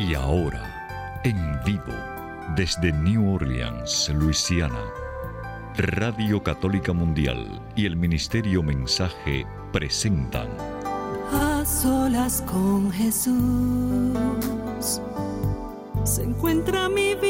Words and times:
Y 0.00 0.14
ahora, 0.14 1.20
en 1.24 1.62
vivo, 1.62 1.92
desde 2.56 2.90
New 2.90 3.34
Orleans, 3.34 4.10
Luisiana, 4.14 4.82
Radio 5.76 6.42
Católica 6.42 6.94
Mundial 6.94 7.60
y 7.76 7.84
el 7.84 7.96
Ministerio 7.96 8.62
Mensaje 8.62 9.44
presentan 9.74 10.48
A 11.32 11.62
solas 11.66 12.42
con 12.50 12.90
Jesús 12.90 13.36
se 16.04 16.22
encuentra 16.22 16.88
mi 16.88 17.14
vida, 17.14 17.29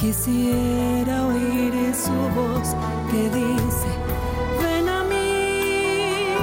quisiera 0.00 1.26
oír 1.26 1.94
su 1.94 2.16
voz 2.34 2.74
que 3.10 3.28
dice, 3.28 3.88
ven 4.62 4.88
a 4.88 5.04
mí, 5.04 6.36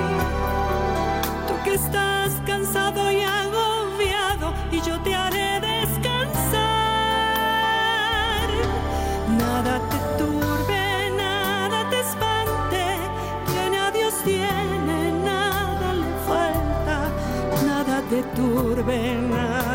tú 1.48 1.54
que 1.64 1.74
estás 1.74 2.40
cansado 2.46 3.12
y 3.12 3.22
agobiado 3.22 4.54
y 4.72 4.80
yo 4.82 5.00
te 5.02 5.16
haré 5.16 5.60
descansar. 5.60 6.68
Nada 9.40 9.80
te 9.90 9.98
turbe, 10.22 11.12
nada 11.18 11.90
te 11.90 12.00
espante, 12.00 12.84
quien 13.48 13.74
a 13.74 13.90
Dios 13.90 14.14
tiene, 14.24 15.12
nada 15.26 15.94
le 16.02 16.12
falta. 16.30 16.98
Nada 17.66 18.04
te 18.08 18.22
turbe, 18.40 19.18
nada 19.32 19.67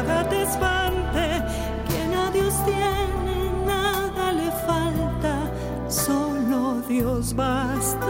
Dios 7.03 7.35
basta, 7.35 8.09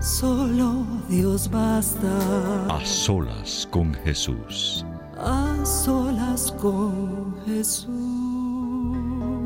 solo 0.00 0.86
Dios 1.10 1.50
basta. 1.50 2.74
A 2.74 2.82
solas 2.86 3.68
con 3.70 3.92
Jesús. 3.92 4.86
A 5.18 5.62
solas 5.62 6.50
con 6.52 7.36
Jesús. 7.44 7.92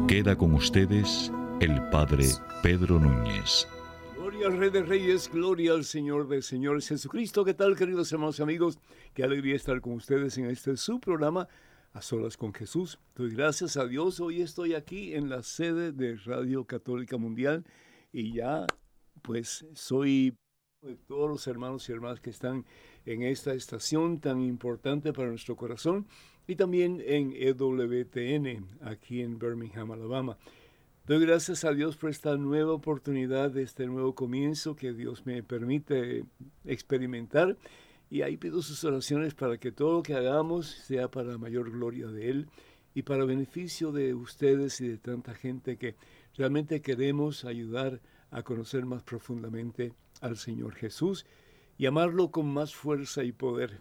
Queda 0.06 0.36
con 0.38 0.54
ustedes 0.54 1.32
el 1.58 1.82
Padre 1.90 2.26
Pedro 2.62 3.00
Núñez. 3.00 3.66
Gloria 4.14 4.46
al 4.46 4.58
Rey 4.58 4.70
de 4.70 4.84
Reyes, 4.84 5.28
gloria 5.32 5.72
al 5.72 5.84
Señor 5.84 6.28
de 6.28 6.42
Señores 6.42 6.86
Jesucristo. 6.86 7.44
¿Qué 7.44 7.54
tal, 7.54 7.74
queridos 7.74 8.12
hermanos 8.12 8.38
y 8.38 8.44
amigos? 8.44 8.78
Qué 9.12 9.24
alegría 9.24 9.56
estar 9.56 9.80
con 9.80 9.94
ustedes 9.94 10.38
en 10.38 10.46
este 10.46 10.76
su 10.76 11.00
programa, 11.00 11.48
A 11.96 12.02
Solas 12.02 12.36
con 12.36 12.52
Jesús. 12.52 12.98
Doy 13.14 13.30
gracias 13.30 13.78
a 13.78 13.86
Dios. 13.86 14.20
Hoy 14.20 14.42
estoy 14.42 14.74
aquí 14.74 15.14
en 15.14 15.30
la 15.30 15.42
sede 15.42 15.92
de 15.92 16.16
Radio 16.16 16.66
Católica 16.66 17.16
Mundial 17.16 17.64
y 18.12 18.34
ya, 18.34 18.66
pues, 19.22 19.64
soy 19.72 20.36
de 20.82 20.96
todos 21.08 21.30
los 21.30 21.46
hermanos 21.46 21.88
y 21.88 21.92
hermanas 21.92 22.20
que 22.20 22.28
están 22.28 22.66
en 23.06 23.22
esta 23.22 23.54
estación 23.54 24.20
tan 24.20 24.42
importante 24.42 25.14
para 25.14 25.30
nuestro 25.30 25.56
corazón 25.56 26.06
y 26.46 26.56
también 26.56 27.02
en 27.02 27.32
EWTN, 27.34 28.66
aquí 28.82 29.22
en 29.22 29.38
Birmingham, 29.38 29.90
Alabama. 29.90 30.36
Doy 31.06 31.24
gracias 31.24 31.64
a 31.64 31.72
Dios 31.72 31.96
por 31.96 32.10
esta 32.10 32.36
nueva 32.36 32.74
oportunidad, 32.74 33.56
este 33.56 33.86
nuevo 33.86 34.14
comienzo 34.14 34.76
que 34.76 34.92
Dios 34.92 35.24
me 35.24 35.42
permite 35.42 36.26
experimentar. 36.66 37.56
Y 38.10 38.22
ahí 38.22 38.36
pido 38.36 38.62
sus 38.62 38.82
oraciones 38.84 39.34
para 39.34 39.58
que 39.58 39.72
todo 39.72 39.94
lo 39.94 40.02
que 40.02 40.14
hagamos 40.14 40.66
sea 40.66 41.10
para 41.10 41.32
la 41.32 41.38
mayor 41.38 41.70
gloria 41.70 42.06
de 42.06 42.30
Él 42.30 42.48
y 42.94 43.02
para 43.02 43.24
beneficio 43.24 43.92
de 43.92 44.14
ustedes 44.14 44.80
y 44.80 44.88
de 44.88 44.98
tanta 44.98 45.34
gente 45.34 45.76
que 45.76 45.96
realmente 46.36 46.80
queremos 46.80 47.44
ayudar 47.44 48.00
a 48.30 48.42
conocer 48.42 48.86
más 48.86 49.02
profundamente 49.02 49.92
al 50.20 50.36
Señor 50.36 50.74
Jesús 50.74 51.26
y 51.78 51.86
amarlo 51.86 52.30
con 52.30 52.46
más 52.46 52.74
fuerza 52.74 53.22
y 53.22 53.32
poder, 53.32 53.80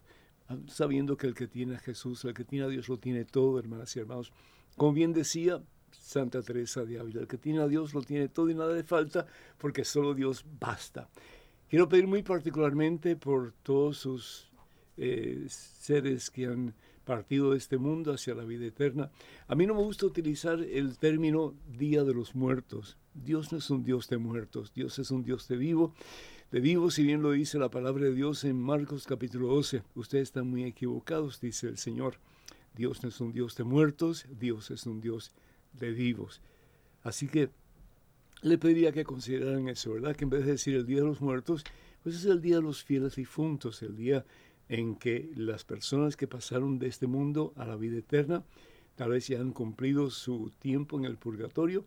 sabiendo 0.68 1.18
que 1.18 1.28
el 1.28 1.34
que 1.34 1.48
tiene 1.48 1.76
a 1.76 1.80
Jesús, 1.80 2.26
el 2.26 2.34
que 2.34 2.44
tiene 2.44 2.66
a 2.66 2.68
Dios, 2.68 2.90
lo 2.90 2.98
tiene 2.98 3.26
todo, 3.26 3.58
hermanas 3.60 3.96
y 3.96 4.00
hermanos. 4.00 4.34
Como 4.76 4.94
bien 4.94 5.14
decía 5.14 5.62
Santa 5.92 6.42
Teresa 6.42 6.84
de 6.84 7.00
Ávila, 7.00 7.22
el 7.22 7.28
que 7.28 7.38
tiene 7.38 7.62
a 7.62 7.68
Dios 7.68 7.94
lo 7.94 8.02
tiene 8.02 8.28
todo 8.28 8.50
y 8.50 8.56
nada 8.56 8.74
le 8.74 8.84
falta, 8.84 9.26
porque 9.58 9.86
solo 9.86 10.14
Dios 10.14 10.46
basta. 10.60 11.10
Quiero 11.70 11.90
pedir 11.90 12.06
muy 12.06 12.22
particularmente 12.22 13.16
por 13.16 13.54
todos 13.64 13.98
sus 13.98 14.52
eh, 14.98 15.46
seres 15.50 16.30
que 16.30 16.46
han 16.46 16.76
partido 17.06 17.52
de 17.52 17.58
este 17.58 17.78
mundo 17.78 18.14
hacia 18.14 18.36
la 18.36 18.44
vida 18.44 18.66
eterna. 18.66 19.10
A 19.48 19.56
mí 19.56 19.66
no 19.66 19.74
me 19.74 19.82
gusta 19.82 20.06
utilizar 20.06 20.60
el 20.62 20.98
término 21.00 21.56
Día 21.78 22.04
de 22.04 22.14
los 22.14 22.36
Muertos. 22.36 22.98
Dios 23.16 23.52
no 23.52 23.58
es 23.58 23.70
un 23.72 23.84
Dios 23.84 24.08
de 24.10 24.18
muertos, 24.18 24.74
Dios 24.74 25.00
es 25.00 25.10
un 25.10 25.24
Dios 25.24 25.48
de 25.48 25.58
vivo. 25.58 25.94
De 26.52 26.60
vivo, 26.60 26.92
si 26.92 27.04
bien 27.04 27.24
lo 27.24 27.32
dice 27.32 27.58
la 27.58 27.70
palabra 27.70 28.06
de 28.06 28.14
Dios 28.14 28.44
en 28.44 28.62
Marcos 28.62 29.08
capítulo 29.08 29.48
12, 29.48 29.82
ustedes 29.96 30.24
están 30.24 30.48
muy 30.48 30.66
equivocados, 30.66 31.42
dice 31.42 31.68
el 31.68 31.80
Señor. 31.80 32.20
Dios 32.76 33.02
no 33.02 33.10
es 33.10 33.20
un 33.22 33.32
Dios 33.32 33.56
de 33.56 33.64
muertos, 33.64 34.28
Dios 34.40 34.70
es 34.70 34.86
un 34.86 35.02
Dios 35.02 35.32
de 35.74 35.92
vivos. 35.92 36.42
Así 37.02 37.28
que 37.28 37.50
le 38.46 38.60
pediría 38.60 38.92
que 38.92 39.04
consideraran 39.04 39.68
eso, 39.70 39.94
¿verdad? 39.94 40.16
Que 40.16 40.24
en 40.24 40.30
vez 40.30 40.46
de 40.46 40.52
decir 40.52 40.76
el 40.76 40.86
Día 40.86 40.98
de 40.98 41.08
los 41.08 41.20
Muertos, 41.20 41.64
pues 42.04 42.16
es 42.16 42.26
el 42.26 42.42
Día 42.42 42.58
de 42.58 42.62
los 42.62 42.84
Fieles 42.84 43.16
Difuntos, 43.16 43.82
el 43.82 43.96
día 43.96 44.24
en 44.70 44.98
que 44.98 45.32
las 45.36 45.64
personas 45.64 46.16
que 46.16 46.28
pasaron 46.28 46.78
de 46.78 46.86
este 46.86 47.08
mundo 47.08 47.54
a 47.56 47.66
la 47.66 47.76
vida 47.76 47.98
eterna, 47.98 48.44
tal 48.94 49.10
vez 49.10 49.28
ya 49.28 49.40
han 49.40 49.52
cumplido 49.52 50.12
su 50.12 50.52
tiempo 50.60 51.00
en 51.00 51.06
el 51.06 51.18
purgatorio 51.18 51.86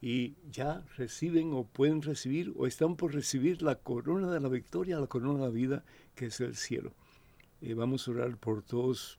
y 0.00 0.36
ya 0.48 0.84
reciben 0.96 1.52
o 1.52 1.64
pueden 1.64 2.02
recibir 2.02 2.54
o 2.56 2.68
están 2.68 2.94
por 2.94 3.12
recibir 3.12 3.60
la 3.62 3.74
corona 3.74 4.30
de 4.30 4.38
la 4.38 4.48
victoria, 4.48 5.00
la 5.00 5.08
corona 5.08 5.40
de 5.40 5.46
la 5.46 5.50
vida, 5.50 5.84
que 6.14 6.26
es 6.26 6.40
el 6.40 6.54
cielo. 6.54 6.92
Eh, 7.62 7.74
vamos 7.74 8.06
a 8.06 8.12
orar 8.12 8.36
por 8.36 8.62
todos 8.62 9.18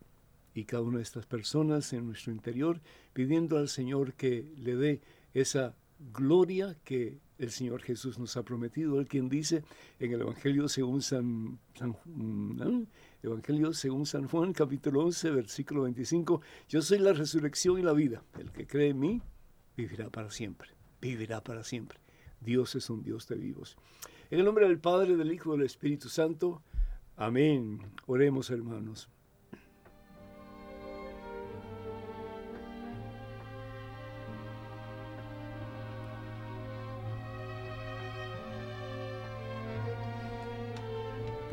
y 0.54 0.64
cada 0.64 0.84
una 0.84 1.00
de 1.00 1.04
estas 1.04 1.26
personas 1.26 1.92
en 1.92 2.08
nuestro 2.08 2.32
interior, 2.32 2.80
pidiendo 3.12 3.58
al 3.58 3.68
Señor 3.68 4.14
que 4.14 4.54
le 4.58 4.78
dé 4.78 5.02
esa 5.34 5.76
gloria 6.00 6.78
que 6.84 7.20
el 7.38 7.52
Señor 7.52 7.82
Jesús 7.82 8.18
nos 8.18 8.36
ha 8.38 8.44
prometido. 8.44 9.00
Él 9.00 9.08
quien 9.08 9.30
dice 9.30 9.64
en 10.00 10.14
el 10.14 10.22
Evangelio 10.22 10.68
según 10.68 11.02
San, 11.02 11.60
San 11.76 11.96
¿no? 12.06 12.86
Evangelio 13.24 13.74
según 13.74 14.06
San 14.06 14.28
Juan, 14.28 14.54
capítulo 14.54 15.04
11, 15.04 15.32
versículo 15.32 15.84
25, 15.84 16.42
yo 16.70 16.82
soy 16.82 17.00
la 17.00 17.14
resurrección 17.14 17.80
y 17.80 17.84
la 17.84 17.94
vida. 17.94 18.24
El 18.40 18.52
que 18.52 18.68
cree 18.68 18.90
en 18.90 19.00
mí 19.00 19.22
vivirá 19.76 20.10
para 20.10 20.32
siempre, 20.32 20.70
vivirá 21.02 21.44
para 21.44 21.64
siempre. 21.64 22.00
Dios 22.40 22.76
es 22.76 22.90
un 22.90 23.04
Dios 23.04 23.28
de 23.28 23.36
vivos. 23.36 23.78
En 24.30 24.40
el 24.40 24.46
nombre 24.46 24.68
del 24.68 24.80
Padre, 24.80 25.16
del 25.16 25.32
Hijo 25.32 25.54
y 25.54 25.58
del 25.58 25.66
Espíritu 25.66 26.10
Santo. 26.10 26.62
Amén. 27.16 27.80
Oremos, 28.06 28.50
hermanos. 28.50 29.10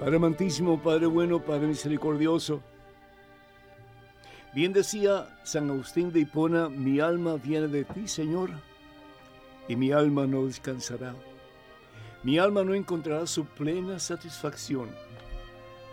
Padre 0.04 0.16
amantísimo, 0.16 0.78
Padre 0.82 1.06
bueno, 1.06 1.40
Padre 1.40 1.66
misericordioso. 1.66 2.60
Bien 4.54 4.70
decía 4.70 5.34
San 5.44 5.70
Agustín 5.70 6.12
de 6.12 6.20
Hipona, 6.20 6.68
mi 6.68 7.00
alma 7.00 7.36
viene 7.36 7.68
de 7.68 7.84
ti, 7.84 8.06
Señor, 8.06 8.50
y 9.66 9.76
mi 9.76 9.92
alma 9.92 10.26
no 10.26 10.44
descansará. 10.44 11.14
Mi 12.22 12.38
alma 12.38 12.64
no 12.64 12.74
encontrará 12.74 13.26
su 13.26 13.46
plena 13.46 13.98
satisfacción 13.98 14.90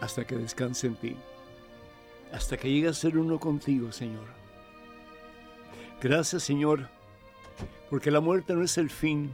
hasta 0.02 0.28
que 0.28 0.36
descanse 0.36 0.88
en 0.88 0.96
ti, 0.96 1.16
hasta 2.34 2.58
que 2.58 2.70
llegue 2.70 2.90
a 2.90 2.94
ser 2.94 3.18
uno 3.18 3.40
contigo, 3.40 3.94
Señor. 3.94 4.28
Gracias, 6.02 6.44
Señor, 6.44 6.90
porque 7.90 8.12
la 8.12 8.20
muerte 8.20 8.56
no 8.56 8.62
es 8.62 8.78
el 8.78 8.90
fin, 8.90 9.32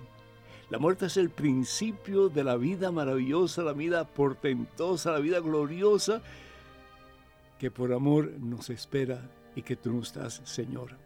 la 0.70 0.80
muerte 0.80 1.06
es 1.06 1.16
el 1.18 1.30
principio 1.30 2.28
de 2.28 2.44
la 2.44 2.58
vida 2.58 2.92
maravillosa, 2.92 3.64
la 3.64 3.74
vida 3.74 4.06
portentosa, 4.06 5.14
la 5.14 5.20
vida 5.20 5.40
gloriosa 5.40 6.22
que 7.58 7.72
por 7.72 7.94
amor 7.94 8.32
nos 8.40 8.70
espera 8.70 9.22
y 9.56 9.62
que 9.62 9.76
tú 9.76 9.94
nos 9.94 10.14
das, 10.14 10.42
Señor, 10.44 10.98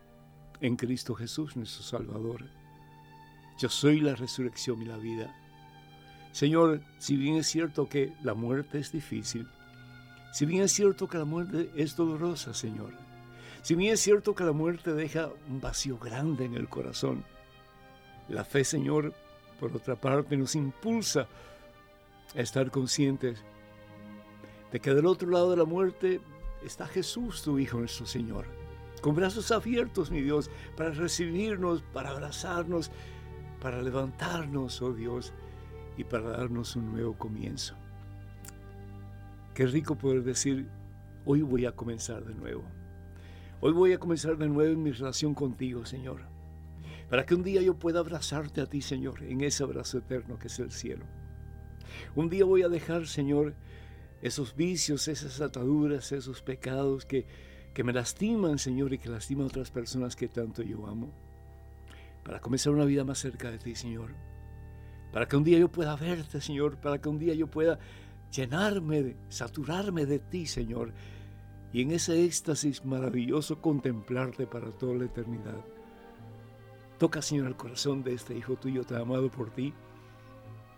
en 0.60 0.76
Cristo 0.76 1.14
Jesús, 1.14 1.56
nuestro 1.56 1.84
Salvador. 1.84 2.46
Yo 3.60 3.70
soy 3.70 4.02
la 4.02 4.16
resurrección 4.16 4.82
y 4.82 4.86
la 4.86 4.98
vida. 4.98 5.36
Señor, 6.32 6.82
si 6.98 7.16
bien 7.16 7.36
es 7.36 7.48
cierto 7.48 7.88
que 7.88 8.14
la 8.24 8.34
muerte 8.34 8.80
es 8.80 8.92
difícil, 8.92 9.48
si 10.34 10.46
bien 10.46 10.64
es 10.64 10.72
cierto 10.72 11.08
que 11.08 11.18
la 11.18 11.26
muerte 11.26 11.70
es 11.76 11.96
dolorosa, 11.96 12.54
Señor, 12.54 12.94
si 13.62 13.76
bien 13.76 13.94
es 13.94 14.00
cierto 14.00 14.34
que 14.34 14.44
la 14.44 14.54
muerte 14.54 14.94
deja 14.94 15.30
un 15.50 15.62
vacío 15.62 16.00
grande 16.00 16.46
en 16.46 16.56
el 16.56 16.68
corazón, 16.68 17.24
la 18.28 18.44
fe, 18.44 18.64
Señor, 18.64 19.14
por 19.62 19.76
otra 19.76 19.96
parte, 19.96 20.36
nos 20.36 20.56
impulsa 20.56 21.28
a 22.36 22.42
estar 22.42 22.72
conscientes 22.72 23.44
de 24.72 24.80
que 24.80 24.92
del 24.92 25.06
otro 25.06 25.30
lado 25.30 25.52
de 25.52 25.58
la 25.58 25.66
muerte 25.66 26.20
está 26.66 26.88
Jesús, 26.88 27.44
tu 27.44 27.60
Hijo 27.60 27.78
nuestro 27.78 28.06
Señor. 28.08 28.46
con 29.02 29.16
brazos 29.16 29.52
abiertos, 29.52 30.12
mi 30.12 30.22
Dios, 30.22 30.52
para 30.78 30.92
recibirnos, 30.92 31.82
para 31.94 32.12
abrazarnos, 32.12 32.92
para 33.60 33.82
levantarnos, 33.82 34.80
oh 34.84 34.94
Dios, 34.94 35.34
y 35.98 36.04
para 36.04 36.30
darnos 36.30 36.76
un 36.76 36.92
nuevo 36.92 37.14
comienzo. 37.18 37.76
Qué 39.56 39.66
rico 39.66 39.96
poder 39.96 40.24
decir, 40.24 40.68
hoy 41.26 41.42
voy 41.42 41.66
a 41.66 41.72
comenzar 41.72 42.24
de 42.26 42.36
nuevo. 42.36 42.64
Hoy 43.60 43.72
voy 43.72 43.94
a 43.94 44.00
comenzar 44.00 44.38
de 44.38 44.48
nuevo 44.48 44.72
en 44.72 44.84
mi 44.84 44.92
relación 44.92 45.34
contigo, 45.34 45.84
Señor. 45.84 46.22
Para 47.12 47.26
que 47.26 47.36
un 47.36 47.44
día 47.44 47.62
yo 47.62 47.78
pueda 47.78 48.00
abrazarte 48.00 48.62
a 48.62 48.68
ti, 48.68 48.82
Señor, 48.82 49.22
en 49.24 49.42
ese 49.42 49.64
abrazo 49.64 49.98
eterno 49.98 50.40
que 50.40 50.48
es 50.48 50.58
el 50.60 50.72
cielo. 50.72 51.04
Un 52.16 52.30
día 52.30 52.46
voy 52.46 52.62
a 52.62 52.70
dejar, 52.70 53.06
Señor, 53.06 53.54
esos 54.22 54.56
vicios, 54.56 55.10
esas 55.10 55.42
ataduras, 55.42 56.14
esos 56.14 56.42
pecados 56.42 57.04
que, 57.04 57.26
que 57.74 57.84
me 57.84 57.92
lastiman, 57.92 58.58
Señor, 58.60 58.94
y 58.94 58.98
que 58.98 59.10
lastiman 59.10 59.44
a 59.44 59.48
otras 59.48 59.72
personas 59.72 60.16
que 60.16 60.30
tanto 60.30 60.64
yo 60.64 60.88
amo. 60.88 61.12
Para 62.24 62.40
comenzar 62.40 62.72
una 62.72 62.86
vida 62.86 63.04
más 63.04 63.20
cerca 63.20 63.52
de 63.52 63.58
ti, 63.58 63.76
Señor. 63.76 64.12
Para 65.12 65.28
que 65.28 65.36
un 65.36 65.44
día 65.44 65.60
yo 65.60 65.70
pueda 65.70 65.98
verte, 65.98 66.40
Señor. 66.40 66.78
Para 66.78 67.02
que 67.02 67.10
un 67.10 67.20
día 67.20 67.34
yo 67.34 67.48
pueda 67.48 67.78
llenarme, 68.32 69.18
saturarme 69.28 70.06
de 70.06 70.20
ti, 70.20 70.46
Señor. 70.46 70.94
Y 71.74 71.82
en 71.82 71.92
ese 71.92 72.24
éxtasis 72.24 72.86
maravilloso 72.86 73.60
contemplarte 73.60 74.48
para 74.48 74.72
toda 74.72 74.96
la 74.96 75.04
eternidad. 75.04 75.62
Toca, 77.02 77.24
Señor, 77.24 77.48
el 77.48 77.56
corazón 77.56 78.04
de 78.04 78.14
este 78.14 78.38
hijo 78.38 78.58
tuyo 78.58 78.84
tan 78.84 79.02
amado 79.02 79.32
por 79.32 79.50
ti. 79.50 79.74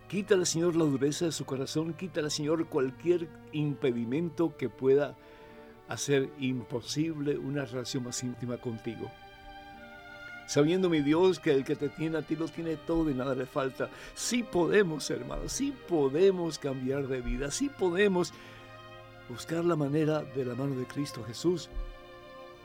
Quítale, 0.08 0.46
Señor, 0.46 0.74
la 0.74 0.86
dureza 0.86 1.26
de 1.26 1.34
su 1.34 1.44
corazón. 1.44 1.94
Quítale, 1.96 2.30
Señor, 2.30 2.66
cualquier 2.68 3.28
impedimento 3.52 4.56
que 4.56 4.70
pueda 4.70 5.18
hacer 5.90 6.30
imposible 6.40 7.38
una 7.38 7.66
relación 7.66 8.06
más 8.06 8.24
íntima 8.24 8.56
contigo. 8.56 9.12
Sabiendo, 10.48 10.90
mi 10.90 11.02
Dios, 11.02 11.42
que 11.42 11.52
el 11.52 11.66
que 11.66 11.76
te 11.76 11.90
tiene 11.90 12.20
a 12.20 12.22
ti 12.22 12.38
lo 12.38 12.48
tiene 12.48 12.78
todo 12.78 13.10
y 13.10 13.14
nada 13.14 13.36
le 13.36 13.46
falta. 13.46 13.90
Sí 14.16 14.44
podemos, 14.44 15.10
hermanos, 15.10 15.52
sí 15.52 15.74
podemos 15.90 16.58
cambiar 16.58 17.10
de 17.10 17.20
vida, 17.20 17.52
sí 17.52 17.68
podemos 17.68 18.32
buscar 19.28 19.66
la 19.66 19.76
manera 19.76 20.22
de 20.22 20.46
la 20.46 20.56
mano 20.56 20.74
de 20.76 20.86
Cristo 20.86 21.22
Jesús 21.26 21.68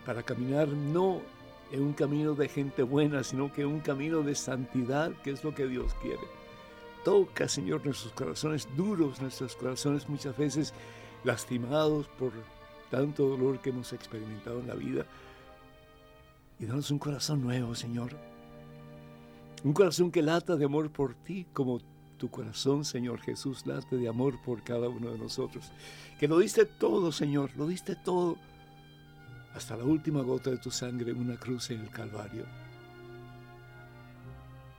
para 0.06 0.22
caminar 0.22 0.68
no 0.68 1.22
en 1.70 1.82
un 1.82 1.92
camino 1.92 2.34
de 2.34 2.48
gente 2.48 2.82
buena, 2.82 3.22
sino 3.22 3.52
que 3.52 3.66
un 3.66 3.80
camino 3.80 4.22
de 4.22 4.34
santidad, 4.34 5.12
que 5.22 5.30
es 5.30 5.44
lo 5.44 5.54
que 5.54 5.66
Dios 5.66 5.94
quiere. 6.02 6.22
Toca, 7.04 7.48
Señor, 7.48 7.84
nuestros 7.84 8.12
corazones 8.12 8.68
duros, 8.76 9.20
nuestros 9.20 9.56
corazones 9.56 10.08
muchas 10.08 10.36
veces 10.36 10.74
lastimados 11.24 12.08
por 12.18 12.32
tanto 12.90 13.28
dolor 13.28 13.60
que 13.60 13.70
hemos 13.70 13.92
experimentado 13.92 14.60
en 14.60 14.68
la 14.68 14.74
vida 14.74 15.06
y 16.58 16.66
danos 16.66 16.90
un 16.90 16.98
corazón 16.98 17.42
nuevo, 17.42 17.74
Señor. 17.74 18.16
Un 19.62 19.72
corazón 19.72 20.10
que 20.10 20.22
lata 20.22 20.56
de 20.56 20.64
amor 20.64 20.90
por 20.90 21.14
ti, 21.14 21.46
como 21.52 21.80
tu 22.16 22.30
corazón, 22.30 22.84
Señor 22.84 23.20
Jesús, 23.20 23.66
late 23.66 23.96
de 23.96 24.08
amor 24.08 24.40
por 24.42 24.62
cada 24.62 24.88
uno 24.88 25.10
de 25.10 25.18
nosotros. 25.18 25.70
Que 26.18 26.26
lo 26.26 26.38
diste 26.38 26.64
todo, 26.64 27.12
Señor, 27.12 27.50
lo 27.56 27.66
diste 27.66 27.94
todo, 27.94 28.36
hasta 29.54 29.76
la 29.76 29.84
última 29.84 30.22
gota 30.22 30.50
de 30.50 30.58
tu 30.58 30.70
sangre 30.70 31.10
en 31.10 31.18
una 31.18 31.36
cruz 31.36 31.70
en 31.70 31.80
el 31.80 31.90
Calvario. 31.90 32.44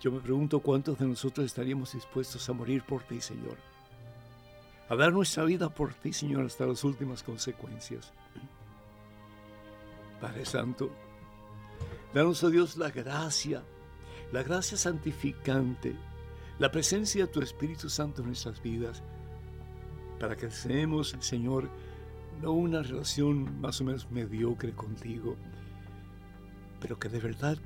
Yo 0.01 0.11
me 0.11 0.19
pregunto 0.19 0.59
cuántos 0.61 0.97
de 0.97 1.07
nosotros 1.07 1.45
estaríamos 1.45 1.93
dispuestos 1.93 2.47
a 2.49 2.53
morir 2.53 2.83
por 2.83 3.03
ti, 3.03 3.19
Señor. 3.19 3.57
A 4.87 4.95
dar 4.95 5.11
nuestra 5.11 5.43
vida 5.43 5.69
por 5.69 5.93
ti, 5.93 6.13
Señor, 6.13 6.45
hasta 6.45 6.65
las 6.65 6.83
últimas 6.83 7.21
consecuencias. 7.21 8.13
Padre 10.21 10.45
Santo, 10.45 10.89
Danos 12.13 12.43
a 12.43 12.49
Dios 12.49 12.75
la 12.75 12.89
gracia, 12.89 13.63
la 14.31 14.41
gracia 14.41 14.77
santificante, 14.77 15.95
la 16.57 16.71
presencia 16.71 17.27
de 17.27 17.31
tu 17.31 17.39
Espíritu 17.39 17.87
Santo 17.87 18.21
en 18.21 18.27
nuestras 18.27 18.63
vidas, 18.63 19.03
para 20.19 20.35
que 20.35 20.49
seamos, 20.49 21.15
Señor, 21.19 21.69
no 22.41 22.51
una 22.51 22.81
relación 22.81 23.59
más 23.59 23.81
o 23.81 23.83
menos 23.83 24.09
mediocre 24.11 24.73
contigo, 24.73 25.35
pero 26.79 26.97
que 26.97 27.09
de 27.09 27.19
verdad 27.19 27.57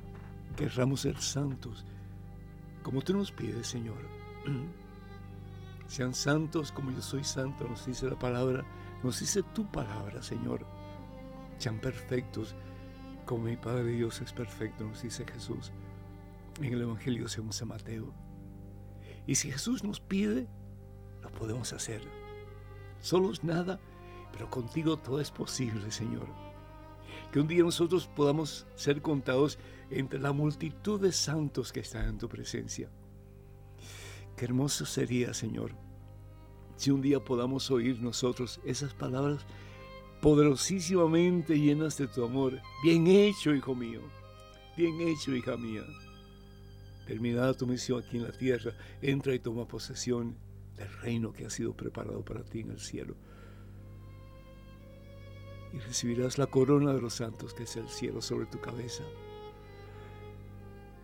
querramos 0.56 1.00
ser 1.02 1.20
santos, 1.20 1.84
como 2.82 3.02
tú 3.02 3.14
nos 3.16 3.32
pides, 3.32 3.66
Señor. 3.66 3.98
Sean 5.86 6.14
santos 6.14 6.72
como 6.72 6.90
yo 6.90 7.02
soy 7.02 7.24
santo, 7.24 7.68
nos 7.68 7.86
dice 7.86 8.08
la 8.08 8.18
palabra, 8.18 8.64
nos 9.02 9.20
dice 9.20 9.42
tu 9.54 9.70
palabra, 9.70 10.22
Señor. 10.22 10.66
Sean 11.58 11.78
perfectos 11.78 12.54
como 13.26 13.44
mi 13.44 13.56
Padre 13.56 13.92
Dios 13.92 14.20
es 14.20 14.32
perfecto, 14.32 14.84
nos 14.84 15.02
dice 15.02 15.24
Jesús 15.24 15.72
en 16.60 16.72
el 16.72 16.82
Evangelio 16.82 17.28
según 17.28 17.52
San 17.52 17.68
Mateo. 17.68 18.12
Y 19.26 19.36
si 19.36 19.50
Jesús 19.50 19.82
nos 19.82 20.00
pide, 20.00 20.46
lo 21.22 21.30
podemos 21.32 21.72
hacer. 21.72 22.02
Solos 23.00 23.42
nada, 23.44 23.80
pero 24.34 24.50
contigo 24.50 24.96
todo 24.96 25.20
es 25.20 25.30
posible, 25.30 25.92
Señor. 25.92 26.26
Que 27.30 27.38
un 27.38 27.46
día 27.46 27.62
nosotros 27.62 28.08
podamos 28.08 28.66
ser 28.74 29.00
contados 29.00 29.58
entre 29.90 30.18
la 30.18 30.32
multitud 30.32 31.00
de 31.00 31.12
santos 31.12 31.72
que 31.72 31.80
están 31.80 32.08
en 32.08 32.18
tu 32.18 32.28
presencia. 32.28 32.90
Qué 34.36 34.46
hermoso 34.46 34.86
sería, 34.86 35.32
Señor, 35.34 35.76
si 36.76 36.90
un 36.90 37.00
día 37.00 37.24
podamos 37.24 37.70
oír 37.70 38.00
nosotros 38.00 38.60
esas 38.64 38.92
palabras 38.92 39.46
poderosísimamente 40.20 41.56
llenas 41.56 41.96
de 41.96 42.08
tu 42.08 42.24
amor. 42.24 42.60
Bien 42.82 43.06
hecho, 43.06 43.54
hijo 43.54 43.76
mío. 43.76 44.00
Bien 44.76 45.00
hecho, 45.00 45.32
hija 45.32 45.56
mía. 45.56 45.84
Terminada 47.06 47.54
tu 47.54 47.68
misión 47.68 48.02
aquí 48.02 48.16
en 48.16 48.24
la 48.24 48.32
tierra, 48.32 48.72
entra 49.00 49.32
y 49.32 49.38
toma 49.38 49.68
posesión 49.68 50.36
del 50.76 50.92
reino 51.02 51.32
que 51.32 51.46
ha 51.46 51.50
sido 51.50 51.76
preparado 51.76 52.24
para 52.24 52.42
ti 52.42 52.60
en 52.60 52.72
el 52.72 52.80
cielo. 52.80 53.14
Y 55.74 55.78
recibirás 55.80 56.38
la 56.38 56.46
corona 56.46 56.92
de 56.92 57.00
los 57.00 57.14
santos, 57.14 57.52
que 57.52 57.64
es 57.64 57.74
el 57.74 57.88
cielo 57.88 58.22
sobre 58.22 58.46
tu 58.46 58.60
cabeza. 58.60 59.02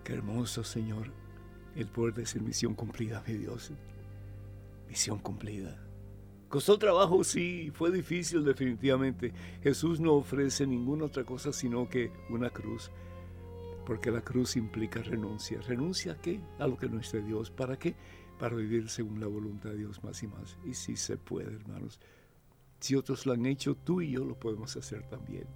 Qué 0.04 0.12
hermoso, 0.12 0.62
Señor, 0.62 1.10
el 1.74 1.88
poder 1.88 2.14
decir 2.14 2.40
misión 2.40 2.74
cumplida, 2.74 3.24
mi 3.26 3.34
Dios. 3.34 3.72
Misión 4.88 5.18
cumplida. 5.18 5.76
Costó 6.48 6.78
trabajo, 6.78 7.24
sí, 7.24 7.72
fue 7.74 7.90
difícil 7.90 8.44
definitivamente. 8.44 9.32
Jesús 9.60 9.98
no 9.98 10.14
ofrece 10.14 10.66
ninguna 10.66 11.06
otra 11.06 11.24
cosa 11.24 11.52
sino 11.52 11.88
que 11.88 12.12
una 12.28 12.50
cruz, 12.50 12.92
porque 13.86 14.12
la 14.12 14.20
cruz 14.20 14.56
implica 14.56 15.02
renuncia. 15.02 15.60
¿Renuncia 15.62 16.12
a 16.12 16.20
qué? 16.20 16.40
A 16.60 16.68
lo 16.68 16.76
que 16.76 16.88
no 16.88 17.00
es 17.00 17.10
de 17.10 17.22
Dios. 17.22 17.50
¿Para 17.50 17.76
qué? 17.76 17.96
Para 18.38 18.54
vivir 18.54 18.88
según 18.88 19.18
la 19.18 19.26
voluntad 19.26 19.70
de 19.70 19.78
Dios 19.78 20.02
más 20.04 20.22
y 20.22 20.28
más. 20.28 20.56
Y 20.64 20.74
sí 20.74 20.96
se 20.96 21.16
puede, 21.16 21.54
hermanos. 21.54 21.98
Si 22.80 22.96
otros 22.96 23.26
lo 23.26 23.32
han 23.32 23.46
hecho, 23.46 23.76
tú 23.76 24.00
y 24.00 24.12
yo 24.12 24.24
lo 24.24 24.34
podemos 24.34 24.76
hacer 24.76 25.02
también. 25.08 25.46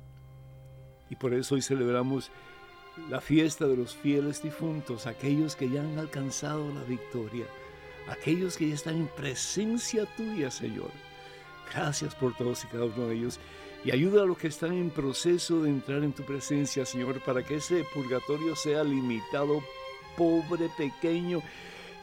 Y 1.10 1.16
por 1.16 1.34
eso 1.34 1.54
hoy 1.56 1.62
celebramos 1.62 2.30
la 3.10 3.20
fiesta 3.20 3.66
de 3.66 3.76
los 3.76 3.94
fieles 3.94 4.42
difuntos, 4.42 5.06
aquellos 5.06 5.56
que 5.56 5.68
ya 5.68 5.82
han 5.82 5.98
alcanzado 5.98 6.72
la 6.72 6.84
victoria 6.84 7.46
aquellos 8.08 8.56
que 8.56 8.68
ya 8.68 8.74
están 8.74 8.96
en 8.96 9.08
presencia 9.08 10.06
tuya, 10.16 10.50
Señor. 10.50 10.90
Gracias 11.72 12.14
por 12.14 12.34
todos 12.36 12.64
y 12.64 12.66
cada 12.68 12.84
uno 12.84 13.08
de 13.08 13.16
ellos. 13.16 13.40
Y 13.84 13.90
ayuda 13.90 14.22
a 14.22 14.26
los 14.26 14.38
que 14.38 14.48
están 14.48 14.72
en 14.72 14.90
proceso 14.90 15.62
de 15.62 15.70
entrar 15.70 16.02
en 16.02 16.12
tu 16.12 16.22
presencia, 16.22 16.86
Señor, 16.86 17.20
para 17.20 17.42
que 17.42 17.56
ese 17.56 17.84
purgatorio 17.92 18.56
sea 18.56 18.82
limitado, 18.82 19.62
pobre, 20.16 20.70
pequeño, 20.76 21.42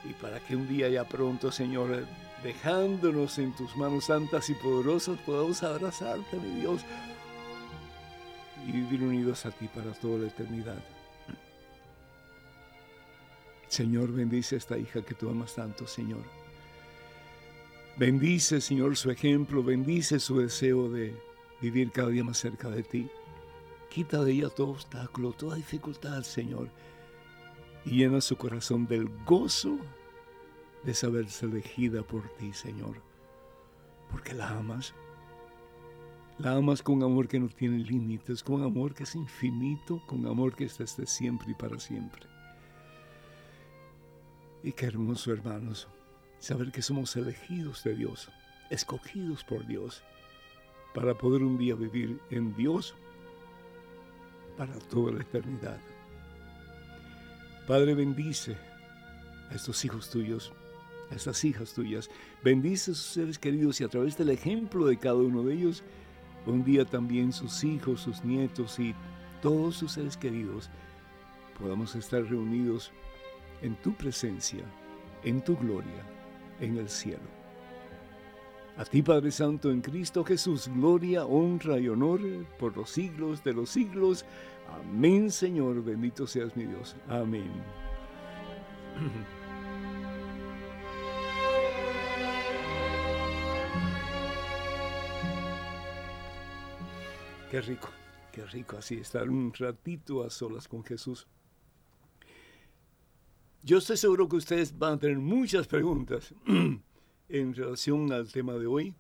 y 0.04 0.14
para 0.14 0.40
que 0.40 0.56
un 0.56 0.68
día 0.68 0.90
ya 0.90 1.08
pronto, 1.08 1.52
Señor, 1.52 2.06
dejándonos 2.44 3.38
en 3.38 3.54
tus 3.56 3.76
manos 3.76 4.06
santas 4.06 4.50
y 4.50 4.54
poderosas, 4.54 5.20
podamos 5.20 5.62
abrazarte, 5.64 6.38
mi 6.38 6.62
Dios, 6.62 6.82
y 8.68 8.72
vivir 8.72 9.04
unidos 9.04 9.46
a 9.46 9.52
ti 9.52 9.68
para 9.68 9.92
toda 9.94 10.20
la 10.20 10.28
eternidad. 10.28 10.84
Señor, 13.68 14.12
bendice 14.12 14.56
a 14.56 14.58
esta 14.58 14.78
hija 14.78 15.02
que 15.02 15.16
tú 15.16 15.30
amas 15.30 15.56
tanto, 15.56 15.88
Señor. 15.88 16.24
Bendice, 17.98 18.60
Señor, 18.60 18.98
su 18.98 19.12
ejemplo, 19.12 19.64
bendice 19.64 20.20
su 20.20 20.40
deseo 20.40 20.90
de 20.90 21.16
vivir 21.62 21.92
cada 21.92 22.10
día 22.10 22.24
más 22.24 22.38
cerca 22.38 22.70
de 22.70 22.84
ti. 22.84 23.10
Quita 23.90 24.24
de 24.24 24.32
ella 24.32 24.50
todo 24.50 24.70
obstáculo, 24.70 25.34
toda 25.34 25.56
dificultad, 25.56 26.24
Señor, 26.24 26.70
y 27.86 27.98
llena 27.98 28.22
su 28.22 28.38
corazón 28.38 28.88
del 28.88 29.10
gozo 29.26 29.78
de 30.84 30.94
saberse 30.94 31.46
elegida 31.46 32.02
por 32.04 32.28
ti, 32.36 32.54
Señor, 32.54 33.02
porque 34.10 34.34
la 34.34 34.50
amas. 34.50 34.94
La 36.38 36.54
amas 36.54 36.82
con 36.82 37.04
amor 37.04 37.28
que 37.28 37.40
no 37.40 37.50
tiene 37.50 37.80
límites, 37.80 38.42
con 38.42 38.64
amor 38.64 38.94
que 38.94 39.04
es 39.04 39.16
infinito, 39.16 40.02
con 40.08 40.26
amor 40.26 40.56
que 40.56 40.66
está 40.66 40.84
desde 40.84 41.06
siempre 41.06 41.52
y 41.52 41.54
para 41.54 41.80
siempre. 41.80 42.24
Y 44.64 44.72
qué 44.72 44.88
hermoso, 44.88 45.32
hermanos, 45.32 45.88
saber 46.40 46.72
que 46.72 46.82
somos 46.82 47.16
elegidos 47.16 47.84
de 47.84 47.96
Dios, 47.96 48.30
escogidos 48.70 49.44
por 49.44 49.66
Dios, 49.68 50.04
para 50.94 51.14
poder 51.14 51.44
un 51.44 51.58
día 51.58 51.76
vivir 51.76 52.20
en 52.32 52.56
Dios 52.56 52.96
para 54.58 54.74
toda 54.90 55.14
la 55.14 55.22
eternidad. 55.22 55.80
Padre, 57.68 57.94
bendice 57.94 58.58
a 59.50 59.56
estos 59.56 59.84
hijos 59.86 60.10
tuyos, 60.10 60.54
a 61.12 61.16
estas 61.16 61.44
hijas 61.44 61.74
tuyas. 61.74 62.10
Bendice 62.44 62.92
a 62.92 62.96
sus 62.96 63.06
seres 63.06 63.38
queridos 63.38 63.80
y 63.82 63.84
a 63.84 63.90
través 63.90 64.18
del 64.18 64.30
ejemplo 64.30 64.86
de 64.88 64.98
cada 64.98 65.16
uno 65.16 65.44
de 65.44 65.54
ellos, 65.54 65.84
un 66.46 66.64
día 66.64 66.86
también 66.86 67.32
sus 67.32 67.64
hijos, 67.64 68.02
sus 68.02 68.24
nietos 68.24 68.80
y 68.80 68.96
todos 69.42 69.76
sus 69.76 69.92
seres 69.92 70.18
queridos 70.18 70.70
podamos 71.62 71.96
estar 71.96 72.24
reunidos 72.24 72.92
en 73.62 73.76
tu 73.76 73.94
presencia, 73.94 74.64
en 75.24 75.42
tu 75.42 75.56
gloria, 75.56 76.04
en 76.60 76.78
el 76.78 76.90
cielo. 76.90 77.42
A 78.78 78.86
ti, 78.86 79.02
Padre 79.02 79.32
Santo, 79.32 79.70
en 79.70 79.82
Cristo 79.82 80.24
Jesús, 80.24 80.70
gloria, 80.74 81.26
honra 81.26 81.78
y 81.78 81.88
honor 81.88 82.20
por 82.58 82.76
los 82.76 82.90
siglos 82.90 83.44
de 83.44 83.54
los 83.54 83.70
siglos. 83.70 84.26
Amén, 84.80 85.30
Señor, 85.30 85.84
bendito 85.84 86.26
seas 86.26 86.56
mi 86.56 86.66
Dios. 86.66 86.96
Amén. 87.08 87.52
Qué 97.52 97.60
rico, 97.60 97.90
qué 98.32 98.46
rico 98.46 98.78
así 98.78 98.96
estar 98.96 99.30
un 99.30 99.52
ratito 99.54 100.24
a 100.24 100.30
solas 100.30 100.70
con 100.70 100.86
Jesús. 100.86 101.28
Yo 103.62 103.80
estoy 103.80 103.98
seguro 103.98 104.30
que 104.30 104.38
ustedes 104.38 104.80
van 104.80 104.94
a 104.94 104.98
tener 104.98 105.18
muchas 105.18 105.68
preguntas 105.68 106.34
en 107.28 107.54
relación 107.54 108.14
al 108.14 108.32
tema 108.32 108.54
de 108.54 108.68
hoy. 108.68 108.96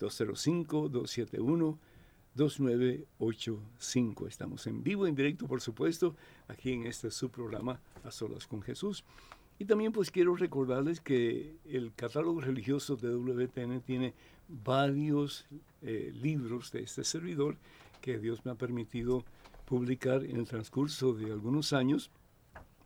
205-271-2985. 0.00 1.78
Estamos 4.26 4.66
en 4.66 4.82
vivo, 4.82 5.06
en 5.06 5.14
directo, 5.14 5.46
por 5.46 5.60
supuesto, 5.60 6.16
aquí 6.48 6.72
en 6.72 6.86
este 6.86 7.12
su 7.12 7.30
programa 7.30 7.80
A 8.02 8.10
Solas 8.10 8.48
con 8.48 8.60
Jesús. 8.60 9.04
Y 9.58 9.66
también 9.66 9.92
pues 9.92 10.10
quiero 10.10 10.34
recordarles 10.34 11.00
que 11.00 11.54
el 11.64 11.92
catálogo 11.94 12.40
religioso 12.40 12.96
de 12.96 13.14
WTN 13.14 13.80
tiene 13.82 14.14
varios 14.48 15.46
eh, 15.82 16.12
libros 16.12 16.72
de 16.72 16.82
este 16.82 17.04
servidor 17.04 17.56
que 18.00 18.18
Dios 18.18 18.44
me 18.44 18.50
ha 18.50 18.56
permitido 18.56 19.24
publicar 19.64 20.24
en 20.24 20.36
el 20.36 20.46
transcurso 20.48 21.14
de 21.14 21.30
algunos 21.30 21.72
años 21.72 22.10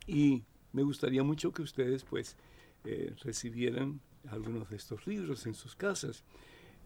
y 0.06 0.44
me 0.74 0.82
gustaría 0.82 1.22
mucho 1.22 1.52
que 1.52 1.62
ustedes 1.62 2.04
pues 2.04 2.36
eh, 2.84 3.14
recibieran 3.22 4.00
algunos 4.28 4.68
de 4.68 4.76
estos 4.76 5.06
libros 5.06 5.46
en 5.46 5.54
sus 5.54 5.74
casas. 5.74 6.22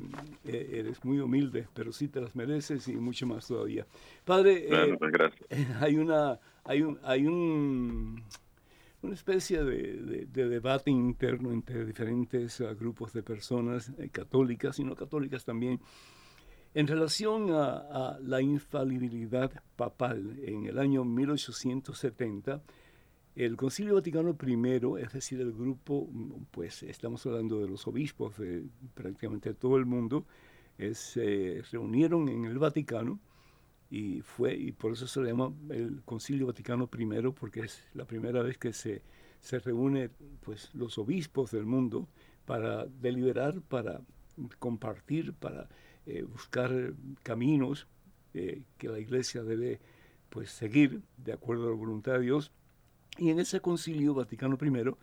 eres 0.44 1.04
muy 1.04 1.18
humilde, 1.18 1.66
pero 1.74 1.92
sí 1.92 2.08
te 2.08 2.20
las 2.20 2.36
mereces 2.36 2.86
y 2.88 2.96
mucho 2.96 3.26
más 3.26 3.46
todavía. 3.46 3.86
Padre, 4.24 4.66
eh, 4.68 4.96
pues 4.98 5.12
gracias. 5.12 5.48
hay 5.82 5.96
una, 5.96 6.38
hay 6.64 6.82
un, 6.82 6.98
hay 7.02 7.26
un, 7.26 8.22
una 9.02 9.14
especie 9.14 9.64
de, 9.64 10.26
debate 10.26 10.90
interno 10.90 11.52
entre 11.52 11.84
diferentes 11.84 12.60
uh, 12.60 12.76
grupos 12.78 13.12
de 13.12 13.22
personas 13.22 13.92
eh, 13.98 14.08
católicas 14.10 14.78
y 14.78 14.84
no 14.84 14.94
católicas 14.94 15.44
también 15.44 15.80
en 16.74 16.86
relación 16.86 17.50
a, 17.50 18.18
la 18.20 18.40
infalibilidad 18.42 19.50
papal, 19.74 20.38
en 20.42 20.66
el 20.66 20.78
año 20.78 21.04
1870, 21.04 22.62
el 23.44 23.56
Concilio 23.56 23.94
Vaticano 23.94 24.36
I, 24.40 25.02
es 25.02 25.12
decir, 25.12 25.40
el 25.40 25.52
grupo, 25.52 26.08
pues 26.50 26.82
estamos 26.82 27.24
hablando 27.26 27.60
de 27.60 27.68
los 27.68 27.86
obispos 27.86 28.36
de 28.38 28.64
prácticamente 28.94 29.54
todo 29.54 29.76
el 29.76 29.86
mundo, 29.86 30.26
se 30.92 31.62
reunieron 31.72 32.28
en 32.28 32.44
el 32.44 32.58
Vaticano 32.58 33.18
y 33.90 34.20
fue 34.20 34.54
y 34.54 34.72
por 34.72 34.92
eso 34.92 35.06
se 35.06 35.22
llama 35.22 35.52
el 35.70 36.02
Concilio 36.04 36.46
Vaticano 36.46 36.88
I 36.96 37.30
porque 37.32 37.60
es 37.60 37.84
la 37.94 38.04
primera 38.04 38.42
vez 38.42 38.58
que 38.58 38.72
se 38.72 39.02
se 39.40 39.58
reúne 39.58 40.10
pues 40.40 40.74
los 40.74 40.98
obispos 40.98 41.50
del 41.50 41.66
mundo 41.66 42.08
para 42.44 42.86
deliberar, 42.86 43.60
para 43.62 44.00
compartir, 44.58 45.32
para 45.34 45.68
eh, 46.06 46.22
buscar 46.22 46.94
caminos 47.22 47.86
eh, 48.34 48.62
que 48.76 48.88
la 48.88 48.98
iglesia 48.98 49.42
debe 49.42 49.80
pues 50.28 50.50
seguir 50.50 51.02
de 51.16 51.32
acuerdo 51.32 51.68
a 51.68 51.70
la 51.70 51.76
voluntad 51.76 52.12
de 52.14 52.20
Dios. 52.20 52.52
Y 53.18 53.30
en 53.30 53.40
ese 53.40 53.60
concilio 53.60 54.14
Vaticano 54.14 54.56
I 54.60 54.94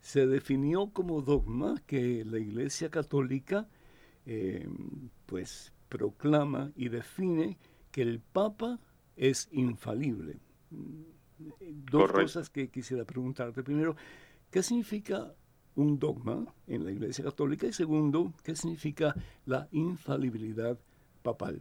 se 0.00 0.26
definió 0.26 0.90
como 0.92 1.20
dogma 1.20 1.74
que 1.86 2.24
la 2.24 2.38
iglesia 2.38 2.90
católica 2.90 3.66
eh, 4.24 4.68
pues 5.26 5.72
proclama 5.88 6.70
y 6.76 6.88
define 6.88 7.58
que 7.90 8.02
el 8.02 8.20
Papa 8.20 8.78
es 9.16 9.48
infalible. 9.52 10.38
Dos 11.38 12.12
cosas 12.12 12.50
que 12.50 12.68
quisiera 12.68 13.04
preguntarte. 13.04 13.62
Primero, 13.62 13.96
¿qué 14.50 14.62
significa 14.62 15.32
un 15.74 15.98
dogma 15.98 16.44
en 16.66 16.84
la 16.84 16.90
Iglesia 16.90 17.24
Católica? 17.24 17.66
Y 17.66 17.72
segundo, 17.72 18.32
¿qué 18.42 18.54
significa 18.54 19.14
la 19.44 19.68
infalibilidad 19.72 20.78
papal? 21.22 21.60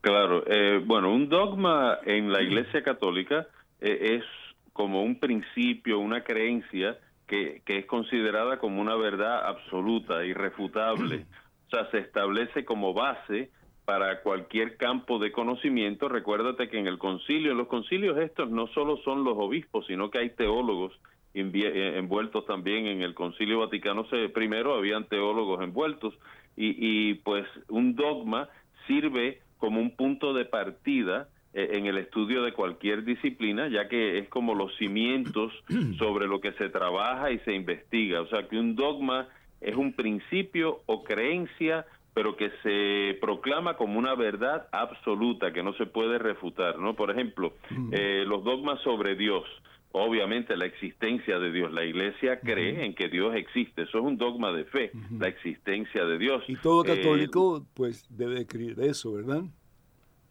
Claro, 0.00 0.44
eh, 0.46 0.82
bueno, 0.84 1.12
un 1.14 1.28
dogma 1.28 1.98
en 2.04 2.32
la 2.32 2.42
Iglesia 2.42 2.82
Católica 2.82 3.46
eh, 3.80 4.18
es 4.18 4.24
como 4.72 5.02
un 5.02 5.18
principio, 5.18 5.98
una 5.98 6.24
creencia 6.24 6.98
que, 7.26 7.62
que, 7.64 7.78
es 7.78 7.86
considerada 7.86 8.58
como 8.58 8.80
una 8.80 8.96
verdad 8.96 9.46
absoluta, 9.46 10.24
irrefutable. 10.24 11.26
O 11.64 11.74
sea, 11.74 11.90
se 11.90 12.00
establece 12.00 12.66
como 12.66 12.92
base 12.92 13.50
para 13.86 14.20
cualquier 14.20 14.76
campo 14.76 15.18
de 15.18 15.32
conocimiento. 15.32 16.06
Recuérdate 16.06 16.68
que 16.68 16.78
en 16.78 16.86
el 16.86 16.98
concilio, 16.98 17.52
en 17.52 17.56
los 17.56 17.68
concilios 17.68 18.18
estos 18.18 18.50
no 18.50 18.66
solo 18.66 18.98
son 18.98 19.24
los 19.24 19.38
obispos, 19.38 19.86
sino 19.86 20.10
que 20.10 20.18
hay 20.18 20.28
teólogos 20.30 20.92
eh, 21.34 21.94
envueltos 21.96 22.44
también 22.44 22.86
en 22.86 23.00
el 23.00 23.14
concilio 23.14 23.60
Vaticano 23.60 24.06
primero 24.34 24.74
habían 24.74 25.06
teólogos 25.06 25.62
envueltos 25.62 26.12
y, 26.56 26.76
y 26.78 27.14
pues 27.14 27.46
un 27.68 27.94
dogma 27.94 28.50
sirve 28.86 29.40
como 29.56 29.80
un 29.80 29.96
punto 29.96 30.34
de 30.34 30.44
partida 30.44 31.28
en 31.54 31.86
el 31.86 31.98
estudio 31.98 32.42
de 32.42 32.52
cualquier 32.52 33.04
disciplina, 33.04 33.68
ya 33.68 33.88
que 33.88 34.18
es 34.18 34.28
como 34.28 34.54
los 34.54 34.74
cimientos 34.76 35.52
sobre 35.98 36.26
lo 36.26 36.40
que 36.40 36.52
se 36.52 36.68
trabaja 36.68 37.30
y 37.30 37.38
se 37.40 37.54
investiga. 37.54 38.20
O 38.20 38.26
sea, 38.28 38.48
que 38.48 38.58
un 38.58 38.74
dogma 38.74 39.28
es 39.60 39.76
un 39.76 39.92
principio 39.92 40.80
o 40.86 41.04
creencia, 41.04 41.86
pero 42.14 42.36
que 42.36 42.50
se 42.62 43.18
proclama 43.20 43.76
como 43.76 43.98
una 43.98 44.14
verdad 44.14 44.68
absoluta, 44.72 45.52
que 45.52 45.62
no 45.62 45.72
se 45.74 45.86
puede 45.86 46.18
refutar, 46.18 46.78
¿no? 46.78 46.94
Por 46.94 47.10
ejemplo, 47.10 47.54
eh, 47.92 48.24
los 48.26 48.44
dogmas 48.44 48.80
sobre 48.82 49.14
Dios 49.14 49.44
obviamente 49.92 50.56
la 50.56 50.64
existencia 50.64 51.38
de 51.38 51.52
Dios. 51.52 51.72
La 51.72 51.84
iglesia 51.84 52.40
cree 52.40 52.84
en 52.84 52.94
que 52.94 53.08
Dios 53.08 53.34
existe. 53.36 53.82
Eso 53.82 53.98
es 53.98 54.04
un 54.04 54.16
dogma 54.16 54.52
de 54.52 54.64
fe, 54.64 54.90
la 55.18 55.28
existencia 55.28 56.04
de 56.04 56.18
Dios. 56.18 56.42
Y 56.48 56.56
todo 56.56 56.84
eh, 56.84 56.96
católico 56.96 57.64
pues 57.74 58.06
debe 58.08 58.46
creer 58.46 58.80
eso, 58.80 59.12
¿verdad? 59.12 59.42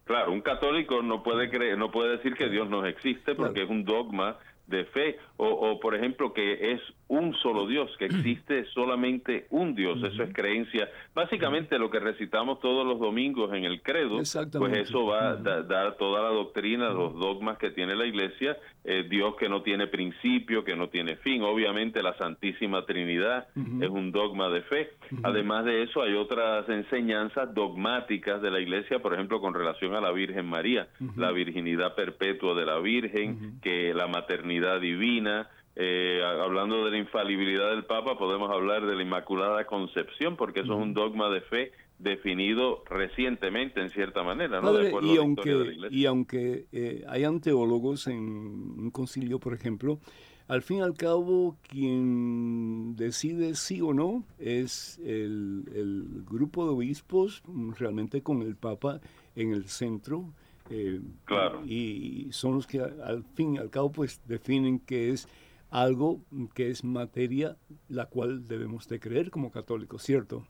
Claro, 0.04 0.32
un 0.32 0.40
católico 0.40 1.00
no 1.02 1.22
puede 1.22 1.48
creer, 1.48 1.78
no 1.78 1.90
puede 1.90 2.16
decir 2.16 2.34
que 2.34 2.48
Dios 2.48 2.68
no 2.68 2.84
existe 2.86 3.34
porque 3.34 3.62
es 3.62 3.70
un 3.70 3.84
dogma 3.84 4.36
de 4.72 4.84
fe. 4.86 5.18
O, 5.36 5.46
o, 5.46 5.78
por 5.78 5.94
ejemplo 5.94 6.32
que 6.32 6.72
es 6.72 6.80
un 7.12 7.34
solo 7.34 7.66
Dios, 7.66 7.90
que 7.98 8.06
existe 8.06 8.64
solamente 8.72 9.46
un 9.50 9.74
Dios, 9.74 10.02
eso 10.02 10.22
es 10.22 10.32
creencia. 10.32 10.88
Básicamente 11.14 11.78
lo 11.78 11.90
que 11.90 12.00
recitamos 12.00 12.58
todos 12.60 12.86
los 12.86 12.98
domingos 12.98 13.52
en 13.52 13.64
el 13.64 13.82
credo, 13.82 14.16
pues 14.16 14.76
eso 14.78 15.04
va 15.04 15.30
a 15.30 15.36
dar 15.36 15.96
toda 15.98 16.22
la 16.22 16.30
doctrina, 16.30 16.88
los 16.88 17.12
dogmas 17.12 17.58
que 17.58 17.70
tiene 17.70 17.94
la 17.94 18.06
iglesia, 18.06 18.56
eh, 18.84 19.04
Dios 19.10 19.36
que 19.36 19.50
no 19.50 19.62
tiene 19.62 19.88
principio, 19.88 20.64
que 20.64 20.74
no 20.74 20.88
tiene 20.88 21.16
fin. 21.16 21.42
Obviamente 21.42 22.02
la 22.02 22.16
Santísima 22.16 22.86
Trinidad 22.86 23.48
es 23.54 23.90
un 23.90 24.10
dogma 24.10 24.48
de 24.48 24.62
fe. 24.62 24.92
Además 25.22 25.66
de 25.66 25.82
eso 25.82 26.00
hay 26.02 26.14
otras 26.14 26.66
enseñanzas 26.70 27.52
dogmáticas 27.52 28.40
de 28.40 28.50
la 28.50 28.60
iglesia, 28.60 29.00
por 29.00 29.12
ejemplo 29.12 29.38
con 29.40 29.52
relación 29.52 29.94
a 29.94 30.00
la 30.00 30.12
Virgen 30.12 30.46
María, 30.46 30.88
la 31.16 31.30
virginidad 31.30 31.94
perpetua 31.94 32.54
de 32.54 32.64
la 32.64 32.78
Virgen, 32.78 33.60
que 33.60 33.92
la 33.92 34.06
maternidad 34.06 34.61
divina, 34.78 35.48
eh, 35.74 36.20
hablando 36.22 36.84
de 36.84 36.90
la 36.90 36.98
infalibilidad 36.98 37.70
del 37.70 37.84
Papa, 37.84 38.18
podemos 38.18 38.50
hablar 38.50 38.86
de 38.86 38.94
la 38.94 39.02
Inmaculada 39.02 39.64
Concepción, 39.64 40.36
porque 40.36 40.60
eso 40.60 40.74
es 40.74 40.78
un 40.78 40.92
dogma 40.92 41.30
de 41.30 41.40
fe 41.40 41.72
definido 41.98 42.82
recientemente 42.90 43.80
en 43.80 43.88
cierta 43.88 44.22
manera, 44.22 44.60
¿no? 44.60 44.72
y, 45.02 45.16
aunque, 45.16 45.76
y 45.90 46.04
aunque 46.06 46.66
eh, 46.72 47.04
hayan 47.08 47.40
teólogos 47.40 48.08
en 48.08 48.18
un 48.18 48.90
concilio, 48.90 49.38
por 49.38 49.54
ejemplo, 49.54 50.00
al 50.48 50.62
fin 50.62 50.78
y 50.78 50.80
al 50.82 50.94
cabo 50.94 51.56
quien 51.62 52.96
decide 52.96 53.54
sí 53.54 53.80
o 53.80 53.94
no 53.94 54.24
es 54.38 54.98
el, 55.04 55.64
el 55.74 56.24
grupo 56.28 56.64
de 56.66 56.72
obispos, 56.72 57.42
realmente 57.78 58.22
con 58.22 58.42
el 58.42 58.56
Papa 58.56 59.00
en 59.36 59.52
el 59.52 59.68
centro. 59.68 60.26
Eh, 60.74 61.00
claro. 61.26 61.62
Y 61.66 62.28
son 62.32 62.54
los 62.54 62.66
que 62.66 62.80
al 62.80 63.24
fin 63.34 63.56
y 63.56 63.58
al 63.58 63.68
cabo 63.68 63.92
pues 63.92 64.26
definen 64.26 64.80
qué 64.80 65.10
es 65.10 65.28
algo 65.70 66.20
que 66.54 66.70
es 66.70 66.82
materia 66.82 67.56
la 67.88 68.06
cual 68.06 68.48
debemos 68.48 68.88
de 68.88 68.98
creer 68.98 69.30
como 69.30 69.50
católicos, 69.50 70.02
¿cierto? 70.02 70.46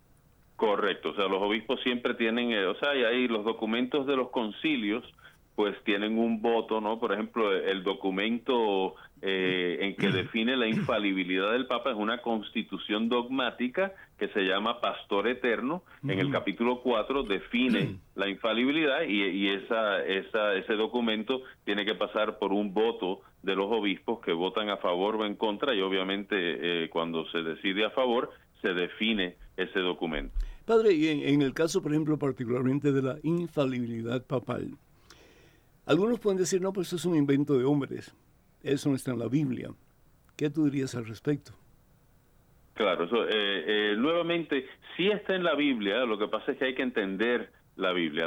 Correcto, 0.55 1.11
o 1.11 1.15
sea, 1.15 1.27
los 1.27 1.43
obispos 1.43 1.81
siempre 1.83 2.15
tienen, 2.15 2.53
eh, 2.53 2.67
o 2.67 2.77
sea, 2.77 2.95
y 2.95 3.03
ahí 3.03 3.27
los 3.27 3.45
documentos 3.45 4.07
de 4.07 4.15
los 4.15 4.31
concilios, 4.31 5.05
pues 5.55 5.77
tienen 5.85 6.19
un 6.19 6.41
voto, 6.41 6.81
¿no? 6.81 6.99
Por 6.99 7.13
ejemplo, 7.13 7.53
el 7.53 7.83
documento 7.83 8.95
eh, 9.21 9.79
en 9.81 9.97
que 9.97 10.11
define 10.11 10.57
la 10.57 10.67
infalibilidad 10.67 11.53
del 11.53 11.67
Papa 11.67 11.91
es 11.91 11.97
una 11.97 12.23
constitución 12.23 13.09
dogmática 13.09 13.93
que 14.19 14.29
se 14.29 14.43
llama 14.43 14.81
Pastor 14.81 15.29
Eterno. 15.29 15.83
En 16.03 16.19
el 16.19 16.31
capítulo 16.31 16.81
4 16.81 17.25
define 17.25 17.97
la 18.15 18.29
infalibilidad 18.29 19.03
y, 19.03 19.23
y 19.23 19.49
esa, 19.49 20.03
esa, 20.05 20.55
ese 20.55 20.75
documento 20.75 21.43
tiene 21.65 21.85
que 21.85 21.95
pasar 21.95 22.39
por 22.39 22.53
un 22.53 22.73
voto 22.73 23.21
de 23.43 23.55
los 23.55 23.67
obispos 23.71 24.21
que 24.21 24.33
votan 24.33 24.71
a 24.71 24.79
favor 24.79 25.17
o 25.17 25.27
en 25.27 25.35
contra 25.35 25.75
y 25.75 25.81
obviamente 25.81 26.37
eh, 26.85 26.89
cuando 26.89 27.27
se 27.31 27.43
decide 27.43 27.85
a 27.85 27.91
favor 27.91 28.31
se 28.61 28.73
define 28.73 29.37
ese 29.57 29.81
documento. 29.81 30.35
Padre, 30.65 30.95
y 30.95 31.09
en, 31.09 31.43
el 31.43 31.55
caso, 31.55 31.83
por 31.83 31.93
ejemplo, 31.93 32.19
particularmente 32.19 32.93
de 32.93 33.03
la 33.03 33.19
infalibilidad 33.25 34.25
papal, 34.25 34.71
algunos 35.93 36.21
pueden 36.21 36.39
decir, 36.39 36.61
no, 36.61 36.73
pues 36.73 36.89
eso 36.89 36.97
es 36.97 37.05
un 37.05 37.17
invento 37.17 37.59
de 37.59 37.65
hombres, 37.65 38.15
eso 38.63 38.89
no 38.89 38.97
está 38.97 39.13
en 39.13 39.19
la 39.19 39.29
Biblia. 39.29 39.69
¿Qué 40.37 40.49
tú 40.49 40.65
dirías 40.65 40.95
al 40.95 41.07
respecto? 41.07 41.53
Claro, 42.75 43.05
eso, 43.05 43.29
eh, 43.29 43.31
eh, 43.93 43.95
nuevamente, 43.99 44.67
sí 44.97 45.09
está 45.09 45.35
en 45.35 45.45
la 45.45 45.55
Biblia, 45.55 46.05
lo 46.07 46.19
que 46.19 46.29
pasa 46.29 46.53
es 46.53 46.59
que 46.59 46.65
hay 46.65 46.75
que 46.75 46.83
entender 46.83 47.51
la 47.77 47.93
Biblia. 47.93 48.27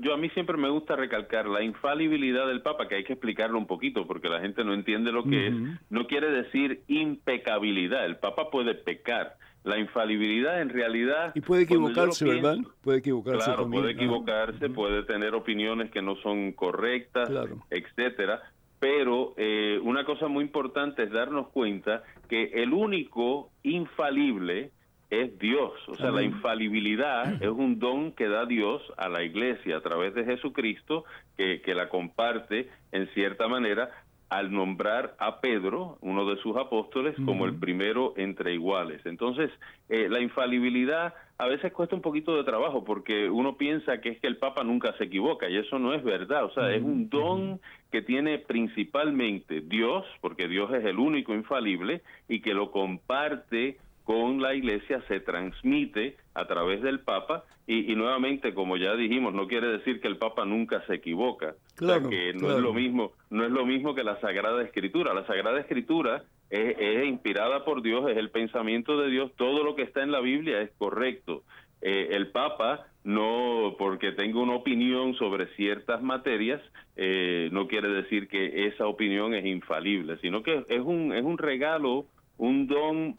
yo 0.00 0.14
a 0.14 0.16
mí 0.16 0.28
siempre 0.30 0.56
me 0.56 0.68
gusta 0.68 0.96
recalcar 0.96 1.46
la 1.46 1.62
infalibilidad 1.62 2.46
del 2.46 2.62
Papa, 2.62 2.88
que 2.88 2.96
hay 2.96 3.04
que 3.04 3.12
explicarlo 3.14 3.58
un 3.58 3.66
poquito 3.66 4.06
porque 4.06 4.28
la 4.28 4.40
gente 4.40 4.64
no 4.64 4.74
entiende 4.74 5.12
lo 5.12 5.24
que 5.24 5.48
es. 5.48 5.54
No 5.88 6.06
quiere 6.06 6.30
decir 6.30 6.82
impecabilidad. 6.88 8.04
El 8.04 8.16
Papa 8.16 8.50
puede 8.50 8.74
pecar. 8.74 9.36
La 9.64 9.78
infalibilidad 9.78 10.60
en 10.60 10.70
realidad... 10.70 11.32
Y 11.34 11.40
puede 11.40 11.62
equivocarse, 11.62 12.24
¿verdad? 12.24 12.56
Puede 12.82 12.98
equivocarse. 12.98 13.44
Claro, 13.44 13.70
puede 13.70 13.92
equivocarse, 13.92 14.68
puede 14.70 15.04
tener 15.04 15.34
opiniones 15.34 15.90
que 15.90 16.02
no 16.02 16.16
son 16.16 16.52
correctas, 16.52 17.30
etcétera. 17.70 18.42
Pero 18.80 19.34
eh, 19.36 19.78
una 19.82 20.04
cosa 20.04 20.26
muy 20.26 20.42
importante 20.42 21.04
es 21.04 21.12
darnos 21.12 21.48
cuenta 21.50 22.02
que 22.28 22.50
el 22.54 22.72
único 22.72 23.50
infalible 23.62 24.72
es 25.12 25.38
Dios. 25.38 25.72
O 25.88 25.94
sea, 25.94 26.10
la 26.10 26.22
infalibilidad 26.22 27.40
es 27.40 27.50
un 27.50 27.78
don 27.78 28.12
que 28.12 28.28
da 28.28 28.46
Dios 28.46 28.82
a 28.96 29.08
la 29.08 29.22
iglesia 29.22 29.76
a 29.76 29.80
través 29.82 30.14
de 30.14 30.24
Jesucristo, 30.24 31.04
que, 31.36 31.60
que 31.60 31.74
la 31.74 31.88
comparte 31.90 32.70
en 32.90 33.06
cierta 33.08 33.46
manera 33.46 33.90
al 34.32 34.50
nombrar 34.50 35.14
a 35.18 35.42
Pedro, 35.42 35.98
uno 36.00 36.24
de 36.24 36.40
sus 36.40 36.56
apóstoles, 36.56 37.14
como 37.26 37.44
el 37.44 37.54
primero 37.54 38.14
entre 38.16 38.54
iguales. 38.54 39.04
Entonces, 39.04 39.50
eh, 39.90 40.08
la 40.08 40.20
infalibilidad 40.20 41.12
a 41.36 41.46
veces 41.48 41.70
cuesta 41.70 41.94
un 41.96 42.00
poquito 42.00 42.34
de 42.34 42.42
trabajo 42.42 42.82
porque 42.82 43.28
uno 43.28 43.58
piensa 43.58 44.00
que 44.00 44.08
es 44.08 44.20
que 44.20 44.28
el 44.28 44.38
Papa 44.38 44.64
nunca 44.64 44.96
se 44.96 45.04
equivoca 45.04 45.50
y 45.50 45.58
eso 45.58 45.78
no 45.78 45.92
es 45.92 46.02
verdad. 46.02 46.46
O 46.46 46.50
sea, 46.54 46.72
es 46.72 46.82
un 46.82 47.10
don 47.10 47.60
que 47.90 48.00
tiene 48.00 48.38
principalmente 48.38 49.60
Dios, 49.60 50.06
porque 50.22 50.48
Dios 50.48 50.72
es 50.72 50.86
el 50.86 50.98
único 50.98 51.34
infalible 51.34 52.00
y 52.26 52.40
que 52.40 52.54
lo 52.54 52.70
comparte 52.70 53.76
con 54.04 54.40
la 54.40 54.54
iglesia 54.54 55.02
se 55.08 55.20
transmite 55.20 56.16
a 56.32 56.46
través 56.46 56.80
del 56.80 57.00
Papa 57.00 57.44
y, 57.66 57.94
nuevamente 57.94 58.54
como 58.54 58.76
ya 58.76 58.94
dijimos 58.96 59.32
no 59.34 59.46
quiere 59.46 59.68
decir 59.68 60.00
que 60.00 60.08
el 60.08 60.16
Papa 60.16 60.44
nunca 60.44 60.84
se 60.86 60.94
equivoca 60.94 61.54
claro, 61.74 62.08
que 62.08 62.32
no 62.34 62.50
es 62.50 62.62
lo 62.62 62.72
mismo 62.72 63.12
no 63.30 63.44
es 63.44 63.50
lo 63.50 63.64
mismo 63.64 63.94
que 63.94 64.04
la 64.04 64.20
Sagrada 64.20 64.62
Escritura. 64.62 65.14
La 65.14 65.26
Sagrada 65.26 65.58
Escritura 65.58 66.22
es, 66.50 67.06
inspirada 67.06 67.64
por 67.64 67.82
Dios 67.82 68.10
es 68.10 68.18
el 68.18 68.30
pensamiento 68.30 68.98
de 68.98 69.08
Dios. 69.08 69.32
Todo 69.36 69.64
lo 69.64 69.74
que 69.74 69.82
está 69.82 70.02
en 70.02 70.12
la 70.12 70.20
Biblia 70.20 70.60
es 70.60 70.70
correcto. 70.76 71.42
Eh, 71.80 72.08
el 72.12 72.28
Papa 72.28 72.86
no 73.04 73.74
porque 73.78 74.12
tenga 74.12 74.38
una 74.38 74.54
opinión 74.54 75.14
sobre 75.14 75.46
ciertas 75.56 76.02
materias 76.02 76.60
eh, 76.94 77.48
no 77.50 77.66
quiere 77.66 77.88
decir 77.88 78.28
que 78.28 78.68
esa 78.68 78.86
opinión 78.86 79.34
es 79.34 79.44
infalible 79.44 80.16
sino 80.18 80.44
que 80.44 80.64
es 80.68 80.80
un 80.80 81.12
es 81.12 81.24
un 81.24 81.36
regalo 81.36 82.06
un 82.38 82.68
don 82.68 83.16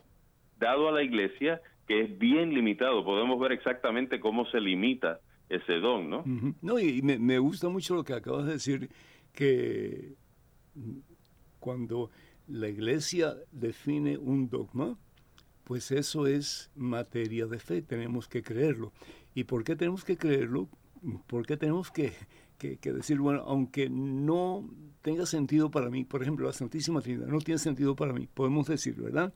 dado 0.58 0.88
a 0.88 0.94
la 0.94 1.04
iglesia 1.04 1.60
que 1.88 2.02
es 2.02 2.18
bien 2.18 2.54
limitado. 2.54 3.04
Podemos 3.04 3.39
ver 3.39 3.52
exactamente 3.52 4.20
cómo 4.20 4.46
se 4.46 4.60
limita 4.60 5.20
ese 5.49 5.73
don, 5.73 6.10
¿no? 6.10 6.23
No, 6.62 6.79
y 6.79 7.01
me, 7.01 7.39
gusta 7.39 7.69
mucho 7.69 7.95
lo 7.95 8.03
que 8.03 8.13
acabas 8.13 8.45
de 8.45 8.53
decir, 8.53 8.89
que 9.32 10.15
cuando 11.60 12.10
la 12.47 12.67
iglesia 12.67 13.36
define 13.51 14.17
un 14.17 14.49
dogma, 14.49 14.97
pues 15.63 15.91
eso 15.91 16.27
es 16.27 16.71
materia 16.75 17.45
de 17.45 17.60
fe, 17.60 17.82
tenemos 17.82 18.27
que 18.27 18.43
creerlo. 18.43 18.91
¿Y 19.34 19.45
por 19.45 19.63
qué 19.63 19.75
tenemos 19.75 20.03
que 20.03 20.17
creerlo? 20.17 20.67
¿Por 21.27 21.45
qué 21.45 21.58
tenemos 21.58 21.91
que, 21.91 22.13
que, 22.58 22.77
que, 22.77 22.91
decir, 22.91 23.19
bueno, 23.19 23.43
aunque 23.45 23.89
no 23.89 24.69
tenga 25.01 25.25
sentido 25.25 25.71
para 25.71 25.89
mí, 25.89 26.03
por 26.03 26.21
ejemplo, 26.21 26.45
la 26.45 26.53
Santísima 26.53 27.01
Trinidad 27.01 27.27
no 27.27 27.39
tiene 27.39 27.60
sentido 27.60 27.95
para 27.95 28.13
mí, 28.13 28.27
podemos 28.34 28.67
decir, 28.67 28.95
¿verdad? 28.95 29.34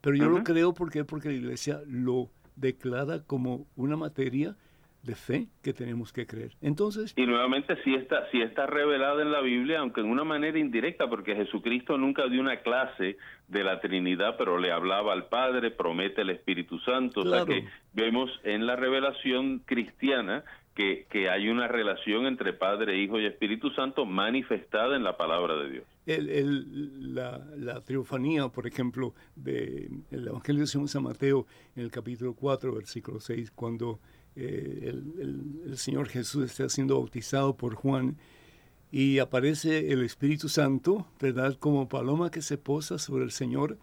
Pero 0.00 0.16
yo 0.16 0.28
lo 0.28 0.44
creo 0.44 0.74
porque, 0.74 1.04
porque 1.04 1.28
la 1.28 1.34
iglesia 1.34 1.82
lo 1.86 2.30
declara 2.56 3.24
como 3.24 3.66
una 3.76 3.96
materia 3.96 4.56
de 5.02 5.14
fe 5.14 5.46
que 5.62 5.72
tenemos 5.72 6.12
que 6.12 6.26
creer. 6.26 6.52
Entonces, 6.60 7.14
y 7.16 7.26
nuevamente 7.26 7.76
si 7.82 7.94
está 7.94 8.28
si 8.30 8.42
está 8.42 8.66
revelada 8.66 9.22
en 9.22 9.32
la 9.32 9.40
Biblia, 9.40 9.80
aunque 9.80 10.00
en 10.00 10.10
una 10.10 10.24
manera 10.24 10.58
indirecta, 10.58 11.08
porque 11.08 11.34
Jesucristo 11.34 11.96
nunca 11.96 12.26
dio 12.28 12.40
una 12.40 12.58
clase 12.60 13.16
de 13.46 13.64
la 13.64 13.80
Trinidad, 13.80 14.36
pero 14.36 14.58
le 14.58 14.72
hablaba 14.72 15.12
al 15.12 15.28
Padre, 15.28 15.70
promete 15.70 16.22
el 16.22 16.30
Espíritu 16.30 16.78
Santo, 16.80 17.20
o 17.20 17.24
sea 17.24 17.44
que 17.44 17.66
vemos 17.92 18.30
en 18.44 18.66
la 18.66 18.76
revelación 18.76 19.60
cristiana 19.60 20.44
que, 20.74 21.06
que, 21.10 21.28
hay 21.28 21.48
una 21.48 21.66
relación 21.66 22.26
entre 22.26 22.52
Padre, 22.52 23.02
Hijo 23.02 23.18
y 23.18 23.26
Espíritu 23.26 23.70
Santo 23.70 24.06
manifestada 24.06 24.94
en 24.94 25.02
la 25.02 25.16
palabra 25.16 25.56
de 25.56 25.70
Dios. 25.70 25.84
El, 26.06 26.28
el, 26.28 27.14
la, 27.16 27.44
la, 27.56 27.80
triunfanía, 27.80 28.46
por 28.48 28.64
ejemplo, 28.68 29.12
del 29.34 30.04
de 30.08 30.28
Evangelio 30.28 30.60
de 30.60 30.66
San 30.68 31.02
Mateo, 31.02 31.46
en 31.74 31.82
el 31.82 31.90
capítulo 31.90 32.34
4, 32.34 32.72
versículo 32.72 33.18
6, 33.18 33.50
cuando 33.50 33.98
eh, 34.40 34.92
el, 34.92 35.76
Señor 35.76 36.08
Jesús 36.08 36.44
está 36.44 36.68
siendo 36.68 36.96
bautizado 36.96 37.56
por 37.56 37.74
Juan 37.74 38.16
y 38.92 39.18
aparece 39.18 39.92
el 39.92 40.04
Espíritu 40.04 40.48
Santo, 40.48 41.08
¿verdad? 41.20 41.56
Como 41.58 41.88
paloma 41.88 42.30
que 42.30 42.40
se 42.40 42.56
posa 42.56 42.98
sobre 42.98 43.24
el 43.24 43.32
Señor. 43.32 43.78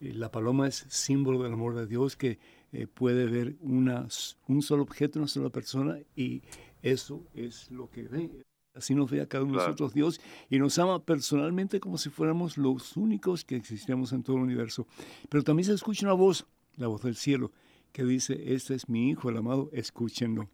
la 0.00 0.30
paloma 0.30 0.68
es 0.68 0.86
símbolo 0.88 1.42
del 1.42 1.52
amor 1.52 1.74
de 1.74 1.86
Dios 1.86 2.16
que 2.16 2.38
eh, 2.72 2.86
puede 2.86 3.26
ver 3.26 3.56
una, 3.60 4.08
un 4.48 4.62
solo 4.62 4.84
objeto, 4.84 5.18
una 5.18 5.28
sola 5.28 5.50
persona 5.50 5.98
y 6.16 6.42
eso 6.80 7.22
es 7.34 7.70
lo 7.70 7.90
que 7.90 8.04
ve. 8.04 8.30
Así 8.74 8.94
nos 8.94 9.10
ve 9.10 9.20
a 9.20 9.26
cada 9.26 9.44
uno 9.44 9.52
de 9.52 9.58
nosotros 9.58 9.92
Dios 9.92 10.18
y 10.48 10.58
nos 10.58 10.78
ama 10.78 11.04
personalmente 11.04 11.78
como 11.78 11.98
si 11.98 12.08
fuéramos 12.08 12.56
los 12.56 12.96
únicos 12.96 13.44
que 13.44 13.56
existíamos 13.56 14.12
en 14.12 14.22
todo 14.22 14.36
el 14.36 14.44
universo. 14.44 14.86
Pero 15.28 15.44
también 15.44 15.66
se 15.66 15.74
escucha 15.74 16.06
una 16.06 16.14
voz, 16.14 16.46
la 16.76 16.86
voz 16.86 17.02
del 17.02 17.16
cielo, 17.16 17.52
que 17.92 18.04
dice, 18.04 18.54
este 18.54 18.74
es 18.74 18.88
mi 18.88 19.10
Hijo, 19.10 19.30
el 19.30 19.36
amado, 19.36 19.70
escúchenlo. 19.72 20.48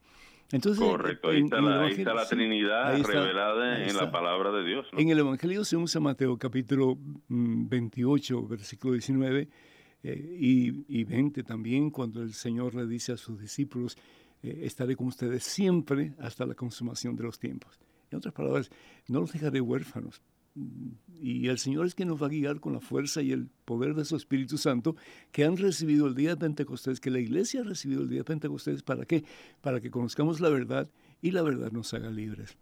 Entonces, 0.52 0.82
Correcto, 0.82 1.30
ahí, 1.30 1.42
está, 1.42 1.60
la, 2.14 2.28
Trinidad 2.28 3.02
revelada 3.02 3.84
en 3.84 3.96
la 3.96 4.12
palabra 4.12 4.52
de 4.52 4.64
Dios. 4.64 4.86
En 4.92 5.08
el 5.08 5.18
Evangelio 5.18 5.64
según 5.64 5.88
San 5.88 6.04
Mateo, 6.04 6.38
capítulo 6.38 6.96
28, 7.28 8.42
mm, 8.42 8.48
versículo 8.48 8.92
19 8.92 9.48
eh, 10.04 10.36
y, 10.38 10.84
y, 11.00 11.02
20 11.02 11.42
también, 11.42 11.90
cuando 11.90 12.22
el 12.22 12.32
Señor 12.32 12.76
le 12.76 12.86
dice 12.86 13.12
a 13.12 13.16
sus 13.16 13.40
discípulos, 13.40 13.98
eh, 14.42 14.60
estaré 14.62 14.94
con 14.94 15.08
ustedes 15.08 15.42
siempre 15.42 16.14
hasta 16.20 16.46
la 16.46 16.54
consumación 16.54 17.16
de 17.16 17.24
los 17.24 17.40
tiempos. 17.40 17.80
En 18.12 18.18
otras 18.18 18.32
palabras, 18.32 18.70
no 19.08 19.20
los 19.20 19.32
dejaré 19.32 19.60
huérfanos, 19.60 20.22
y 21.20 21.48
el 21.48 21.58
Señor 21.58 21.86
es 21.86 21.94
quien 21.94 22.08
nos 22.08 22.22
va 22.22 22.26
a 22.26 22.30
guiar 22.30 22.60
con 22.60 22.72
la 22.72 22.80
fuerza 22.80 23.22
y 23.22 23.32
el 23.32 23.48
poder 23.64 23.94
de 23.94 24.04
su 24.04 24.16
Espíritu 24.16 24.58
Santo 24.58 24.96
que 25.32 25.44
han 25.44 25.56
recibido 25.56 26.06
el 26.06 26.14
día 26.14 26.30
de 26.30 26.36
Pentecostés, 26.36 27.00
que 27.00 27.10
la 27.10 27.18
iglesia 27.18 27.60
ha 27.60 27.64
recibido 27.64 28.02
el 28.02 28.08
día 28.08 28.18
de 28.18 28.24
Pentecostés. 28.24 28.82
¿Para 28.82 29.04
qué? 29.04 29.24
Para 29.60 29.80
que 29.80 29.90
conozcamos 29.90 30.40
la 30.40 30.48
verdad 30.48 30.88
y 31.22 31.30
la 31.30 31.42
verdad 31.42 31.72
nos 31.72 31.92
haga 31.94 32.10
libres. 32.10 32.56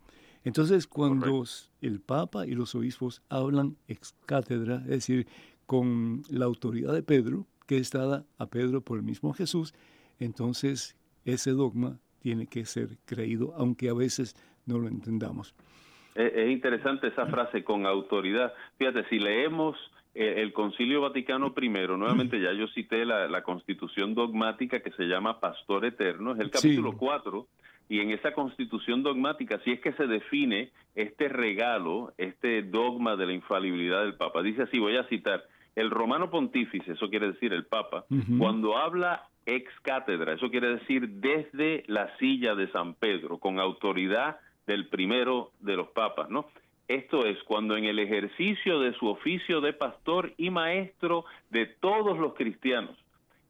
Entonces, 0.45 0.87
cuando 0.87 1.45
el 1.81 2.01
Papa 2.01 2.47
y 2.47 2.53
los 2.53 2.75
obispos 2.75 3.23
hablan 3.31 3.77
ex 3.89 4.15
cátedra, 4.27 4.83
es 4.85 4.91
decir, 4.91 5.27
con 5.67 6.23
la 6.29 6.45
autoridad 6.45 6.93
de 6.93 7.03
Pedro, 7.03 7.47
que 7.67 7.79
es 7.79 7.91
dada 7.91 8.27
a 8.37 8.47
Pedro 8.47 8.83
por 8.83 8.99
el 8.99 9.05
mismo 9.05 9.33
Jesús, 9.33 9.73
entonces 10.19 10.97
ese 11.25 11.53
dogma 11.53 11.99
tiene 12.19 12.47
que 12.47 12.67
ser 12.67 12.99
creído, 13.07 13.55
aunque 13.57 13.89
a 13.89 13.95
veces 13.95 14.37
no 14.67 14.79
lo 14.79 14.89
entendamos. 14.89 15.55
Es 16.15 16.51
interesante 16.51 17.09
esa 17.09 17.27
frase 17.27 17.65
con 17.65 17.87
autoridad. 17.87 18.53
Fíjate, 18.79 19.05
si 19.09 19.19
leemos 19.19 19.77
eh, 20.15 20.43
el 20.43 20.53
Concilio 20.53 21.01
Vaticano 21.01 21.53
I, 21.61 21.69
nuevamente 21.69 22.41
ya 22.41 22.53
yo 22.53 22.69
cité 22.69 23.05
la, 23.05 23.43
constitución 23.43 24.15
dogmática 24.15 24.81
que 24.81 24.93
se 24.93 25.05
llama 25.05 25.41
Pastor 25.41 25.85
Eterno, 25.85 26.35
es 26.35 26.41
el 26.41 26.51
capítulo 26.51 26.97
4, 26.97 27.47
y 27.89 27.99
en 27.99 28.13
esa 28.13 28.33
constitución 28.33 29.03
dogmática, 29.03 29.61
si 29.65 29.73
es 29.73 29.81
que 29.81 29.93
se 29.93 30.07
define 30.07 30.71
este 30.95 31.29
regalo, 31.29 32.13
este 32.17 32.63
dogma 32.63 33.17
de 33.17 33.27
la 33.27 33.33
infalibilidad 33.33 34.03
del 34.03 34.15
Papa. 34.15 34.43
Dice 34.43 34.63
así, 34.63 34.79
voy 34.79 34.97
a 34.97 35.05
citar, 35.09 35.45
el 35.75 35.91
romano 35.91 36.31
pontífice, 36.31 36.93
eso 36.93 37.11
quiere 37.11 37.33
decir 37.33 37.53
el 37.53 37.67
Papa, 37.67 38.05
cuando 38.39 38.79
habla 38.79 39.25
ex 39.47 39.69
cátedra, 39.83 40.35
eso 40.35 40.49
quiere 40.49 40.77
decir 40.77 41.09
desde 41.09 41.83
la 41.89 42.17
silla 42.19 42.55
de 42.55 42.71
San 42.71 42.95
Pedro, 42.95 43.39
con 43.39 43.59
autoridad 43.59 44.39
del 44.67 44.89
primero 44.89 45.51
de 45.61 45.77
los 45.77 45.89
papas, 45.89 46.31
¿no? 46.31 46.47
Esto 46.89 47.25
es 47.25 47.43
cuando 47.45 47.77
en 47.77 47.85
el 47.85 47.99
ejercicio 47.99 48.81
de 48.81 48.93
su 48.95 49.09
oficio 49.09 49.61
de 49.61 49.73
pastor 49.73 50.33
y 50.37 50.51
maestro 50.51 51.25
de 51.51 51.67
todos 51.67 52.19
los 52.19 52.35
cristianos, 52.35 52.97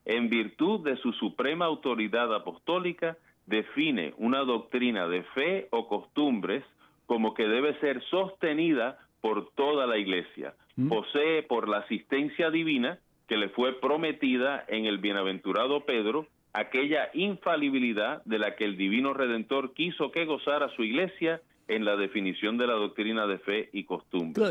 en 0.04 0.28
virtud 0.28 0.80
de 0.80 0.96
su 0.98 1.12
suprema 1.12 1.64
autoridad 1.64 2.32
apostólica, 2.34 3.16
define 3.46 4.14
una 4.18 4.40
doctrina 4.40 5.08
de 5.08 5.22
fe 5.34 5.68
o 5.70 5.88
costumbres 5.88 6.64
como 7.06 7.34
que 7.34 7.46
debe 7.46 7.78
ser 7.80 8.02
sostenida 8.04 8.98
por 9.20 9.50
toda 9.54 9.86
la 9.86 9.98
iglesia. 9.98 10.54
Mm. 10.76 10.88
Posee 10.88 11.42
por 11.42 11.68
la 11.68 11.78
asistencia 11.78 12.50
divina 12.50 12.98
que 13.26 13.36
le 13.36 13.48
fue 13.48 13.80
prometida 13.80 14.64
en 14.68 14.86
el 14.86 14.98
bienaventurado 14.98 15.84
Pedro 15.84 16.26
aquella 16.54 17.10
infalibilidad 17.12 18.24
de 18.24 18.38
la 18.38 18.56
que 18.56 18.64
el 18.64 18.76
divino 18.76 19.12
redentor 19.12 19.74
quiso 19.74 20.10
que 20.10 20.24
gozara 20.24 20.68
su 20.76 20.84
iglesia 20.84 21.42
en 21.66 21.84
la 21.84 21.96
definición 21.96 22.56
de 22.56 22.66
la 22.66 22.74
doctrina 22.74 23.26
de 23.26 23.38
fe 23.38 23.70
y 23.72 23.84
costumbre. 23.84 24.44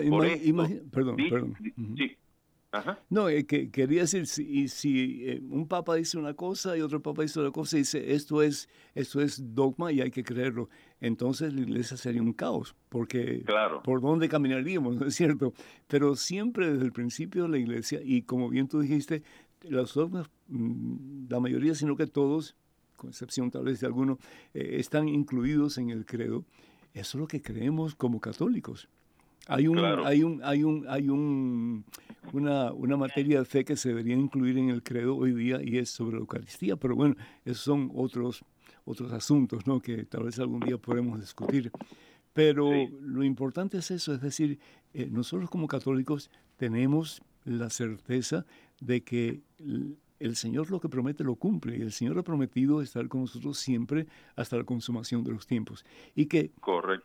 perdón, 0.91 1.15
perdón. 1.17 1.55
Sí. 1.97 2.17
No, 3.09 3.29
eh, 3.29 3.45
que, 3.45 3.69
quería 3.69 4.01
decir, 4.01 4.25
si, 4.25 4.67
si 4.67 5.29
eh, 5.29 5.41
un 5.47 5.67
papa 5.67 5.95
dice 5.95 6.17
una 6.17 6.33
cosa 6.33 6.75
y 6.75 6.81
otro 6.81 7.01
papa 7.01 7.21
dice 7.21 7.39
otra 7.39 7.51
cosa 7.51 7.77
y 7.77 7.81
dice 7.81 8.13
esto 8.13 8.41
es, 8.41 8.67
esto 8.95 9.21
es 9.21 9.53
dogma 9.53 9.91
y 9.91 10.01
hay 10.01 10.09
que 10.09 10.23
creerlo, 10.23 10.69
entonces 10.99 11.53
la 11.53 11.61
iglesia 11.61 11.97
sería 11.97 12.21
un 12.23 12.33
caos, 12.33 12.75
porque 12.89 13.43
claro. 13.45 13.83
por 13.83 14.01
dónde 14.01 14.27
caminaríamos, 14.27 14.95
¿no 14.99 15.05
es 15.05 15.15
cierto? 15.15 15.53
Pero 15.87 16.15
siempre 16.15 16.71
desde 16.71 16.85
el 16.85 16.91
principio 16.91 17.43
de 17.43 17.49
la 17.49 17.57
iglesia, 17.59 17.99
y 18.03 18.23
como 18.23 18.49
bien 18.49 18.67
tú 18.67 18.79
dijiste, 18.79 19.21
los 19.63 19.93
dogmas, 19.93 20.29
mm, 20.47 21.27
la 21.29 21.39
mayoría, 21.39 21.75
sino 21.75 21.95
que 21.95 22.07
todos, 22.07 22.55
con 22.97 23.09
excepción 23.09 23.51
tal 23.51 23.65
vez 23.65 23.79
de 23.79 23.87
alguno, 23.87 24.19
eh, 24.53 24.77
están 24.79 25.07
incluidos 25.07 25.77
en 25.77 25.89
el 25.89 26.05
credo. 26.05 26.45
Eso 26.93 27.17
es 27.17 27.21
lo 27.21 27.27
que 27.27 27.41
creemos 27.41 27.95
como 27.95 28.19
católicos. 28.19 28.87
Hay 29.47 29.67
un, 29.67 29.77
hay 29.79 30.23
un, 30.23 30.41
hay 30.43 30.63
un, 30.63 30.85
hay 30.87 31.09
un, 31.09 31.83
una, 32.31 32.71
una 32.71 32.95
materia 32.95 33.39
de 33.39 33.45
fe 33.45 33.65
que 33.65 33.75
se 33.75 33.89
debería 33.89 34.15
incluir 34.15 34.57
en 34.57 34.69
el 34.69 34.81
credo 34.83 35.17
hoy 35.17 35.33
día 35.33 35.59
y 35.61 35.77
es 35.79 35.89
sobre 35.89 36.15
la 36.15 36.21
Eucaristía, 36.21 36.77
pero 36.77 36.95
bueno, 36.95 37.15
esos 37.43 37.63
son 37.63 37.91
otros, 37.93 38.45
otros 38.85 39.11
asuntos, 39.11 39.67
¿no? 39.67 39.81
Que 39.81 40.05
tal 40.05 40.23
vez 40.23 40.39
algún 40.39 40.61
día 40.61 40.77
podemos 40.77 41.19
discutir. 41.19 41.71
Pero 42.31 42.71
lo 43.01 43.23
importante 43.23 43.77
es 43.77 43.91
eso, 43.91 44.13
es 44.13 44.21
decir, 44.21 44.59
eh, 44.93 45.07
nosotros 45.11 45.49
como 45.49 45.67
católicos 45.67 46.31
tenemos 46.57 47.21
la 47.43 47.69
certeza 47.69 48.45
de 48.79 49.03
que 49.03 49.41
el 50.19 50.35
Señor 50.35 50.71
lo 50.71 50.79
que 50.79 50.89
promete 50.89 51.23
lo 51.23 51.35
cumple 51.35 51.77
y 51.77 51.81
el 51.81 51.91
Señor 51.91 52.17
ha 52.17 52.23
prometido 52.23 52.81
estar 52.81 53.07
con 53.07 53.21
nosotros 53.21 53.57
siempre 53.57 54.07
hasta 54.35 54.57
la 54.57 54.63
consumación 54.63 55.23
de 55.23 55.31
los 55.31 55.47
tiempos. 55.47 55.85
Y 56.15 56.27
que 56.27 56.51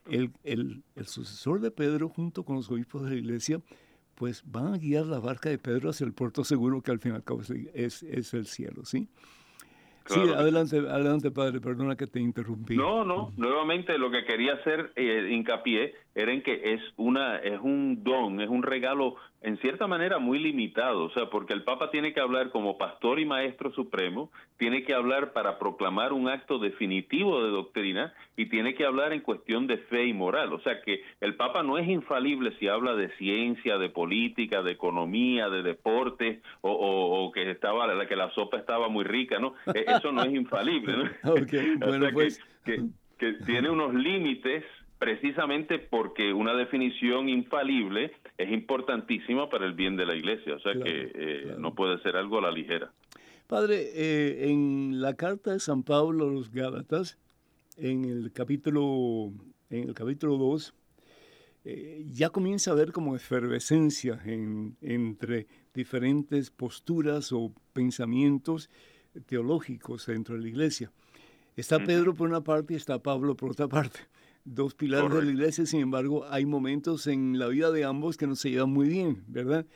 El, 0.06 0.32
el, 0.44 0.82
sucesor 1.06 1.60
de 1.60 1.70
Pedro 1.70 2.08
junto 2.08 2.44
con 2.44 2.56
los 2.56 2.70
obispos 2.70 3.02
de 3.02 3.10
la 3.10 3.16
iglesia 3.16 3.60
pues 4.14 4.42
van 4.44 4.74
a 4.74 4.78
guiar 4.78 5.06
la 5.06 5.20
barca 5.20 5.48
de 5.48 5.58
Pedro 5.58 5.90
hacia 5.90 6.04
el 6.04 6.12
puerto 6.12 6.44
seguro 6.44 6.82
que 6.82 6.90
al 6.90 6.98
fin 6.98 7.12
y 7.12 7.14
al 7.16 7.24
cabo 7.24 7.40
es, 7.40 8.02
es 8.02 8.34
el 8.34 8.46
cielo, 8.46 8.84
¿sí? 8.84 9.08
Sí, 10.08 10.20
adelante, 10.20 10.78
adelante, 10.78 11.30
padre, 11.30 11.60
perdona 11.60 11.94
que 11.94 12.06
te 12.06 12.18
interrumpí. 12.18 12.76
No, 12.76 13.04
no, 13.04 13.32
nuevamente 13.36 13.98
lo 13.98 14.10
que 14.10 14.24
quería 14.24 14.54
hacer 14.54 14.92
eh, 14.96 15.28
hincapié 15.30 15.94
era 16.18 16.32
en 16.32 16.42
que 16.42 16.74
es 16.74 16.80
una 16.96 17.36
es 17.36 17.60
un 17.60 18.02
don, 18.02 18.40
es 18.40 18.48
un 18.48 18.64
regalo 18.64 19.14
en 19.40 19.56
cierta 19.58 19.86
manera 19.86 20.18
muy 20.18 20.40
limitado, 20.40 21.04
o 21.04 21.10
sea, 21.10 21.30
porque 21.30 21.52
el 21.52 21.62
Papa 21.62 21.92
tiene 21.92 22.12
que 22.12 22.18
hablar 22.18 22.50
como 22.50 22.76
pastor 22.76 23.20
y 23.20 23.24
maestro 23.24 23.70
supremo, 23.70 24.32
tiene 24.56 24.82
que 24.82 24.94
hablar 24.94 25.32
para 25.32 25.60
proclamar 25.60 26.12
un 26.12 26.28
acto 26.28 26.58
definitivo 26.58 27.40
de 27.44 27.50
doctrina 27.50 28.12
y 28.36 28.46
tiene 28.46 28.74
que 28.74 28.84
hablar 28.84 29.12
en 29.12 29.20
cuestión 29.20 29.68
de 29.68 29.78
fe 29.78 30.06
y 30.06 30.12
moral, 30.12 30.52
o 30.52 30.60
sea 30.60 30.82
que 30.82 31.04
el 31.20 31.36
Papa 31.36 31.62
no 31.62 31.78
es 31.78 31.86
infalible 31.88 32.52
si 32.58 32.66
habla 32.66 32.96
de 32.96 33.10
ciencia, 33.10 33.78
de 33.78 33.88
política, 33.88 34.60
de 34.62 34.72
economía, 34.72 35.48
de 35.48 35.62
deporte 35.62 36.42
o, 36.62 36.72
o, 36.72 37.30
que 37.30 37.48
estaba 37.48 37.86
que 38.08 38.16
la 38.16 38.30
sopa 38.30 38.56
estaba 38.56 38.88
muy 38.88 39.04
rica, 39.04 39.38
¿no? 39.38 39.54
E, 39.72 39.84
eso 39.86 40.10
no 40.10 40.22
es 40.24 40.34
infalible, 40.34 40.96
¿no? 40.96 41.34
bueno, 41.86 42.08
pues... 42.12 42.44
que, 42.64 42.82
que 43.18 43.34
tiene 43.44 43.70
unos 43.70 43.94
límites 43.94 44.64
precisamente 44.98 45.78
porque 45.78 46.32
una 46.32 46.54
definición 46.54 47.28
infalible 47.28 48.12
es 48.36 48.50
importantísima 48.50 49.48
para 49.48 49.66
el 49.66 49.74
bien 49.74 49.96
de 49.96 50.06
la 50.06 50.14
iglesia, 50.14 50.56
o 50.56 50.60
sea 50.60 50.72
que 50.72 51.12
eh, 51.14 51.54
no 51.58 51.74
puede 51.74 52.00
ser 52.02 52.16
algo 52.16 52.38
a 52.38 52.42
la 52.42 52.50
ligera. 52.50 52.92
Padre, 53.46 53.90
eh, 53.94 54.50
en 54.50 55.00
la 55.00 55.14
carta 55.14 55.52
de 55.52 55.60
San 55.60 55.82
Pablo 55.82 56.28
a 56.28 56.32
los 56.32 56.50
Gálatas, 56.50 57.18
en 57.76 58.04
el 58.04 58.32
capítulo 58.32 59.32
en 59.70 59.88
el 59.88 59.94
capítulo 59.94 60.36
2, 60.36 60.74
eh, 61.64 62.04
ya 62.10 62.30
comienza 62.30 62.70
a 62.70 62.74
haber 62.74 62.92
como 62.92 63.14
efervescencia 63.14 64.20
entre 64.24 65.46
diferentes 65.74 66.50
posturas 66.50 67.32
o 67.32 67.52
pensamientos 67.72 68.70
teológicos 69.26 70.06
dentro 70.06 70.36
de 70.36 70.42
la 70.42 70.48
iglesia. 70.48 70.90
Está 71.56 71.78
Pedro 71.80 72.14
por 72.14 72.28
una 72.28 72.42
parte 72.42 72.74
y 72.74 72.76
está 72.76 73.02
Pablo 73.02 73.36
por 73.36 73.50
otra 73.50 73.68
parte. 73.68 74.00
Dos 74.50 74.74
pilares 74.74 75.12
de 75.12 75.22
la 75.22 75.30
iglesia, 75.30 75.66
sin 75.66 75.80
embargo, 75.80 76.24
hay 76.30 76.46
momentos 76.46 77.06
en 77.06 77.38
la 77.38 77.48
vida 77.48 77.70
de 77.70 77.84
ambos 77.84 78.16
que 78.16 78.26
no 78.26 78.34
se 78.34 78.50
llevan 78.50 78.70
muy 78.70 78.88
bien, 78.88 79.22
¿verdad? 79.28 79.66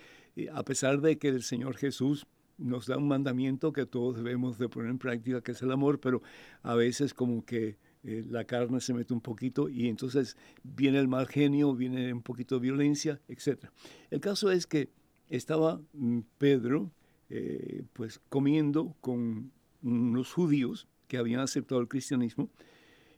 a 0.51 0.65
pesar 0.65 1.03
de 1.03 1.19
que 1.19 1.29
el 1.29 1.43
Señor 1.43 1.77
Jesús 1.77 2.27
nos 2.57 2.87
da 2.87 2.97
un 2.97 3.07
mandamiento 3.07 3.75
que 3.75 3.85
todos 3.85 4.17
debemos 4.17 4.57
de 4.57 4.71
poner 4.71 4.91
en 4.91 4.99
práctica, 4.99 5.43
que 5.43 5.53
es 5.53 5.61
el 5.61 5.73
amor, 5.73 6.01
pero 6.01 6.23
a 6.63 6.75
veces 6.75 7.13
como 7.13 7.45
que 7.45 7.77
eh, 8.03 8.25
la 8.27 8.45
carne 8.45 8.81
se 8.81 8.95
mete 8.95 9.13
un 9.13 9.21
poquito 9.21 9.69
y 9.69 9.89
entonces 9.89 10.39
viene 10.63 10.99
el 10.99 11.07
mal 11.07 11.27
genio, 11.27 11.75
viene 11.75 12.11
un 12.13 12.23
poquito 12.23 12.55
de 12.55 12.63
violencia, 12.63 13.21
etc. 13.29 13.67
El 14.11 14.21
caso 14.21 14.51
es 14.51 14.67
que 14.67 14.89
estaba 15.29 15.83
mm, 15.93 16.21
Pedro 16.39 16.91
eh, 17.29 17.85
pues 17.93 18.21
comiendo 18.31 18.97
con 19.01 19.53
unos 19.83 20.33
judíos 20.33 20.89
que 21.09 21.19
habían 21.19 21.41
aceptado 21.41 21.81
el 21.81 21.89
cristianismo 21.89 22.49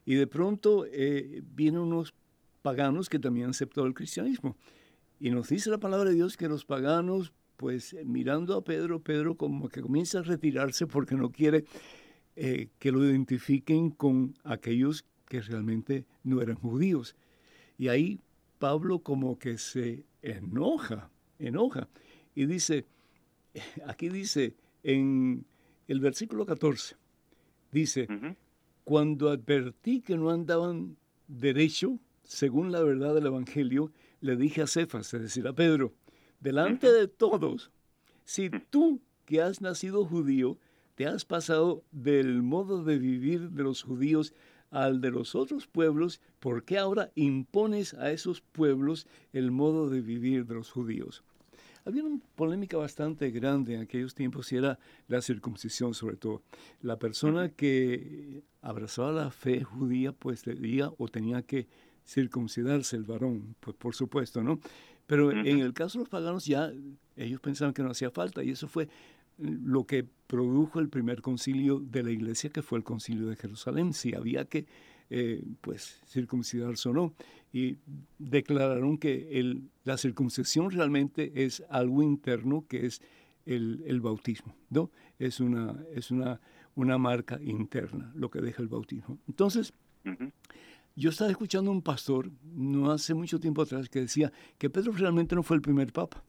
y 0.06 0.14
de 0.14 0.26
pronto 0.26 0.86
eh, 0.86 1.42
vienen 1.54 1.80
unos 1.80 2.14
paganos 2.62 3.08
que 3.08 3.18
también 3.18 3.50
aceptado 3.50 3.86
el 3.86 3.94
cristianismo. 3.94 4.56
Y 5.20 5.30
nos 5.30 5.48
dice 5.48 5.70
la 5.70 5.78
palabra 5.78 6.10
de 6.10 6.16
Dios 6.16 6.36
que 6.36 6.48
los 6.48 6.64
paganos, 6.64 7.32
pues 7.56 7.96
mirando 8.04 8.56
a 8.56 8.64
Pedro, 8.64 9.00
Pedro 9.00 9.36
como 9.36 9.68
que 9.68 9.80
comienza 9.80 10.18
a 10.18 10.22
retirarse 10.22 10.86
porque 10.86 11.14
no 11.14 11.30
quiere 11.30 11.64
eh, 12.36 12.68
que 12.78 12.90
lo 12.90 13.04
identifiquen 13.04 13.90
con 13.90 14.34
aquellos 14.44 15.04
que 15.26 15.40
realmente 15.40 16.04
no 16.22 16.42
eran 16.42 16.56
judíos. 16.56 17.16
Y 17.78 17.88
ahí 17.88 18.20
Pablo 18.58 19.00
como 19.00 19.38
que 19.38 19.58
se 19.58 20.04
enoja, 20.22 21.10
enoja. 21.38 21.88
Y 22.34 22.46
dice, 22.46 22.86
aquí 23.86 24.08
dice 24.08 24.54
en 24.82 25.44
el 25.86 26.00
versículo 26.00 26.46
14, 26.46 26.96
dice, 27.70 28.08
cuando 28.84 29.30
advertí 29.30 30.00
que 30.00 30.16
no 30.16 30.30
andaban 30.30 30.96
derecho, 31.26 31.98
según 32.22 32.70
la 32.70 32.82
verdad 32.82 33.14
del 33.14 33.26
Evangelio, 33.26 33.92
le 34.20 34.36
dije 34.36 34.62
a 34.62 34.66
Cefas, 34.66 35.12
es 35.14 35.22
decir, 35.22 35.46
a 35.48 35.52
Pedro, 35.54 35.92
delante 36.40 36.92
de 36.92 37.08
todos, 37.08 37.70
si 38.24 38.50
tú 38.50 39.00
que 39.24 39.40
has 39.40 39.60
nacido 39.60 40.04
judío, 40.04 40.58
te 40.94 41.06
has 41.06 41.24
pasado 41.24 41.82
del 41.90 42.42
modo 42.42 42.84
de 42.84 42.98
vivir 42.98 43.50
de 43.50 43.62
los 43.62 43.82
judíos 43.82 44.34
al 44.70 45.00
de 45.00 45.10
los 45.10 45.34
otros 45.34 45.66
pueblos, 45.66 46.20
¿por 46.40 46.64
qué 46.64 46.78
ahora 46.78 47.10
impones 47.14 47.94
a 47.94 48.10
esos 48.10 48.40
pueblos 48.40 49.06
el 49.32 49.50
modo 49.50 49.88
de 49.88 50.00
vivir 50.00 50.46
de 50.46 50.54
los 50.54 50.70
judíos? 50.70 51.22
Había 51.84 52.04
una 52.04 52.18
polémica 52.34 52.78
bastante 52.78 53.30
grande 53.30 53.74
en 53.74 53.82
aquellos 53.82 54.14
tiempos 54.14 54.50
y 54.52 54.56
era 54.56 54.78
la 55.06 55.20
circuncisión 55.20 55.92
sobre 55.92 56.16
todo. 56.16 56.42
La 56.80 56.98
persona 56.98 57.50
que 57.50 58.42
abrazaba 58.62 59.12
la 59.12 59.30
fe 59.30 59.62
judía 59.62 60.12
pues 60.12 60.44
debía 60.44 60.90
o 60.96 61.08
tenía 61.08 61.42
que 61.42 61.66
circuncidarse 62.06 62.96
el 62.96 63.04
varón, 63.04 63.54
pues 63.60 63.76
por 63.76 63.94
supuesto, 63.94 64.42
¿no? 64.42 64.60
Pero 65.06 65.30
en 65.32 65.58
el 65.58 65.74
caso 65.74 65.98
de 65.98 66.04
los 66.04 66.08
paganos 66.08 66.46
ya 66.46 66.72
ellos 67.16 67.40
pensaban 67.40 67.74
que 67.74 67.82
no 67.82 67.90
hacía 67.90 68.10
falta 68.10 68.42
y 68.42 68.50
eso 68.50 68.66
fue 68.66 68.88
lo 69.36 69.84
que 69.84 70.06
produjo 70.26 70.80
el 70.80 70.88
primer 70.88 71.20
concilio 71.20 71.80
de 71.80 72.02
la 72.02 72.10
iglesia, 72.10 72.50
que 72.50 72.62
fue 72.62 72.78
el 72.78 72.84
concilio 72.84 73.26
de 73.26 73.36
Jerusalén, 73.36 73.92
si 73.92 74.14
había 74.14 74.46
que 74.46 74.66
eh, 75.16 75.44
pues 75.60 76.00
circuncidarse 76.06 76.88
o 76.88 76.92
no. 76.92 77.14
Y 77.52 77.78
declararon 78.18 78.98
que 78.98 79.38
el, 79.38 79.70
la 79.84 79.96
circuncisión 79.96 80.72
realmente 80.72 81.44
es 81.44 81.62
algo 81.70 82.02
interno, 82.02 82.64
que 82.68 82.86
es 82.86 83.00
el, 83.46 84.00
bautismo, 84.00 84.56
¿no? 84.70 84.90
Es 85.20 85.38
una, 85.38 85.78
es 85.94 86.10
una, 86.10 86.40
una 86.74 86.98
marca 86.98 87.38
interna 87.40 88.10
lo 88.16 88.28
que 88.28 88.40
deja 88.40 88.60
el 88.60 88.66
bautismo. 88.66 89.18
Entonces, 89.28 89.72
yo 90.96 91.10
estaba 91.10 91.30
escuchando 91.30 91.70
a 91.70 91.74
un 91.74 91.82
pastor 91.82 92.32
no 92.42 92.90
hace 92.90 93.14
mucho 93.14 93.38
tiempo 93.38 93.62
atrás 93.62 93.88
que 93.88 94.00
decía 94.00 94.32
que 94.58 94.68
Pedro 94.68 94.90
realmente 94.90 95.36
no 95.36 95.44
fue 95.44 95.56
el 95.56 95.62
primer 95.62 95.92
papa. 95.92 96.24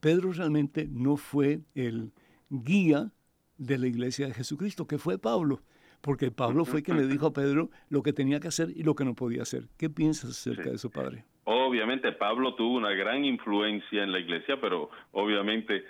Pedro 0.00 0.32
realmente 0.32 0.88
no 0.90 1.16
fue 1.16 1.60
el, 1.76 2.12
guía 2.50 3.12
de 3.58 3.78
la 3.78 3.86
iglesia 3.86 4.26
de 4.26 4.34
Jesucristo, 4.34 4.86
que 4.86 4.98
fue 4.98 5.18
Pablo, 5.18 5.62
porque 6.06 6.30
Pablo 6.30 6.64
fue 6.64 6.84
quien 6.84 6.98
le 6.98 7.08
dijo 7.08 7.26
a 7.26 7.32
Pedro 7.32 7.68
lo 7.90 8.04
que 8.04 8.12
tenía 8.12 8.38
que 8.38 8.46
hacer 8.46 8.68
y 8.70 8.84
lo 8.84 8.94
que 8.94 9.04
no 9.04 9.14
podía 9.14 9.42
hacer. 9.42 9.64
¿Qué 9.76 9.90
piensas 9.90 10.30
acerca 10.30 10.70
de 10.70 10.76
eso, 10.76 10.88
padre? 10.88 11.24
Obviamente 11.44 12.12
Pablo 12.12 12.54
tuvo 12.54 12.76
una 12.76 12.92
gran 12.92 13.24
influencia 13.24 14.04
en 14.04 14.12
la 14.12 14.20
iglesia, 14.20 14.60
pero 14.60 14.88
obviamente 15.10 15.82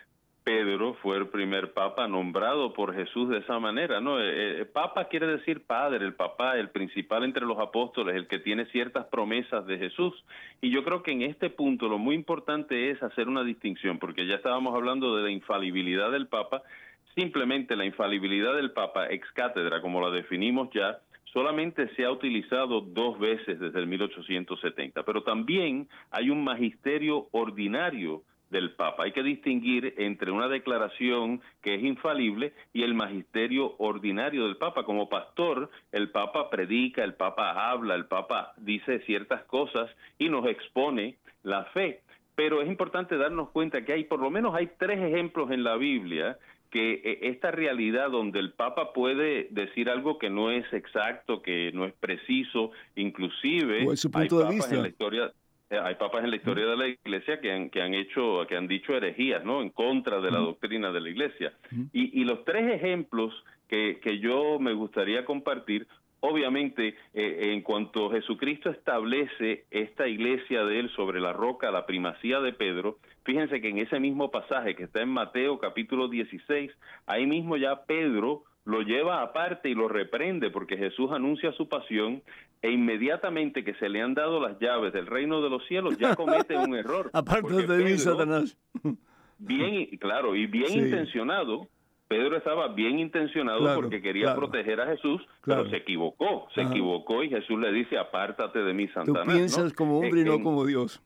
Pedro 0.42 0.94
fue 1.02 1.18
el 1.18 1.28
primer 1.28 1.72
papa 1.74 2.08
nombrado 2.08 2.72
por 2.72 2.94
Jesús 2.94 3.28
de 3.28 3.38
esa 3.38 3.58
manera, 3.58 4.00
¿no? 4.00 4.18
Eh, 4.20 4.60
eh, 4.60 4.64
papa 4.64 5.08
quiere 5.08 5.26
decir 5.26 5.66
padre, 5.66 6.04
el 6.04 6.14
papá, 6.14 6.56
el 6.56 6.70
principal 6.70 7.24
entre 7.24 7.44
los 7.44 7.58
apóstoles, 7.58 8.14
el 8.14 8.26
que 8.26 8.38
tiene 8.38 8.64
ciertas 8.66 9.06
promesas 9.06 9.66
de 9.66 9.76
Jesús. 9.76 10.14
Y 10.62 10.70
yo 10.70 10.82
creo 10.82 11.02
que 11.02 11.10
en 11.10 11.22
este 11.22 11.50
punto 11.50 11.88
lo 11.88 11.98
muy 11.98 12.14
importante 12.14 12.90
es 12.90 13.02
hacer 13.02 13.28
una 13.28 13.44
distinción, 13.44 13.98
porque 13.98 14.26
ya 14.26 14.36
estábamos 14.36 14.74
hablando 14.74 15.16
de 15.16 15.24
la 15.24 15.30
infalibilidad 15.30 16.10
del 16.10 16.28
papa, 16.28 16.62
simplemente 17.16 17.74
la 17.74 17.84
infalibilidad 17.84 18.54
del 18.54 18.70
papa 18.70 19.08
ex 19.10 19.28
cátedra, 19.32 19.80
como 19.80 20.00
la 20.00 20.10
definimos 20.14 20.68
ya, 20.72 21.00
solamente 21.32 21.88
se 21.96 22.04
ha 22.04 22.10
utilizado 22.10 22.80
dos 22.80 23.18
veces 23.18 23.58
desde 23.58 23.78
el 23.80 23.86
1870, 23.86 25.02
pero 25.02 25.22
también 25.22 25.88
hay 26.10 26.30
un 26.30 26.44
magisterio 26.44 27.28
ordinario 27.32 28.22
del 28.50 28.72
Papa. 28.72 29.04
Hay 29.04 29.12
que 29.12 29.22
distinguir 29.22 29.94
entre 29.98 30.30
una 30.30 30.48
declaración 30.48 31.40
que 31.62 31.74
es 31.74 31.82
infalible 31.82 32.52
y 32.72 32.84
el 32.84 32.94
magisterio 32.94 33.74
ordinario 33.78 34.44
del 34.44 34.56
Papa. 34.56 34.84
Como 34.84 35.08
pastor, 35.08 35.68
el 35.92 36.10
Papa 36.10 36.48
predica, 36.48 37.02
el 37.02 37.14
Papa 37.14 37.70
habla, 37.70 37.96
el 37.96 38.06
Papa 38.06 38.52
dice 38.58 39.00
ciertas 39.00 39.42
cosas 39.44 39.90
y 40.18 40.28
nos 40.28 40.46
expone 40.46 41.16
la 41.42 41.64
fe. 41.66 42.02
Pero 42.36 42.62
es 42.62 42.68
importante 42.68 43.16
darnos 43.16 43.50
cuenta 43.50 43.84
que 43.84 43.94
hay, 43.94 44.04
por 44.04 44.20
lo 44.20 44.30
menos 44.30 44.54
hay 44.54 44.70
tres 44.78 45.00
ejemplos 45.00 45.50
en 45.50 45.64
la 45.64 45.76
Biblia 45.76 46.38
que 46.76 46.92
eh, 46.92 47.18
esta 47.22 47.50
realidad 47.50 48.10
donde 48.10 48.38
el 48.38 48.52
Papa 48.52 48.92
puede 48.92 49.48
decir 49.50 49.88
algo 49.88 50.18
que 50.18 50.28
no 50.28 50.50
es 50.50 50.70
exacto, 50.74 51.40
que 51.40 51.72
no 51.72 51.86
es 51.86 51.94
preciso, 51.94 52.70
inclusive 52.96 53.86
hay 54.12 54.28
papas 54.28 54.72
en 54.72 54.82
la 54.82 54.88
historia 54.88 55.32
eh, 55.70 55.80
hay 55.82 55.94
papas 55.94 56.22
en 56.22 56.30
la 56.30 56.36
historia 56.36 56.66
de 56.66 56.76
la 56.76 56.88
iglesia 56.88 57.40
que 57.40 57.50
han, 57.50 57.70
que 57.70 57.80
han 57.80 57.94
hecho, 57.94 58.46
que 58.46 58.58
han 58.58 58.68
dicho 58.68 58.94
herejías, 58.94 59.42
¿no? 59.42 59.62
En 59.62 59.70
contra 59.70 60.20
de 60.20 60.30
la 60.30 60.38
doctrina 60.38 60.92
de 60.92 61.00
la 61.00 61.08
iglesia. 61.08 61.54
Y, 61.94 62.20
y 62.20 62.24
los 62.24 62.44
tres 62.44 62.70
ejemplos 62.70 63.32
que, 63.68 63.98
que 64.02 64.18
yo 64.18 64.58
me 64.60 64.74
gustaría 64.74 65.24
compartir 65.24 65.86
Obviamente, 66.20 66.96
eh, 67.14 67.52
en 67.52 67.60
cuanto 67.60 68.10
Jesucristo 68.10 68.70
establece 68.70 69.64
esta 69.70 70.08
iglesia 70.08 70.64
de 70.64 70.80
él 70.80 70.90
sobre 70.96 71.20
la 71.20 71.32
roca, 71.32 71.70
la 71.70 71.84
primacía 71.84 72.40
de 72.40 72.52
Pedro, 72.52 72.98
fíjense 73.26 73.60
que 73.60 73.68
en 73.68 73.78
ese 73.78 74.00
mismo 74.00 74.30
pasaje 74.30 74.74
que 74.74 74.84
está 74.84 75.02
en 75.02 75.10
Mateo 75.10 75.58
capítulo 75.58 76.08
16, 76.08 76.70
ahí 77.06 77.26
mismo 77.26 77.56
ya 77.56 77.82
Pedro 77.84 78.44
lo 78.64 78.82
lleva 78.82 79.22
aparte 79.22 79.68
y 79.68 79.74
lo 79.74 79.88
reprende 79.88 80.50
porque 80.50 80.76
Jesús 80.76 81.10
anuncia 81.12 81.52
su 81.52 81.68
pasión 81.68 82.22
e 82.62 82.70
inmediatamente 82.70 83.64
que 83.64 83.74
se 83.74 83.88
le 83.88 84.00
han 84.00 84.14
dado 84.14 84.40
las 84.40 84.58
llaves 84.58 84.92
del 84.92 85.06
reino 85.06 85.42
de 85.42 85.50
los 85.50 85.66
cielos 85.66 85.98
ya 85.98 86.16
comete 86.16 86.56
un 86.56 86.74
error. 86.74 87.10
aparte 87.12 87.66
de 87.66 87.84
mí, 87.84 87.98
Satanás. 87.98 88.56
bien, 89.38 89.86
claro, 89.98 90.34
y 90.34 90.46
bien 90.46 90.72
intencionado, 90.72 91.68
Pedro 92.08 92.36
estaba 92.36 92.68
bien 92.68 92.98
intencionado 93.00 93.74
porque 93.74 94.00
quería 94.00 94.34
proteger 94.34 94.80
a 94.80 94.86
Jesús, 94.86 95.20
pero 95.44 95.68
se 95.68 95.78
equivocó, 95.78 96.48
se 96.54 96.62
equivocó 96.62 97.24
y 97.24 97.30
Jesús 97.30 97.58
le 97.58 97.72
dice, 97.72 97.98
apártate 97.98 98.60
de 98.60 98.72
mí, 98.72 98.86
Satanás. 98.88 99.24
Tú 99.24 99.32
piensas 99.32 99.72
como 99.72 99.98
hombre 99.98 100.20
y 100.20 100.24
no 100.24 100.40
como 100.40 100.64
Dios. 100.64 101.02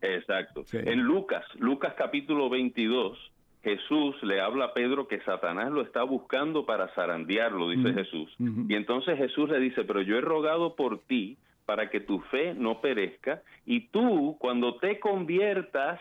Exacto. 0.00 0.64
En 0.72 1.02
Lucas, 1.02 1.44
Lucas 1.56 1.94
capítulo 1.96 2.50
22, 2.50 3.18
Jesús 3.62 4.16
le 4.22 4.40
habla 4.40 4.66
a 4.66 4.74
Pedro 4.74 5.06
que 5.06 5.20
Satanás 5.20 5.70
lo 5.70 5.82
está 5.82 6.02
buscando 6.02 6.66
para 6.66 6.88
zarandearlo, 6.94 7.68
dice 7.70 7.92
Jesús. 7.92 8.34
Y 8.38 8.74
entonces 8.74 9.18
Jesús 9.18 9.50
le 9.50 9.60
dice, 9.60 9.84
pero 9.84 10.02
yo 10.02 10.16
he 10.16 10.20
rogado 10.20 10.74
por 10.74 10.98
ti 11.00 11.36
para 11.66 11.90
que 11.90 12.00
tu 12.00 12.18
fe 12.22 12.54
no 12.54 12.80
perezca 12.80 13.42
y 13.64 13.88
tú 13.88 14.36
cuando 14.40 14.78
te 14.78 14.98
conviertas 14.98 16.00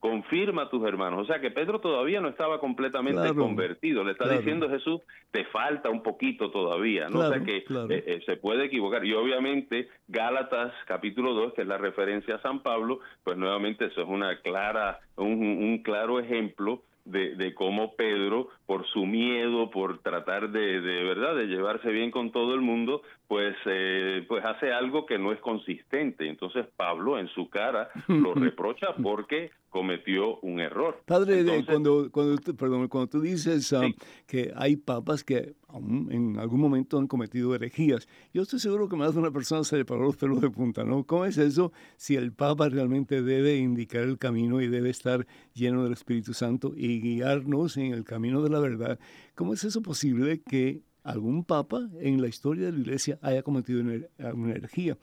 confirma 0.00 0.62
a 0.62 0.70
tus 0.70 0.82
hermanos. 0.86 1.20
O 1.20 1.24
sea 1.26 1.40
que 1.40 1.50
Pedro 1.50 1.78
todavía 1.80 2.20
no 2.20 2.28
estaba 2.28 2.58
completamente 2.58 3.34
convertido. 3.34 4.02
Le 4.02 4.12
está 4.12 4.28
diciendo 4.28 4.68
Jesús, 4.68 5.02
te 5.30 5.44
falta 5.44 5.90
un 5.90 6.02
poquito 6.02 6.50
todavía. 6.50 7.08
¿no? 7.08 7.20
o 7.20 7.28
sea 7.28 7.40
que 7.44 7.58
eh, 7.58 7.64
eh, 7.68 8.20
se 8.24 8.36
puede 8.36 8.64
equivocar. 8.64 9.04
Y 9.04 9.12
obviamente 9.12 9.88
Gálatas 10.08 10.72
capítulo 10.86 11.34
2, 11.34 11.52
que 11.52 11.62
es 11.62 11.68
la 11.68 11.78
referencia 11.78 12.36
a 12.36 12.42
San 12.42 12.62
Pablo, 12.62 13.00
pues 13.22 13.36
nuevamente 13.36 13.84
eso 13.84 14.00
es 14.00 14.08
una 14.08 14.40
clara 14.40 14.98
un 15.16 15.82
claro 15.84 16.18
ejemplo 16.18 16.82
de, 17.04 17.34
de, 17.34 17.54
cómo 17.54 17.94
Pedro, 17.94 18.48
por 18.66 18.86
su 18.86 19.06
miedo, 19.06 19.70
por 19.70 19.98
tratar 19.98 20.50
de, 20.50 20.80
de 20.80 21.04
verdad 21.04 21.34
de 21.34 21.46
llevarse 21.46 21.90
bien 21.90 22.10
con 22.10 22.30
todo 22.30 22.54
el 22.54 22.60
mundo, 22.60 23.02
pues, 23.30 23.54
eh, 23.64 24.24
pues 24.26 24.44
hace 24.44 24.72
algo 24.72 25.06
que 25.06 25.16
no 25.16 25.30
es 25.30 25.38
consistente. 25.38 26.28
Entonces 26.28 26.66
Pablo 26.74 27.16
en 27.16 27.28
su 27.28 27.48
cara 27.48 27.88
lo 28.08 28.34
reprocha 28.34 28.88
porque 29.00 29.52
cometió 29.68 30.40
un 30.40 30.58
error. 30.58 31.00
Padre, 31.06 31.44
cuando, 31.64 32.10
cuando, 32.10 32.42
perdón, 32.56 32.88
cuando 32.88 33.08
tú 33.08 33.20
dices 33.20 33.70
um, 33.70 33.94
que 34.26 34.52
hay 34.56 34.74
papas 34.74 35.22
que 35.22 35.54
en 35.72 36.40
algún 36.40 36.60
momento 36.60 36.98
han 36.98 37.06
cometido 37.06 37.54
herejías, 37.54 38.08
yo 38.34 38.42
estoy 38.42 38.58
seguro 38.58 38.88
que 38.88 38.96
más 38.96 39.14
de 39.14 39.20
una 39.20 39.30
persona 39.30 39.62
se 39.62 39.76
le 39.76 39.84
paró 39.84 40.02
los 40.02 40.16
pelos 40.16 40.40
de 40.40 40.50
punta, 40.50 40.82
¿no? 40.82 41.04
¿Cómo 41.04 41.24
es 41.24 41.38
eso 41.38 41.70
si 41.96 42.16
el 42.16 42.32
papa 42.32 42.68
realmente 42.68 43.22
debe 43.22 43.58
indicar 43.58 44.02
el 44.02 44.18
camino 44.18 44.60
y 44.60 44.66
debe 44.66 44.90
estar 44.90 45.24
lleno 45.54 45.84
del 45.84 45.92
Espíritu 45.92 46.34
Santo 46.34 46.72
y 46.76 47.00
guiarnos 47.00 47.76
en 47.76 47.92
el 47.92 48.02
camino 48.02 48.42
de 48.42 48.50
la 48.50 48.58
verdad? 48.58 48.98
¿Cómo 49.36 49.52
es 49.52 49.62
eso 49.62 49.82
posible 49.82 50.42
que 50.42 50.82
algún 51.04 51.44
papa 51.44 51.88
en 52.00 52.20
la 52.20 52.28
historia 52.28 52.66
de 52.66 52.72
la 52.72 52.78
iglesia 52.78 53.18
haya 53.22 53.42
cometido 53.42 53.80
una 53.80 54.54
herejía. 54.54 54.96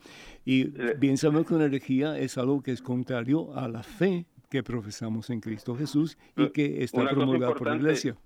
Y 0.44 0.64
bien 0.98 1.16
sabemos 1.16 1.46
que 1.46 1.54
una 1.54 1.64
herejía 1.64 2.18
es 2.18 2.38
algo 2.38 2.62
que 2.62 2.72
es 2.72 2.82
contrario 2.82 3.54
a 3.56 3.68
la 3.68 3.82
fe 3.82 4.26
que 4.50 4.62
profesamos 4.62 5.30
en 5.30 5.40
Cristo 5.40 5.74
Jesús 5.74 6.16
y 6.36 6.50
que 6.50 6.82
está 6.82 7.06
promulgada 7.08 7.54
por 7.54 7.68
la 7.68 7.76
iglesia. 7.76 8.16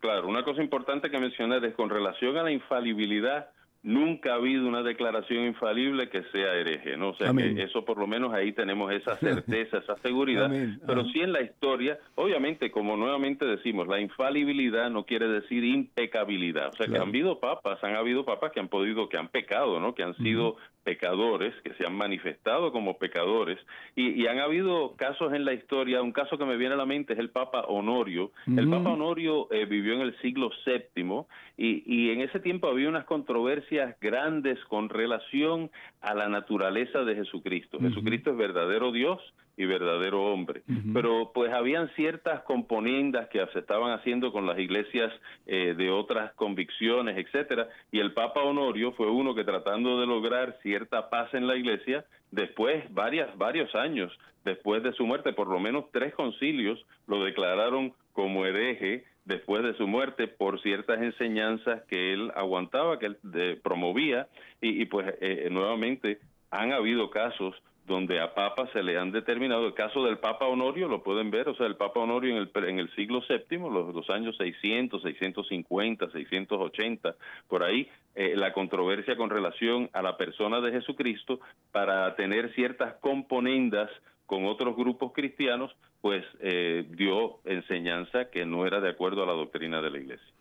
Claro, 0.00 0.28
una 0.28 0.44
cosa 0.44 0.62
importante 0.62 1.10
que 1.10 1.18
mencionar 1.18 1.64
es 1.64 1.74
con 1.74 1.90
relación 1.90 2.36
a 2.36 2.42
la 2.42 2.52
infalibilidad 2.52 3.50
nunca 3.82 4.32
ha 4.32 4.34
habido 4.34 4.68
una 4.68 4.82
declaración 4.82 5.46
infalible 5.46 6.10
que 6.10 6.22
sea 6.24 6.54
hereje, 6.54 6.98
¿no? 6.98 7.10
O 7.10 7.14
sea, 7.14 7.32
que 7.32 7.62
eso 7.62 7.84
por 7.84 7.96
lo 7.96 8.06
menos 8.06 8.32
ahí 8.34 8.52
tenemos 8.52 8.92
esa 8.92 9.16
certeza, 9.20 9.78
esa 9.78 9.96
seguridad, 9.98 10.50
pero 10.86 11.04
sí 11.06 11.20
en 11.20 11.32
la 11.32 11.40
historia, 11.40 11.98
obviamente, 12.14 12.70
como 12.70 12.96
nuevamente 12.96 13.46
decimos, 13.46 13.88
la 13.88 14.00
infalibilidad 14.00 14.90
no 14.90 15.04
quiere 15.04 15.28
decir 15.28 15.64
impecabilidad, 15.64 16.68
o 16.68 16.72
sea, 16.72 16.86
que 16.88 16.96
han 16.96 17.08
habido 17.08 17.40
papas, 17.40 17.82
han 17.82 17.96
habido 17.96 18.24
papas 18.24 18.52
que 18.52 18.60
han 18.60 18.68
podido, 18.68 19.08
que 19.08 19.16
han 19.16 19.28
pecado, 19.28 19.80
¿no? 19.80 19.94
Que 19.94 20.02
han 20.02 20.14
sido 20.16 20.56
pecadores, 20.84 21.54
que 21.62 21.72
se 21.74 21.86
han 21.86 21.94
manifestado 21.94 22.72
como 22.72 22.98
pecadores, 22.98 23.58
y, 23.96 24.26
han 24.30 24.38
habido 24.38 24.94
casos 24.96 25.32
en 25.32 25.44
la 25.44 25.54
historia, 25.54 26.02
un 26.02 26.12
caso 26.12 26.38
que 26.38 26.44
me 26.44 26.56
viene 26.56 26.74
a 26.74 26.76
la 26.76 26.86
mente 26.86 27.14
es 27.14 27.18
el 27.18 27.30
Papa 27.30 27.62
Honorio. 27.62 28.30
El 28.46 28.68
Papa 28.68 28.90
Honorio 28.90 29.48
eh, 29.50 29.64
vivió 29.64 29.94
en 29.94 30.02
el 30.02 30.16
siglo 30.20 30.50
VII 30.64 31.24
y, 31.56 31.82
y 31.84 32.10
en 32.10 32.20
ese 32.20 32.38
tiempo 32.38 32.68
había 32.68 32.88
unas 32.88 33.06
controversias 33.06 33.69
grandes 34.00 34.58
con 34.66 34.88
relación 34.88 35.70
a 36.00 36.14
la 36.14 36.28
naturaleza 36.28 37.04
de 37.04 37.16
Jesucristo. 37.16 37.78
Jesucristo 37.80 38.30
es 38.30 38.36
verdadero 38.36 38.92
Dios 38.92 39.20
y 39.56 39.66
verdadero 39.66 40.32
hombre. 40.32 40.62
Pero 40.94 41.32
pues 41.34 41.52
habían 41.52 41.88
ciertas 41.90 42.42
componendas 42.42 43.28
que 43.28 43.44
se 43.52 43.58
estaban 43.58 43.92
haciendo 43.92 44.32
con 44.32 44.46
las 44.46 44.58
iglesias 44.58 45.12
eh, 45.46 45.74
de 45.76 45.90
otras 45.90 46.32
convicciones, 46.34 47.18
etcétera, 47.18 47.68
y 47.92 48.00
el 48.00 48.12
Papa 48.12 48.42
Honorio 48.42 48.92
fue 48.92 49.10
uno 49.10 49.34
que 49.34 49.44
tratando 49.44 50.00
de 50.00 50.06
lograr 50.06 50.56
cierta 50.62 51.10
paz 51.10 51.34
en 51.34 51.46
la 51.46 51.56
iglesia, 51.56 52.04
después 52.30 52.84
varias 52.94 53.36
varios 53.36 53.74
años 53.74 54.12
después 54.44 54.82
de 54.82 54.92
su 54.92 55.06
muerte, 55.06 55.32
por 55.32 55.48
lo 55.48 55.60
menos 55.60 55.84
tres 55.92 56.14
concilios 56.14 56.84
lo 57.06 57.22
declararon 57.24 57.92
como 58.12 58.46
hereje 58.46 59.04
después 59.30 59.62
de 59.62 59.74
su 59.74 59.86
muerte 59.86 60.28
por 60.28 60.60
ciertas 60.60 61.00
enseñanzas 61.00 61.82
que 61.88 62.12
él 62.12 62.30
aguantaba, 62.34 62.98
que 62.98 63.06
él 63.06 63.60
promovía, 63.62 64.28
y, 64.60 64.84
pues 64.86 65.14
eh, 65.20 65.48
nuevamente 65.50 66.18
han 66.50 66.72
habido 66.72 67.10
casos 67.10 67.54
donde 67.86 68.20
a 68.20 68.34
Papa 68.34 68.68
se 68.72 68.82
le 68.82 68.98
han 68.98 69.10
determinado, 69.10 69.66
el 69.66 69.74
caso 69.74 70.04
del 70.04 70.18
Papa 70.18 70.46
Honorio 70.46 70.86
lo 70.86 71.02
pueden 71.02 71.30
ver, 71.30 71.48
o 71.48 71.54
sea, 71.54 71.66
el 71.66 71.76
Papa 71.76 72.00
Honorio 72.00 72.36
en 72.36 72.42
el, 72.42 72.64
en 72.68 72.78
el 72.78 72.90
siglo 72.94 73.22
VII, 73.28 73.58
los, 73.58 73.94
los 73.94 74.10
años 74.10 74.36
600, 74.36 75.02
650, 75.02 76.10
680, 76.10 77.14
por 77.48 77.62
ahí, 77.62 77.88
eh, 78.14 78.34
la 78.36 78.52
controversia 78.52 79.16
con 79.16 79.30
relación 79.30 79.90
a 79.92 80.02
la 80.02 80.16
persona 80.16 80.60
de 80.60 80.72
Jesucristo 80.72 81.40
para 81.72 82.14
tener 82.16 82.52
ciertas 82.54 82.94
componendas 83.00 83.90
con 84.30 84.44
otros 84.44 84.76
grupos 84.76 85.12
cristianos, 85.12 85.74
pues 86.00 86.24
eh, 86.38 86.86
dio 86.90 87.40
enseñanza 87.44 88.30
que 88.30 88.46
no 88.46 88.64
era 88.64 88.80
de 88.80 88.90
acuerdo 88.90 89.24
a 89.24 89.26
la 89.26 89.32
doctrina 89.32 89.82
de 89.82 89.90
la 89.90 89.98
Iglesia. 89.98 90.32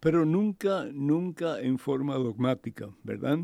Pero 0.00 0.26
nunca, 0.26 0.84
nunca 0.92 1.58
en 1.58 1.78
forma 1.78 2.16
dogmática, 2.16 2.90
¿verdad? 3.04 3.38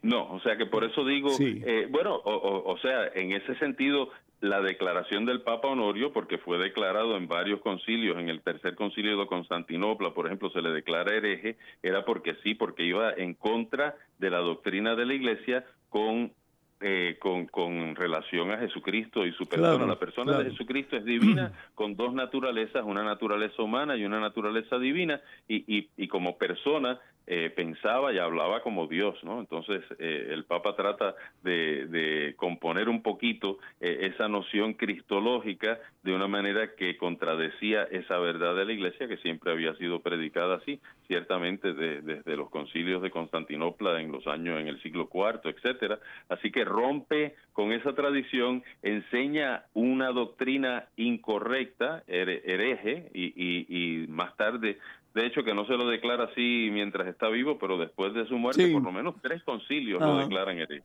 No, 0.00 0.32
o 0.32 0.40
sea 0.40 0.56
que 0.56 0.64
por 0.64 0.84
eso 0.84 1.04
digo, 1.04 1.28
eh, 1.38 1.86
bueno, 1.90 2.18
o, 2.24 2.78
sea, 2.78 3.08
en 3.14 3.32
ese 3.32 3.54
sentido, 3.58 4.08
la 4.40 4.62
declaración 4.62 5.26
del 5.26 5.42
Papa 5.42 5.68
Honorio, 5.68 6.14
porque 6.14 6.38
fue 6.38 6.56
declarado 6.56 7.18
en 7.18 7.28
varios 7.28 7.60
concilios, 7.60 8.16
en 8.18 8.30
el 8.30 8.40
tercer 8.40 8.74
concilio 8.74 9.18
de 9.18 9.26
Constantinopla, 9.26 10.14
por 10.14 10.24
ejemplo, 10.24 10.48
se 10.48 10.62
le 10.62 10.70
declara 10.70 11.14
hereje, 11.14 11.58
era 11.82 12.06
porque 12.06 12.36
sí, 12.42 12.54
porque 12.54 12.84
iba 12.84 13.12
en 13.12 13.34
contra 13.34 13.96
de 14.18 14.30
la 14.30 14.38
doctrina 14.38 14.94
de 14.94 15.04
la 15.04 15.12
Iglesia 15.12 15.66
con 15.90 16.32
eh, 16.80 17.16
con, 17.18 17.46
con, 17.46 17.94
relación 17.96 18.50
a 18.50 18.58
Jesucristo 18.58 19.24
y 19.24 19.32
su 19.32 19.46
persona. 19.46 19.86
la 19.86 19.98
persona 19.98 20.38
de 20.38 20.50
Jesucristo 20.50 20.96
es 20.96 21.04
divina 21.04 21.52
con 21.74 21.96
dos 21.96 22.12
naturalezas, 22.12 22.84
una 22.84 23.02
naturaleza 23.02 23.62
humana 23.62 23.96
y 23.96 24.04
una 24.04 24.20
naturaleza 24.20 24.78
divina, 24.78 25.20
y, 25.48 25.64
y, 25.78 25.88
y 25.96 26.08
como 26.08 26.36
persona 26.36 27.00
eh, 27.28 27.50
pensaba 27.50 28.12
y 28.12 28.18
hablaba 28.18 28.62
como 28.62 28.86
Dios, 28.86 29.16
¿no? 29.24 29.40
Entonces 29.40 29.82
eh, 29.98 30.28
el 30.30 30.44
Papa 30.44 30.76
trata 30.76 31.16
de, 31.42 32.34
componer 32.66 32.88
un 32.88 33.00
poquito 33.00 33.58
eh, 33.80 34.10
esa 34.12 34.26
noción 34.26 34.74
cristológica 34.74 35.78
de 36.02 36.12
una 36.12 36.26
manera 36.26 36.74
que 36.74 36.96
contradecía 36.96 37.84
esa 37.84 38.18
verdad 38.18 38.56
de 38.56 38.64
la 38.64 38.72
Iglesia 38.72 39.06
que 39.06 39.18
siempre 39.18 39.52
había 39.52 39.72
sido 39.76 40.00
predicada 40.00 40.56
así, 40.56 40.80
ciertamente 41.06 41.74
desde 41.74 42.36
los 42.36 42.50
concilios 42.50 43.02
de 43.02 43.12
Constantinopla 43.12 44.00
en 44.00 44.10
los 44.10 44.26
años 44.26 44.60
en 44.60 44.66
el 44.66 44.82
siglo 44.82 45.08
IV, 45.14 45.48
etcétera. 45.48 46.00
Así 46.28 46.50
que 46.50 46.64
rompe 46.64 47.36
con 47.52 47.70
esa 47.70 47.94
tradición, 47.94 48.64
enseña 48.82 49.62
una 49.72 50.10
doctrina 50.10 50.86
incorrecta, 50.96 52.02
hereje, 52.08 53.10
y, 53.14 53.26
y, 53.26 53.66
y 53.68 54.06
más 54.08 54.36
tarde 54.36 54.78
de 55.16 55.26
hecho 55.26 55.42
que 55.42 55.54
no 55.54 55.66
se 55.66 55.72
lo 55.72 55.88
declara 55.88 56.24
así 56.24 56.68
mientras 56.70 57.08
está 57.08 57.28
vivo, 57.28 57.58
pero 57.58 57.78
después 57.78 58.12
de 58.12 58.26
su 58.26 58.36
muerte 58.36 58.70
por 58.70 58.82
lo 58.82 58.92
menos 58.92 59.14
tres 59.22 59.42
concilios 59.44 59.98
lo 59.98 60.18
declaran 60.18 60.58
hereje. 60.58 60.82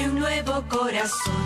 un 0.09 0.21
nuevo 0.21 0.63
corazón. 0.69 1.46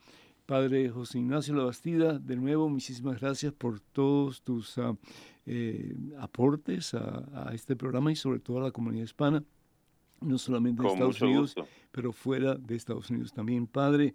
Padre 0.48 0.88
José 0.88 1.18
Ignacio 1.18 1.54
Labastida, 1.54 2.18
de 2.18 2.34
nuevo, 2.36 2.70
muchísimas 2.70 3.20
gracias 3.20 3.52
por 3.52 3.80
todos 3.80 4.40
tus 4.40 4.78
uh, 4.78 4.96
eh, 5.44 5.94
aportes 6.18 6.94
a, 6.94 7.48
a, 7.48 7.54
este 7.54 7.76
programa 7.76 8.10
y 8.12 8.16
sobre 8.16 8.40
todo 8.40 8.56
a 8.58 8.62
la 8.62 8.70
comunidad 8.70 9.04
hispana, 9.04 9.44
no 10.22 10.38
solamente 10.38 10.82
de 10.82 10.88
Estados 10.88 11.20
Unidos, 11.20 11.54
gusto. 11.54 11.70
pero 11.90 12.12
fuera 12.12 12.54
de 12.54 12.76
Estados 12.76 13.10
Unidos 13.10 13.30
también. 13.32 13.66
Padre, 13.66 14.14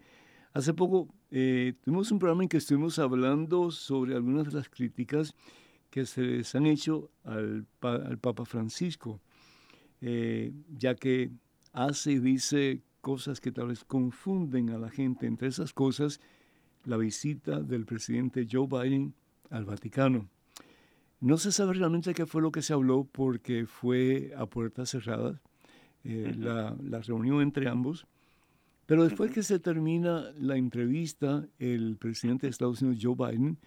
hace 0.53 0.74
poco 0.74 1.07
eh, 1.30 1.74
tuvimos 1.82 2.11
un 2.11 2.18
programa 2.18 2.41
en 2.41 2.49
que 2.49 2.57
estuvimos 2.57 2.97
hablando 2.97 3.70
sobre 3.70 4.16
algunas 4.16 4.45
de 4.45 4.53
las 4.53 4.70
críticas 4.70 5.36
que 5.91 6.07
se 6.07 6.22
les 6.22 6.55
han 6.55 6.66
hecho 6.66 7.11
al, 7.24 7.68
al 7.82 8.18
Papa 8.18 8.45
Francisco, 8.45 9.22
eh, 10.06 10.51
ya 10.78 10.95
que 10.95 11.32
hace 11.72 12.12
y 12.12 12.20
dice 12.20 12.82
cosas 12.99 13.39
que 13.39 13.54
tal 13.54 13.68
vez 13.68 13.86
confunden 13.86 14.70
a 14.70 14.78
la 14.78 14.89
gente. 14.89 15.28
Entre 15.28 15.47
esas 15.47 15.72
cosas, 15.72 16.20
la 16.84 16.97
visita 16.97 17.62
del 17.62 17.86
presidente 17.86 18.45
Joe 18.51 18.68
Biden 18.68 19.14
al 19.49 19.64
Vaticano. 19.64 20.28
No 21.22 21.38
se 21.38 21.54
sabe 21.54 21.76
realmente 21.76 22.14
qué 22.14 22.26
fue 22.26 22.41
lo 22.41 22.51
que 22.51 22.62
se 22.62 22.74
habló 22.74 23.08
porque 23.10 23.66
fue 23.66 24.34
a 24.36 24.45
puertas 24.45 24.89
cerradas 24.89 25.39
eh, 26.04 26.26
uh 26.28 26.32
-huh. 26.32 26.36
la, 26.38 26.76
la, 26.84 26.99
reunión 26.99 27.41
entre 27.41 27.70
ambos. 27.70 28.06
Pero 28.86 29.06
después 29.06 29.30
uh 29.30 29.32
-huh. 29.32 29.36
que 29.36 29.43
se 29.43 29.60
termina 29.60 30.34
la 30.38 30.58
entrevista, 30.58 31.47
el 31.60 31.95
presidente 31.95 32.47
de 32.47 32.51
Estados 32.51 32.82
Unidos, 32.82 32.99
Joe 33.01 33.16
Biden, 33.16 33.58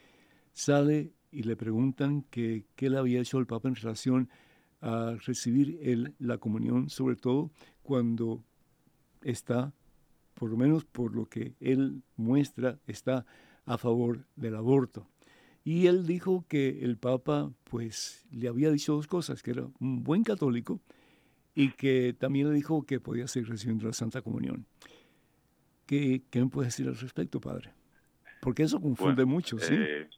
sale 0.53 1.15
y 1.33 1.45
le 1.45 1.57
preguntan 1.57 2.27
que, 2.31 2.67
qué 2.77 2.91
le 2.91 2.99
había 2.99 3.21
hecho 3.21 3.39
el 3.39 3.47
Papa 3.47 3.69
en 3.69 3.75
relación 3.75 4.29
a 4.29 4.46
recibir 4.81 5.79
el, 5.83 6.15
la 6.19 6.39
comunión, 6.39 6.91
sobre 6.91 7.17
todo 7.17 7.51
cuando 7.83 8.45
está, 9.23 9.73
por 10.35 10.51
lo 10.51 10.57
menos 10.57 10.85
por 10.85 11.15
lo 11.15 11.27
que 11.27 11.55
él 11.61 12.03
muestra, 12.17 12.79
está 12.87 13.27
a 13.65 13.79
favor 13.79 14.27
del 14.37 14.55
aborto. 14.55 15.09
Y 15.65 15.87
él 15.89 16.07
dijo 16.07 16.45
que 16.49 16.85
el 16.85 16.97
Papa, 16.97 17.51
pues, 17.65 18.25
le 18.31 18.47
había 18.47 18.71
dicho 18.71 18.95
dos 18.95 19.09
cosas, 19.09 19.43
que 19.43 19.51
era 19.51 19.67
un 19.81 20.05
buen 20.05 20.23
católico 20.23 20.81
y 21.57 21.73
que 21.73 22.15
también 22.17 22.49
le 22.49 22.55
dijo 22.55 22.85
que 22.85 23.01
podía 23.01 23.27
seguir 23.27 23.49
recibiendo 23.49 23.87
la 23.87 23.93
Santa 23.93 24.23
Comunión. 24.23 24.67
¿Qué, 25.87 26.23
qué 26.31 26.41
me 26.41 26.49
puede 26.49 26.67
decir 26.67 26.87
al 26.87 26.97
respecto, 26.97 27.41
Padre? 27.41 27.73
Porque 28.43 28.63
eso 28.63 28.81
confunde 28.81 29.25
bueno, 29.25 29.33
mucho, 29.33 29.59
¿sí? 29.59 29.75
Eh, 29.75 30.09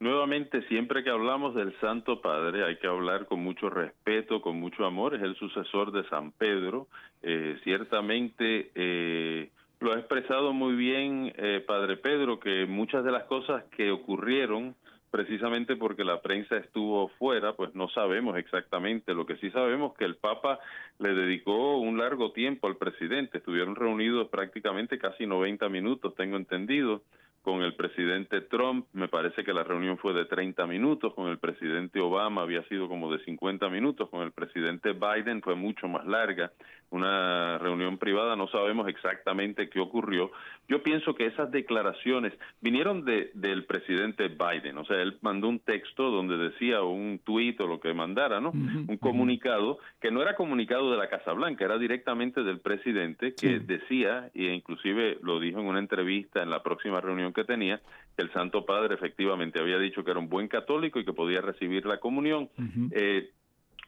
nuevamente, 0.00 0.62
siempre 0.68 1.02
que 1.02 1.10
hablamos 1.10 1.54
del 1.54 1.78
Santo 1.80 2.20
Padre, 2.20 2.64
hay 2.64 2.76
que 2.76 2.86
hablar 2.86 3.26
con 3.26 3.40
mucho 3.40 3.70
respeto, 3.70 4.40
con 4.40 4.58
mucho 4.58 4.84
amor. 4.84 5.14
Es 5.14 5.22
el 5.22 5.36
sucesor 5.36 5.92
de 5.92 6.08
San 6.08 6.32
Pedro. 6.32 6.88
Eh, 7.22 7.58
ciertamente 7.64 8.70
eh, 8.74 9.50
lo 9.80 9.92
ha 9.92 9.98
expresado 9.98 10.52
muy 10.52 10.74
bien 10.74 11.32
eh, 11.36 11.62
Padre 11.66 11.96
Pedro, 11.96 12.40
que 12.40 12.66
muchas 12.66 13.04
de 13.04 13.12
las 13.12 13.24
cosas 13.24 13.64
que 13.76 13.90
ocurrieron 13.90 14.74
precisamente 15.10 15.76
porque 15.76 16.04
la 16.04 16.20
prensa 16.20 16.56
estuvo 16.56 17.08
fuera, 17.18 17.54
pues 17.54 17.74
no 17.74 17.88
sabemos 17.88 18.36
exactamente. 18.36 19.14
Lo 19.14 19.26
que 19.26 19.36
sí 19.36 19.50
sabemos 19.50 19.94
que 19.96 20.04
el 20.04 20.16
Papa 20.16 20.58
le 20.98 21.14
dedicó 21.14 21.78
un 21.78 21.98
largo 21.98 22.32
tiempo 22.32 22.66
al 22.66 22.76
presidente. 22.76 23.38
Estuvieron 23.38 23.74
reunidos 23.74 24.28
prácticamente 24.28 24.98
casi 24.98 25.26
90 25.26 25.68
minutos, 25.68 26.14
tengo 26.14 26.36
entendido, 26.36 27.02
con 27.48 27.62
el 27.62 27.74
presidente 27.76 28.42
Trump. 28.42 28.86
Me 28.92 29.08
parece 29.08 29.42
que 29.42 29.54
la 29.54 29.64
reunión 29.64 29.96
fue 29.96 30.12
de 30.12 30.26
30 30.26 30.66
minutos. 30.66 31.14
Con 31.14 31.28
el 31.28 31.38
presidente 31.38 31.98
Obama 31.98 32.42
había 32.42 32.62
sido 32.64 32.88
como 32.88 33.10
de 33.10 33.24
50 33.24 33.70
minutos. 33.70 34.10
Con 34.10 34.20
el 34.20 34.32
presidente 34.32 34.92
Biden 34.92 35.40
fue 35.40 35.54
mucho 35.54 35.88
más 35.88 36.06
larga. 36.06 36.52
Una 36.90 37.58
reunión 37.58 37.98
privada, 37.98 38.36
no 38.36 38.48
sabemos 38.48 38.88
exactamente 38.88 39.68
qué 39.68 39.80
ocurrió. 39.80 40.30
Yo 40.68 40.82
pienso 40.82 41.14
que 41.14 41.26
esas 41.26 41.50
declaraciones 41.50 42.32
vinieron 42.60 43.04
de, 43.04 43.30
del 43.34 43.64
presidente 43.64 44.28
Biden, 44.28 44.78
o 44.78 44.84
sea, 44.84 45.00
él 45.00 45.18
mandó 45.20 45.48
un 45.48 45.60
texto 45.60 46.10
donde 46.10 46.36
decía 46.36 46.82
un 46.82 47.20
tuit 47.24 47.60
o 47.60 47.66
lo 47.66 47.80
que 47.80 47.92
mandara, 47.92 48.40
¿no? 48.40 48.50
un 48.50 48.96
comunicado 48.98 49.78
que 50.00 50.10
no 50.10 50.22
era 50.22 50.34
comunicado 50.34 50.90
de 50.90 50.96
la 50.96 51.08
Casa 51.08 51.32
Blanca, 51.32 51.64
era 51.64 51.78
directamente 51.78 52.42
del 52.42 52.60
presidente 52.60 53.34
que 53.34 53.60
decía, 53.60 54.30
e 54.34 54.44
inclusive 54.44 55.18
lo 55.22 55.40
dijo 55.40 55.60
en 55.60 55.66
una 55.66 55.78
entrevista 55.78 56.42
en 56.42 56.50
la 56.50 56.62
próxima 56.62 57.00
reunión 57.00 57.32
que 57.32 57.44
tenía, 57.44 57.80
que 58.16 58.22
el 58.22 58.32
Santo 58.32 58.64
Padre 58.64 58.94
efectivamente 58.94 59.60
había 59.60 59.78
dicho 59.78 60.04
que 60.04 60.10
era 60.10 60.20
un 60.20 60.28
buen 60.28 60.48
católico 60.48 60.98
y 60.98 61.04
que 61.04 61.12
podía 61.12 61.40
recibir 61.40 61.86
la 61.86 61.98
comunión. 61.98 62.48
eh, 62.92 63.30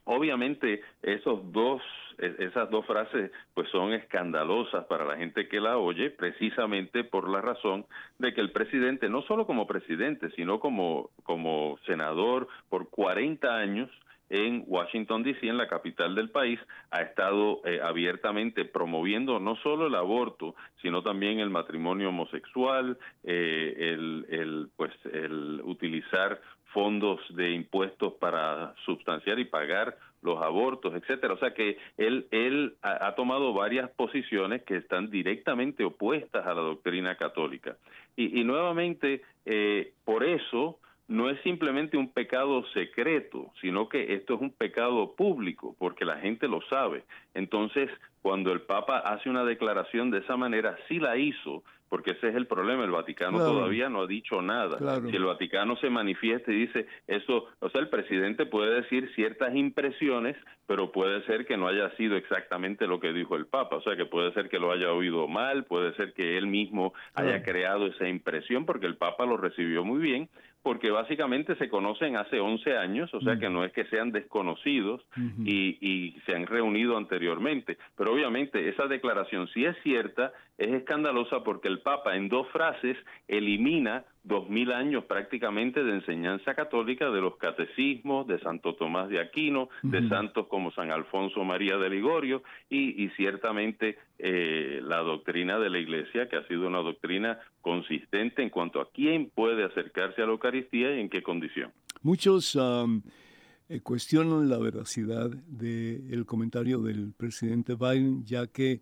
obviamente 0.05 0.81
esos 1.01 1.51
dos 1.51 1.81
esas 2.21 2.69
dos 2.69 2.85
frases 2.85 3.31
pues 3.53 3.69
son 3.69 3.93
escandalosas 3.93 4.85
para 4.85 5.05
la 5.05 5.17
gente 5.17 5.47
que 5.47 5.59
la 5.59 5.77
oye 5.77 6.09
precisamente 6.09 7.03
por 7.03 7.29
la 7.29 7.41
razón 7.41 7.85
de 8.19 8.33
que 8.33 8.41
el 8.41 8.51
presidente 8.51 9.09
no 9.09 9.21
solo 9.23 9.45
como 9.45 9.67
presidente 9.67 10.29
sino 10.31 10.59
como 10.59 11.09
como 11.23 11.77
senador 11.85 12.47
por 12.69 12.89
40 12.89 13.55
años 13.55 13.89
en 14.31 14.63
Washington, 14.65 15.23
D.C., 15.23 15.45
en 15.45 15.57
la 15.57 15.67
capital 15.67 16.15
del 16.15 16.29
país, 16.29 16.57
ha 16.89 17.01
estado 17.01 17.59
eh, 17.65 17.81
abiertamente 17.83 18.63
promoviendo 18.63 19.41
no 19.41 19.57
solo 19.57 19.87
el 19.87 19.95
aborto, 19.95 20.55
sino 20.81 21.03
también 21.03 21.39
el 21.39 21.49
matrimonio 21.49 22.09
homosexual, 22.09 22.97
eh, 23.25 23.73
el, 23.77 24.25
el, 24.29 24.69
pues, 24.77 24.93
el 25.11 25.59
utilizar 25.65 26.39
fondos 26.73 27.19
de 27.35 27.51
impuestos 27.51 28.13
para 28.13 28.73
sustanciar 28.85 29.37
y 29.39 29.45
pagar 29.45 29.97
los 30.21 30.41
abortos, 30.41 30.93
etcétera. 30.95 31.33
O 31.33 31.37
sea 31.37 31.53
que 31.53 31.77
él, 31.97 32.27
él 32.31 32.75
ha, 32.81 33.13
tomado 33.15 33.53
varias 33.53 33.89
posiciones 33.91 34.63
que 34.63 34.77
están 34.77 35.09
directamente 35.09 35.83
opuestas 35.83 36.45
a 36.45 36.53
la 36.53 36.61
doctrina 36.61 37.15
católica. 37.15 37.77
Y, 38.15 38.43
nuevamente, 38.43 39.21
eh, 39.45 39.93
por 40.05 40.23
eso 40.23 40.79
no 41.07 41.29
es 41.29 41.41
simplemente 41.41 41.97
un 41.97 42.11
pecado 42.11 42.63
secreto, 42.73 43.51
sino 43.59 43.89
que 43.89 44.13
esto 44.13 44.35
es 44.35 44.41
un 44.41 44.51
pecado 44.51 45.13
público, 45.15 45.75
porque 45.77 46.05
la 46.05 46.17
gente 46.17 46.47
lo 46.47 46.61
sabe. 46.63 47.03
Entonces, 47.33 47.89
cuando 48.21 48.53
el 48.53 48.61
Papa 48.61 48.99
hace 48.99 49.29
una 49.29 49.43
declaración 49.43 50.11
de 50.11 50.19
esa 50.19 50.37
manera, 50.37 50.77
sí 50.87 50.99
la 50.99 51.17
hizo, 51.17 51.63
porque 51.91 52.11
ese 52.11 52.29
es 52.29 52.35
el 52.35 52.47
problema, 52.47 52.85
el 52.85 52.91
Vaticano 52.91 53.39
todavía 53.39 53.89
no 53.89 54.03
ha 54.03 54.07
dicho 54.07 54.41
nada. 54.41 54.77
Si 55.09 55.13
el 55.13 55.25
Vaticano 55.25 55.75
se 55.75 55.89
manifiesta 55.89 56.49
y 56.49 56.55
dice 56.55 56.87
eso, 57.05 57.47
o 57.59 57.69
sea, 57.69 57.81
el 57.81 57.89
presidente 57.89 58.45
puede 58.45 58.75
decir 58.81 59.11
ciertas 59.13 59.53
impresiones, 59.53 60.37
pero 60.71 60.89
puede 60.89 61.21
ser 61.25 61.45
que 61.45 61.57
no 61.57 61.67
haya 61.67 61.89
sido 61.97 62.15
exactamente 62.15 62.87
lo 62.87 63.01
que 63.01 63.11
dijo 63.11 63.35
el 63.35 63.45
Papa, 63.45 63.75
o 63.75 63.81
sea, 63.81 63.97
que 63.97 64.05
puede 64.05 64.31
ser 64.31 64.47
que 64.47 64.57
lo 64.57 64.71
haya 64.71 64.93
oído 64.93 65.27
mal, 65.27 65.65
puede 65.65 65.93
ser 65.95 66.13
que 66.13 66.37
él 66.37 66.47
mismo 66.47 66.93
haya 67.13 67.43
creado 67.43 67.87
esa 67.87 68.07
impresión, 68.07 68.65
porque 68.65 68.85
el 68.85 68.95
Papa 68.95 69.25
lo 69.25 69.35
recibió 69.35 69.83
muy 69.83 69.99
bien, 69.99 70.29
porque 70.63 70.89
básicamente 70.89 71.57
se 71.57 71.67
conocen 71.67 72.15
hace 72.15 72.39
11 72.39 72.77
años, 72.77 73.13
o 73.13 73.19
sea 73.19 73.37
que 73.37 73.49
no 73.49 73.65
es 73.65 73.73
que 73.73 73.83
sean 73.87 74.13
desconocidos 74.13 75.01
y, 75.43 75.77
y, 75.81 76.17
se 76.25 76.37
han 76.37 76.47
reunido 76.47 76.95
anteriormente. 76.95 77.77
Pero 77.97 78.13
obviamente 78.13 78.69
esa 78.69 78.87
declaración, 78.87 79.49
si 79.49 79.65
es 79.65 79.75
cierta, 79.83 80.31
es 80.57 80.71
escandalosa 80.71 81.43
porque 81.43 81.67
el 81.67 81.79
Papa 81.79 82.15
en 82.15 82.29
dos 82.29 82.47
frases 82.49 82.95
elimina 83.27 84.05
dos 84.23 84.49
mil 84.49 84.71
años 84.71 85.05
prácticamente 85.05 85.83
de 85.83 85.95
enseñanza 85.95 86.53
católica 86.53 87.09
de 87.09 87.21
los 87.21 87.37
catecismos 87.37 88.27
de 88.27 88.39
Santo 88.39 88.75
Tomás 88.75 89.09
de 89.09 89.19
Aquino, 89.19 89.69
de 89.81 90.07
santos 90.09 90.47
como 90.47 90.71
San 90.71 90.91
Alfonso 90.91 91.43
María 91.43 91.77
de 91.77 91.89
Ligorio 91.89 92.43
y, 92.69 93.03
y 93.03 93.09
ciertamente 93.11 93.97
eh, 94.19 94.79
la 94.83 94.99
doctrina 94.99 95.57
de 95.57 95.69
la 95.69 95.79
Iglesia, 95.79 96.29
que 96.29 96.35
ha 96.35 96.47
sido 96.47 96.67
una 96.67 96.79
doctrina 96.79 97.39
consistente 97.61 98.43
en 98.43 98.49
cuanto 98.49 98.79
a 98.79 98.89
quién 98.91 99.31
puede 99.33 99.63
acercarse 99.63 100.21
a 100.21 100.25
la 100.25 100.33
Eucaristía 100.33 100.95
y 100.95 101.01
en 101.01 101.09
qué 101.09 101.23
condición. 101.23 101.71
Muchos 102.03 102.55
eh, 102.55 103.79
cuestionan 103.81 104.49
la 104.49 104.59
veracidad 104.59 105.29
del 105.29 106.25
comentario 106.25 106.79
del 106.79 107.13
presidente 107.17 107.75
Biden, 107.75 108.23
ya 108.25 108.45
que 108.45 108.81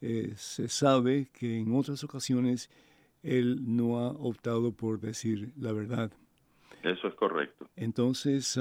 eh, 0.00 0.32
se 0.34 0.66
sabe 0.68 1.28
que 1.32 1.58
en 1.58 1.74
otras 1.74 2.02
ocasiones 2.02 2.70
él 3.22 3.60
no 3.76 3.98
ha 3.98 4.08
optado 4.10 4.72
por 4.72 5.00
decir 5.00 5.52
la 5.56 5.72
verdad. 5.72 6.10
Eso 6.82 7.08
es 7.08 7.14
correcto. 7.14 7.68
Entonces, 7.76 8.58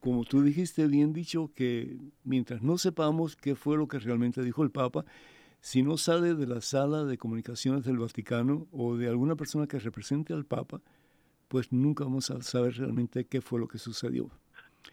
como 0.00 0.24
tú 0.24 0.42
dijiste 0.42 0.86
bien 0.86 1.12
dicho, 1.12 1.50
que 1.54 1.96
mientras 2.24 2.62
no 2.62 2.76
sepamos 2.78 3.36
qué 3.36 3.54
fue 3.54 3.76
lo 3.76 3.88
que 3.88 3.98
realmente 3.98 4.42
dijo 4.42 4.62
el 4.62 4.70
Papa, 4.70 5.04
si 5.60 5.82
no 5.82 5.96
sale 5.96 6.34
de 6.34 6.46
la 6.46 6.60
sala 6.60 7.04
de 7.04 7.16
comunicaciones 7.16 7.84
del 7.84 7.98
Vaticano 7.98 8.66
o 8.70 8.96
de 8.96 9.08
alguna 9.08 9.34
persona 9.34 9.66
que 9.66 9.78
represente 9.78 10.34
al 10.34 10.44
Papa, 10.44 10.82
pues 11.48 11.72
nunca 11.72 12.04
vamos 12.04 12.30
a 12.30 12.42
saber 12.42 12.76
realmente 12.76 13.24
qué 13.24 13.40
fue 13.40 13.60
lo 13.60 13.68
que 13.68 13.78
sucedió. 13.78 14.30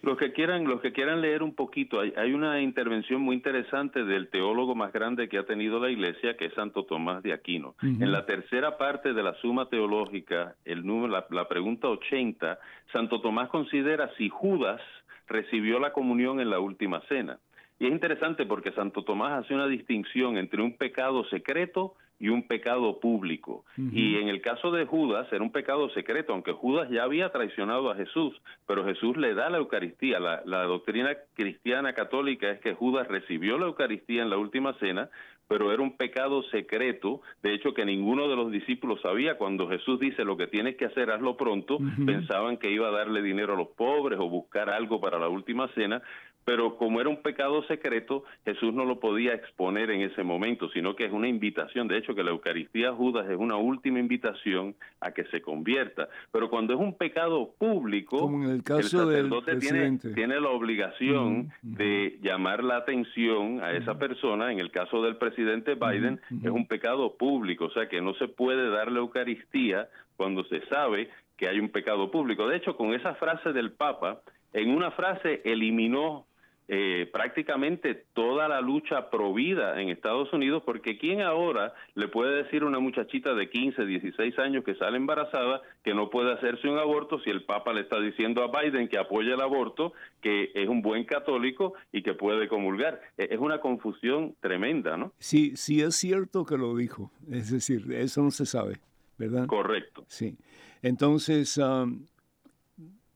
Los 0.02 0.18
que 0.18 0.32
quieran, 0.34 0.64
los 0.64 0.82
que 0.82 0.94
quieran 0.94 1.22
leer 1.22 1.44
un 1.44 1.54
poquito, 1.54 2.00
hay, 2.00 2.12
hay, 2.18 2.34
una 2.34 2.60
intervención 2.62 3.22
muy 3.22 3.36
interesante 3.36 4.04
del 4.04 4.30
teólogo 4.30 4.74
más 4.74 4.92
grande 4.92 5.30
que 5.30 5.38
ha 5.38 5.46
tenido 5.46 5.80
la 5.80 5.92
Iglesia, 5.92 6.36
que 6.38 6.46
es 6.46 6.54
Santo 6.54 6.86
Tomás 6.86 7.22
de 7.22 7.34
Aquino. 7.34 7.76
En 7.84 8.12
la 8.12 8.26
tercera 8.26 8.78
parte 8.78 9.14
de 9.14 9.22
la 9.22 9.36
Suma 9.36 9.70
Teológica, 9.70 10.56
el 10.66 10.86
número, 10.86 11.10
la, 11.10 11.28
la 11.30 11.48
pregunta 11.48 11.88
80, 11.88 12.58
Santo 12.92 13.22
Tomás 13.22 13.50
considera 13.50 14.10
si 14.18 14.30
Judas 14.30 14.82
recibió 15.28 15.80
la 15.80 15.94
comunión 15.94 16.40
en 16.40 16.50
la 16.50 16.60
última 16.60 17.02
cena. 17.02 17.38
Y 17.80 17.86
es 17.86 17.92
interesante 17.92 18.46
porque 18.46 18.72
Santo 18.74 19.04
Tomás 19.04 19.44
hace 19.44 19.54
una 19.54 19.68
distinción 19.68 20.38
entre 20.38 20.62
un 20.62 20.78
pecado 20.78 21.26
secreto 21.26 21.96
y 22.22 22.30
un 22.30 22.44
pecado 22.44 23.00
público. 23.00 23.66
Y 23.76 24.18
en 24.18 24.30
el 24.30 24.42
caso 24.42 24.72
de 24.72 24.86
Judas 24.86 25.28
era 25.32 25.44
un 25.44 25.52
pecado 25.52 25.90
secreto, 25.90 26.34
aunque 26.34 26.52
Judas 26.52 26.88
ya 26.92 27.04
había 27.04 27.32
traicionado 27.32 27.90
a 27.90 27.96
Jesús, 27.96 28.40
pero 28.68 28.86
Jesús 28.86 29.18
le 29.18 29.34
da 29.34 29.50
la 29.50 29.58
Eucaristía. 29.58 30.20
La, 30.20 30.44
la, 30.46 30.64
doctrina 30.66 31.18
cristiana 31.34 31.94
católica 31.94 32.52
es 32.52 32.60
que 32.62 32.76
Judas 32.76 33.08
recibió 33.08 33.58
la 33.58 33.66
Eucaristía 33.66 34.22
en 34.22 34.30
la 34.30 34.38
última 34.38 34.74
cena, 34.76 35.10
pero 35.48 35.74
era 35.74 35.82
un 35.82 35.98
pecado 35.98 36.44
secreto, 36.44 37.22
de 37.42 37.54
hecho 37.56 37.74
que 37.74 37.86
ninguno 37.86 38.30
de 38.30 38.36
los 38.36 38.52
discípulos 38.52 39.02
sabía. 39.02 39.38
Cuando 39.38 39.68
Jesús 39.68 40.00
dice 40.00 40.24
lo 40.24 40.38
que 40.38 40.48
tienes 40.48 40.78
que 40.78 40.86
hacer, 40.86 41.10
hazlo 41.10 41.36
pronto, 41.36 41.80
pensaban 42.06 42.58
que 42.58 42.72
iba 42.72 42.88
a 42.88 42.92
darle 42.92 43.22
dinero 43.22 43.56
a 43.56 43.58
los 43.58 43.70
pobres 43.70 44.18
o 44.20 44.30
buscar 44.30 44.70
algo 44.70 45.02
para 45.02 45.20
la 45.20 45.28
última 45.28 45.68
cena, 45.70 46.02
pero 46.46 46.78
como 46.78 47.00
era 47.00 47.10
un 47.10 47.22
pecado 47.22 47.64
secreto, 47.64 48.24
Jesús 48.46 48.74
no 48.74 48.86
lo 48.86 49.00
podía 49.00 49.34
exponer 49.34 49.92
en 49.92 50.02
ese 50.02 50.24
momento, 50.24 50.70
sino 50.70 50.96
que 50.96 51.06
es 51.06 51.12
una 51.12 51.28
invitación. 51.28 51.88
De 51.88 51.98
hecho, 51.98 52.16
que 52.16 52.24
la 52.24 52.32
Eucaristía 52.32 52.92
Judas 52.94 53.30
es 53.30 53.38
una 53.38 53.58
última 53.58 54.00
invitación 54.00 54.76
a 55.00 55.12
que 55.12 55.26
se 55.26 55.42
convierta. 55.42 56.10
Pero 56.32 56.50
cuando 56.50 56.74
es 56.74 56.80
un 56.80 56.98
pecado 56.98 57.54
público, 57.58 58.20
como 58.20 58.44
en 58.44 58.50
el, 58.50 58.64
caso 58.64 58.80
el 58.80 59.16
sacerdote 59.16 59.58
tiene, 59.58 60.00
tiene, 60.16 60.40
la 60.40 60.50
obligación 60.50 61.52
de 61.62 62.18
llamar 62.22 62.64
la 62.64 62.78
atención 62.78 63.64
a 63.64 63.72
esa 63.74 64.00
persona. 64.00 64.52
En 64.52 64.60
el 64.60 64.72
caso 64.72 65.04
del 65.04 65.18
presidente 65.18 65.76
Biden, 65.76 66.20
es 66.44 66.50
un 66.50 66.66
pecado 66.66 67.18
público, 67.18 67.66
o 67.66 67.72
sea 67.72 67.88
que 67.88 68.02
no 68.02 68.14
se 68.16 68.28
puede 68.28 68.70
dar 68.70 68.92
la 68.92 69.00
Eucaristía 69.00 69.90
cuando 70.18 70.44
se 70.46 70.66
sabe 70.68 71.10
que 71.38 71.48
hay 71.48 71.60
un 71.60 71.70
pecado 71.70 72.12
público. 72.12 72.48
De 72.48 72.58
hecho, 72.58 72.76
con 72.76 72.94
esa 72.94 73.16
frase 73.16 73.54
del 73.54 73.72
Papa, 73.72 74.22
en 74.54 74.70
una 74.70 74.92
frase 74.92 75.42
eliminó 75.46 76.26
eh, 76.68 77.10
prácticamente 77.12 78.06
toda 78.14 78.48
la 78.48 78.62
lucha 78.62 79.10
provida 79.10 79.82
en 79.82 79.90
Estados 79.90 80.32
Unidos, 80.32 80.64
porque 80.66 80.98
¿quién 80.98 81.22
ahora 81.22 81.74
le 81.96 82.08
puede 82.08 82.44
decir 82.44 82.64
a 82.64 82.68
una 82.68 82.80
muchachita 82.80 83.34
de 83.34 83.50
15, 83.50 83.86
16 83.86 84.40
años 84.40 84.64
que 84.64 84.76
sale 84.76 84.98
embarazada 84.98 85.62
que 85.84 85.94
no 85.94 86.10
puede 86.10 86.32
hacerse 86.34 86.70
un 86.70 86.78
aborto 86.78 87.20
si 87.20 87.30
el 87.30 87.44
Papa 87.44 87.74
le 87.74 87.82
está 87.82 88.00
diciendo 88.00 88.44
a 88.44 88.62
Biden 88.62 88.88
que 88.88 88.98
apoya 88.98 89.34
el 89.34 89.42
aborto, 89.42 89.94
que 90.22 90.52
es 90.54 90.70
un 90.70 90.82
buen 90.82 91.04
católico 91.04 91.74
y 91.92 92.04
que 92.04 92.14
puede 92.14 92.48
comulgar? 92.48 93.02
E, 93.18 93.28
es 93.32 93.40
una 93.40 93.60
confusión 93.60 94.36
tremenda, 94.40 94.96
¿no? 94.96 95.12
Sí, 95.18 95.56
sí 95.56 95.82
es 95.82 95.96
cierto 95.96 96.46
que 96.46 96.58
lo 96.58 96.76
dijo, 96.76 97.12
es 97.30 97.52
decir, 97.52 97.92
eso 97.92 98.22
no 98.22 98.32
se 98.32 98.46
sabe, 98.46 98.80
¿verdad? 99.18 99.46
Correcto. 99.48 100.06
Sí. 100.08 100.38
Entonces, 100.82 101.60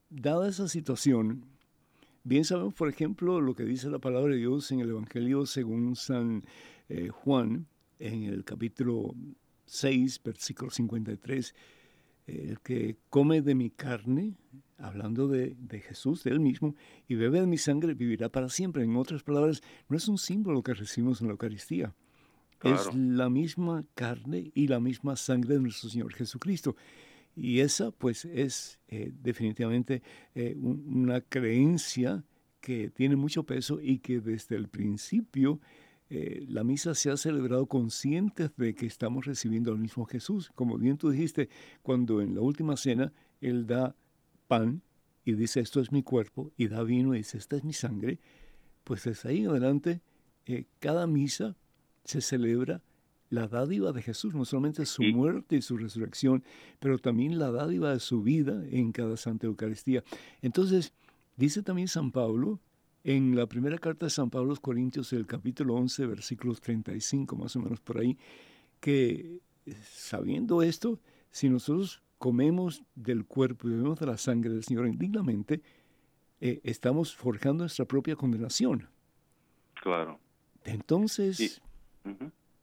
dada 0.09 0.49
esa 0.49 0.67
situación, 0.67 1.45
Bien 2.27 2.43
sabemos, 2.43 2.73
por 2.73 2.89
ejemplo, 2.89 3.39
lo 3.39 3.53
que 3.53 3.63
dice 3.65 3.87
la 3.87 3.99
palabra 3.99 4.33
de 4.33 4.39
Dios 4.39 4.71
en 4.71 4.79
el 4.79 4.89
Evangelio 4.89 5.45
según 5.45 5.95
San 5.95 6.43
eh, 6.89 7.09
Juan, 7.09 7.67
en 7.99 8.23
el 8.23 8.43
capítulo 8.43 9.13
6, 9.65 10.21
versículo 10.23 10.71
53, 10.71 11.53
el 12.25 12.59
que 12.61 12.97
come 13.11 13.43
de 13.43 13.53
mi 13.53 13.69
carne, 13.69 14.33
hablando 14.79 15.27
de, 15.27 15.55
Jesús, 15.87 16.23
de 16.23 16.31
él 16.31 16.39
mismo, 16.39 16.75
y 17.07 17.13
bebe 17.13 17.41
de 17.41 17.45
mi 17.45 17.59
sangre, 17.59 17.93
vivirá 17.93 18.29
para 18.29 18.49
siempre. 18.49 18.83
En 18.83 18.95
otras 18.95 19.21
palabras, 19.21 19.61
no 19.87 19.95
es 19.95 20.07
un 20.07 20.17
símbolo 20.17 20.63
que 20.63 20.73
recibimos 20.73 21.21
en 21.21 21.27
la 21.27 21.33
Eucaristía. 21.33 21.93
Es 22.63 22.91
la 22.95 23.29
misma 23.29 23.85
carne 23.93 24.51
y 24.55 24.65
la 24.65 24.79
misma 24.79 25.15
sangre 25.15 25.53
de 25.53 25.59
nuestro 25.59 25.91
Señor 25.91 26.11
Jesucristo. 26.11 26.75
Y 27.35 27.59
esa 27.59 27.91
pues 27.91 28.25
es 28.25 28.79
eh, 28.87 29.11
definitivamente 29.21 30.01
eh, 30.33 30.55
una 30.57 31.21
creencia 31.21 32.23
que 32.61 32.89
tiene 32.89 33.15
mucho 33.15 33.43
peso 33.43 33.79
y 33.81 33.99
que 33.99 34.19
desde 34.19 34.55
el 34.55 34.69
principio 34.69 35.59
eh, 36.09 36.45
la 36.47 36.63
misa 36.63 36.93
se 36.93 37.09
ha 37.09 37.17
celebrado 37.17 37.65
conscientes 37.65 38.51
de 38.57 38.75
que 38.75 38.85
estamos 38.85 39.25
recibiendo 39.25 39.71
al 39.71 39.79
mismo 39.79 40.05
Jesús. 40.05 40.51
Como 40.53 40.77
bien 40.77 40.97
tú 40.97 41.09
dijiste, 41.09 41.49
cuando 41.81 42.21
en 42.21 42.35
la 42.35 42.41
última 42.41 42.77
cena 42.77 43.11
Él 43.41 43.65
da 43.65 43.95
pan 44.47 44.81
y 45.23 45.33
dice 45.33 45.59
esto 45.59 45.81
es 45.81 45.91
mi 45.91 46.03
cuerpo, 46.03 46.51
y 46.55 46.67
da 46.67 46.83
vino 46.83 47.15
y 47.15 47.19
dice 47.19 47.39
esta 47.39 47.55
es 47.55 47.63
mi 47.63 47.73
sangre, 47.73 48.19
pues 48.83 49.03
desde 49.03 49.29
ahí 49.29 49.39
en 49.39 49.49
adelante 49.49 50.01
eh, 50.45 50.65
cada 50.79 51.07
misa 51.07 51.57
se 52.03 52.21
celebra 52.21 52.83
la 53.29 53.47
dádiva 53.47 53.91
de 53.91 54.01
Jesús, 54.01 54.33
no 54.35 54.45
solamente 54.45 54.85
su 54.85 55.03
muerte 55.03 55.57
y 55.57 55.61
su 55.61 55.77
resurrección, 55.77 56.43
pero 56.79 56.97
también 56.97 57.39
la 57.39 57.51
dádiva 57.51 57.91
de 57.91 57.99
su 57.99 58.21
vida 58.21 58.63
en 58.69 58.91
cada 58.91 59.17
Santa 59.17 59.47
Eucaristía. 59.47 60.03
Entonces, 60.41 60.93
dice 61.35 61.63
también 61.63 61.87
San 61.87 62.11
Pablo, 62.11 62.59
en 63.03 63.35
la 63.35 63.45
primera 63.47 63.77
carta 63.77 64.07
de 64.07 64.09
San 64.09 64.29
Pablo 64.29 64.47
a 64.47 64.49
los 64.49 64.59
Corintios, 64.59 65.13
el 65.13 65.27
capítulo 65.27 65.75
11, 65.75 66.05
versículos 66.07 66.61
35, 66.61 67.35
más 67.35 67.55
o 67.55 67.59
menos 67.59 67.79
por 67.79 67.99
ahí, 67.99 68.17
que 68.79 69.39
sabiendo 69.83 70.61
esto, 70.61 70.99
si 71.31 71.49
nosotros 71.49 72.01
comemos 72.17 72.83
del 72.95 73.25
cuerpo 73.25 73.67
y 73.67 73.71
bebemos 73.71 73.99
de 73.99 74.05
la 74.07 74.17
sangre 74.17 74.51
del 74.51 74.63
Señor 74.63 74.87
indignamente, 74.87 75.61
eh, 76.41 76.61
estamos 76.63 77.15
forjando 77.15 77.63
nuestra 77.63 77.85
propia 77.85 78.15
condenación. 78.15 78.87
Claro. 79.81 80.19
Entonces, 80.63 81.61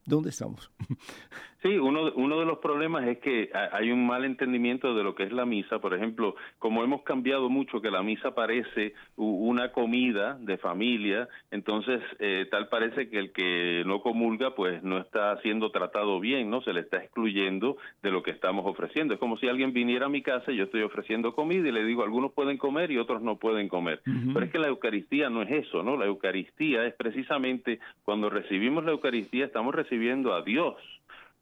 ¿dónde 0.06 0.30
estamos? 0.30 0.70
Sí, 1.62 1.78
uno, 1.78 2.10
uno 2.16 2.40
de 2.40 2.44
los 2.44 2.58
problemas 2.58 3.06
es 3.06 3.18
que 3.18 3.50
hay 3.72 3.92
un 3.92 4.04
mal 4.04 4.24
entendimiento 4.24 4.96
de 4.96 5.04
lo 5.04 5.14
que 5.14 5.22
es 5.22 5.32
la 5.32 5.46
misa. 5.46 5.78
Por 5.78 5.94
ejemplo, 5.94 6.34
como 6.58 6.82
hemos 6.82 7.02
cambiado 7.02 7.48
mucho, 7.48 7.80
que 7.80 7.90
la 7.90 8.02
misa 8.02 8.34
parece 8.34 8.94
una 9.16 9.70
comida 9.70 10.36
de 10.40 10.58
familia, 10.58 11.28
entonces 11.52 12.00
eh, 12.18 12.48
tal 12.50 12.68
parece 12.68 13.08
que 13.08 13.18
el 13.18 13.32
que 13.32 13.84
no 13.86 14.00
comulga 14.00 14.56
pues 14.56 14.82
no 14.82 14.98
está 14.98 15.40
siendo 15.42 15.70
tratado 15.70 16.18
bien, 16.18 16.50
¿no? 16.50 16.62
Se 16.62 16.72
le 16.72 16.80
está 16.80 16.96
excluyendo 16.96 17.76
de 18.02 18.10
lo 18.10 18.24
que 18.24 18.32
estamos 18.32 18.66
ofreciendo. 18.66 19.14
Es 19.14 19.20
como 19.20 19.36
si 19.36 19.46
alguien 19.46 19.72
viniera 19.72 20.06
a 20.06 20.08
mi 20.08 20.22
casa 20.22 20.50
y 20.50 20.56
yo 20.56 20.64
estoy 20.64 20.82
ofreciendo 20.82 21.32
comida 21.32 21.68
y 21.68 21.72
le 21.72 21.84
digo, 21.84 22.02
algunos 22.02 22.32
pueden 22.32 22.58
comer 22.58 22.90
y 22.90 22.98
otros 22.98 23.22
no 23.22 23.36
pueden 23.36 23.68
comer. 23.68 24.00
Pero 24.04 24.44
es 24.44 24.50
que 24.50 24.58
la 24.58 24.66
Eucaristía 24.66 25.30
no 25.30 25.42
es 25.42 25.66
eso, 25.66 25.84
¿no? 25.84 25.96
La 25.96 26.06
Eucaristía 26.06 26.84
es 26.86 26.94
precisamente 26.94 27.78
cuando 28.04 28.30
recibimos 28.30 28.84
la 28.84 28.90
Eucaristía 28.90 29.44
estamos 29.44 29.72
recibiendo 29.76 30.34
a 30.34 30.42
Dios 30.42 30.74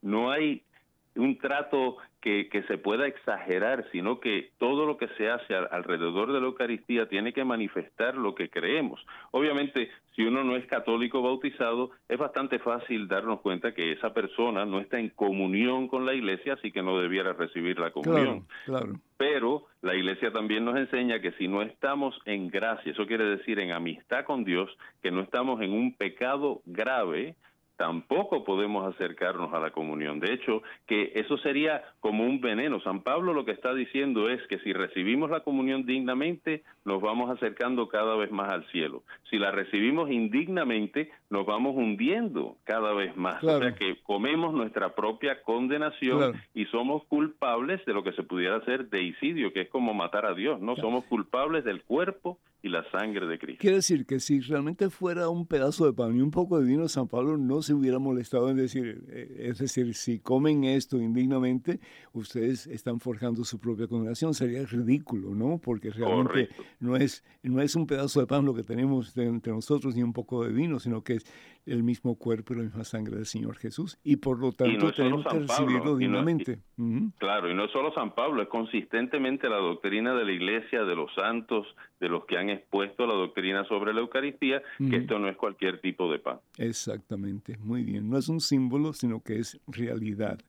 no 0.03 0.31
hay 0.31 0.63
un 1.17 1.39
trato 1.39 1.97
que, 2.21 2.49
que, 2.49 2.63
se 2.65 2.79
pueda 2.79 3.07
exagerar, 3.07 3.87
sino 3.91 4.21
que 4.21 4.51
todo 4.59 4.87
lo 4.87 4.97
que 4.97 5.09
se 5.17 5.31
hace 5.31 5.55
alrededor 5.55 6.33
de 6.33 6.41
la 6.41 6.47
Eucaristía 6.47 7.09
tiene 7.09 7.33
que 7.33 7.45
manifestar 7.45 8.15
lo 8.15 8.35
que 8.35 8.51
creemos. 8.51 9.05
Obviamente, 9.33 9.91
si 10.15 10.23
uno 10.23 10.45
no 10.45 10.55
es 10.55 10.67
católico 10.67 11.23
bautizado, 11.23 11.91
es 12.09 12.19
bastante 12.19 12.59
fácil 12.59 13.09
darnos 13.09 13.41
cuenta 13.41 13.73
que 13.73 13.93
esa 13.93 14.13
persona 14.13 14.67
no 14.67 14.81
está 14.81 14.99
en 14.99 15.09
comunión 15.09 15.89
con 15.89 16.05
la 16.05 16.15
Iglesia, 16.15 16.55
así 16.55 16.71
que 16.71 16.83
no 16.83 16.99
debiera 16.99 17.33
recibir 17.33 17.79
la 17.79 17.91
comunión. 17.91 18.47
claro. 18.67 19.01
Pero 19.17 19.67
la 19.83 19.95
Iglesia 19.95 20.33
también 20.33 20.65
nos 20.65 20.77
enseña 20.77 21.21
que 21.21 21.33
si 21.33 21.49
no 21.49 21.63
estamos 21.63 22.19
en 22.25 22.49
gracia, 22.49 22.93
eso 22.93 23.07
quiere 23.07 23.25
decir 23.25 23.59
en 23.61 23.73
amistad 23.73 24.25
con 24.25 24.45
Dios, 24.45 24.71
que 25.03 25.11
no 25.11 25.23
estamos 25.23 25.61
en 25.61 25.73
un 25.73 25.95
pecado 25.95 26.63
grave, 26.67 27.35
tampoco 27.81 28.45
podemos 28.45 28.95
acercarnos 28.95 29.55
a 29.55 29.59
la 29.59 29.71
comunión. 29.71 30.21
De 30.21 30.35
hecho, 30.35 30.63
que 30.87 31.13
eso 31.15 31.39
sería 31.39 31.83
como 32.01 32.25
un 32.25 32.39
veneno. 32.39 32.79
San 32.83 33.01
Pablo 33.01 33.33
lo 33.33 33.47
que 33.47 33.53
está 33.53 33.73
diciendo 33.73 34.29
es 34.29 34.47
que 34.49 34.59
si 34.59 34.75
recibimos 34.75 35.31
la 35.31 35.41
comunión 35.41 35.87
dignamente, 35.87 36.63
nos 36.85 37.01
vamos 37.01 37.31
acercando 37.31 37.89
cada 37.89 38.17
vez 38.17 38.31
más 38.31 38.51
al 38.53 38.67
cielo. 38.67 39.03
Si 39.31 39.39
la 39.39 39.51
recibimos 39.51 40.11
indignamente, 40.11 41.11
nos 41.31 41.47
vamos 41.47 41.77
hundiendo 41.77 42.59
cada 42.65 42.93
vez 42.93 43.17
más. 43.17 43.43
O 43.43 43.61
sea 43.61 43.75
que 43.75 44.03
comemos 44.03 44.53
nuestra 44.53 44.95
propia 44.95 45.43
condenación 45.43 46.35
y 46.55 46.67
somos 46.67 47.05
culpables 47.05 47.85
de 47.87 47.95
lo 47.95 48.03
que 48.03 48.13
se 48.13 48.25
pudiera 48.25 48.57
hacer 48.57 48.91
deicidio, 48.91 49.53
que 49.53 49.63
es 49.63 49.69
como 49.69 49.95
matar 49.95 50.27
a 50.27 50.35
Dios, 50.35 50.61
¿no? 50.61 50.75
Somos 50.77 51.05
culpables 51.05 51.65
del 51.65 51.85
cuerpo 51.85 52.39
y 52.63 52.69
la 52.69 52.85
sangre 52.91 53.27
de 53.27 53.39
Cristo. 53.39 53.61
Quiere 53.61 53.77
decir 53.77 54.05
que 54.05 54.21
si 54.21 54.41
realmente 54.41 54.91
fuera 54.91 55.29
un 55.29 55.47
pedazo 55.47 55.87
de 55.87 55.93
pan 55.93 56.15
y 56.17 56.21
un 56.21 56.31
poco 56.31 56.59
de 56.59 56.67
vino, 56.67 56.89
San 56.89 57.09
Pablo 57.09 57.39
no 57.39 57.63
se 57.63 57.73
hubiera 57.73 57.99
molestado 57.99 58.51
en 58.51 58.57
decir, 58.57 59.05
eh, 59.09 59.47
es 59.49 59.59
decir, 59.59 59.95
si 59.95 60.19
comen 60.19 60.65
esto 60.65 60.99
indignamente, 60.99 61.81
ustedes 62.13 62.67
están 62.67 63.01
forjando 63.01 63.45
su 63.45 63.59
propia 63.59 63.87
condenación. 63.87 64.35
Sería 64.35 64.67
ridículo, 64.67 65.35
¿no? 65.35 65.59
Porque 65.59 65.91
realmente 65.91 66.51
no 66.81 66.97
es, 66.97 67.25
no 67.43 67.63
es 67.63 67.77
un 67.77 67.87
pedazo 67.87 68.21
de 68.21 68.27
pan 68.27 68.45
lo 68.45 68.55
que 68.55 68.63
tenemos 68.63 69.17
entre 69.17 69.53
nosotros 69.53 69.95
ni 69.95 70.03
un 70.03 70.13
poco 70.13 70.45
de 70.45 70.53
vino, 70.53 70.79
sino 70.81 71.03
que 71.03 71.20
es 71.23 71.51
el 71.67 71.83
mismo 71.83 72.17
cuerpo 72.17 72.53
y 72.53 72.57
la 72.57 72.63
misma 72.65 72.85
sangre 72.85 73.17
del 73.17 73.27
Señor 73.27 73.57
Jesús. 73.57 73.99
Y 74.03 74.17
por 74.17 74.39
lo 74.39 74.53
tanto 74.53 74.93
tenemos 74.93 75.25
que 75.27 75.39
recibirlo 75.41 75.97
dignamente. 75.97 76.61
Claro, 77.19 77.51
y 77.51 77.55
no 77.55 77.65
es 77.65 77.71
solo 77.71 77.93
San 77.95 78.15
Pablo, 78.15 78.43
es 78.43 78.49
consistentemente 78.49 79.49
la 79.49 79.59
doctrina 79.59 80.15
de 80.15 80.25
la 80.25 80.33
Iglesia, 80.33 80.85
de 80.85 80.97
los 80.97 81.13
santos, 81.15 81.67
de 82.01 82.09
los 82.09 82.25
que 82.25 82.39
han 82.39 82.51
expuesto 82.51 83.07
la 83.07 83.15
doctrina 83.15 83.65
sobre 83.65 83.93
la 83.93 84.01
Eucaristía, 84.01 84.63
que 84.79 84.97
esto 84.97 85.19
no 85.19 85.29
es 85.29 85.37
cualquier 85.37 85.81
tipo 85.81 86.11
de 86.11 86.19
pan. 86.19 86.41
Exactamente, 86.57 87.57
muy 87.59 87.85
bien. 87.85 88.09
No 88.09 88.19
es 88.19 88.29
un 88.29 88.41
símbolo, 88.41 88.93
sino 88.93 89.23
que 89.23 89.39
es 89.39 89.61
realidad. 89.67 90.41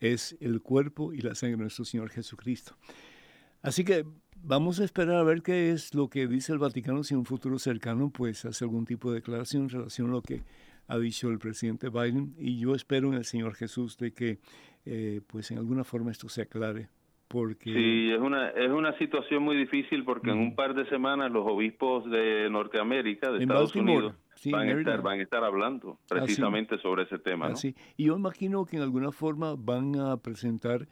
Es 0.00 0.36
el 0.40 0.60
cuerpo 0.60 1.12
y 1.12 1.18
la 1.18 1.34
sangre 1.34 1.56
de 1.56 1.62
nuestro 1.62 1.84
Señor 1.84 2.10
Jesucristo. 2.10 2.76
Así 3.62 3.84
que 3.84 4.04
vamos 4.42 4.80
a 4.80 4.84
esperar 4.84 5.16
a 5.16 5.22
ver 5.22 5.42
qué 5.42 5.70
es 5.70 5.94
lo 5.94 6.08
que 6.08 6.26
dice 6.26 6.52
el 6.52 6.58
Vaticano 6.58 7.02
si 7.02 7.14
en 7.14 7.20
un 7.20 7.26
futuro 7.26 7.58
cercano 7.58 8.10
pues 8.10 8.44
hace 8.44 8.64
algún 8.64 8.84
tipo 8.84 9.10
de 9.10 9.16
declaración 9.16 9.64
en 9.64 9.68
relación 9.70 10.08
a 10.08 10.12
lo 10.12 10.22
que 10.22 10.42
ha 10.88 10.98
dicho 10.98 11.28
el 11.28 11.38
presidente 11.38 11.88
Biden 11.88 12.34
y 12.38 12.58
yo 12.58 12.74
espero 12.74 13.08
en 13.08 13.14
el 13.14 13.24
Señor 13.24 13.54
Jesús 13.54 13.96
de 13.98 14.12
que 14.12 14.38
eh, 14.84 15.20
pues 15.26 15.50
en 15.50 15.58
alguna 15.58 15.84
forma 15.84 16.10
esto 16.10 16.28
se 16.28 16.42
aclare 16.42 16.88
porque 17.28 17.72
sí 17.72 18.12
es 18.12 18.20
una 18.20 18.50
es 18.50 18.70
una 18.70 18.96
situación 18.98 19.42
muy 19.42 19.56
difícil 19.56 20.04
porque 20.04 20.30
en 20.30 20.38
un 20.38 20.54
par 20.54 20.74
de 20.74 20.88
semanas 20.88 21.32
los 21.32 21.44
obispos 21.44 22.08
de 22.08 22.48
Norteamérica 22.50 23.32
de 23.32 23.40
Estados 23.40 23.74
Unidos 23.74 24.14
van, 24.52 24.68
a 24.68 24.72
estar, 24.72 25.02
van 25.02 25.18
a 25.18 25.22
estar 25.22 25.42
hablando 25.42 25.98
precisamente 26.08 26.78
sobre 26.78 27.02
ese 27.02 27.18
tema 27.18 27.48
¿no? 27.48 27.56
y 27.96 28.04
yo 28.04 28.16
imagino 28.16 28.64
que 28.64 28.76
en 28.76 28.82
alguna 28.82 29.10
forma 29.10 29.56
van 29.58 29.98
a 29.98 30.16
presentar 30.18 30.86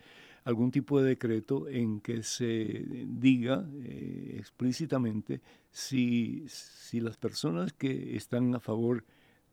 algún 0.45 0.71
tipo 0.71 1.01
de 1.01 1.11
decreto 1.11 1.69
en 1.69 2.01
que 2.01 2.23
se 2.23 2.85
diga 3.07 3.65
eh, 3.83 4.37
explícitamente 4.39 5.41
si, 5.71 6.45
si 6.49 7.01
las 7.01 7.17
personas 7.17 7.73
que 7.73 8.17
están 8.17 8.55
a 8.55 8.61
favor 8.61 9.05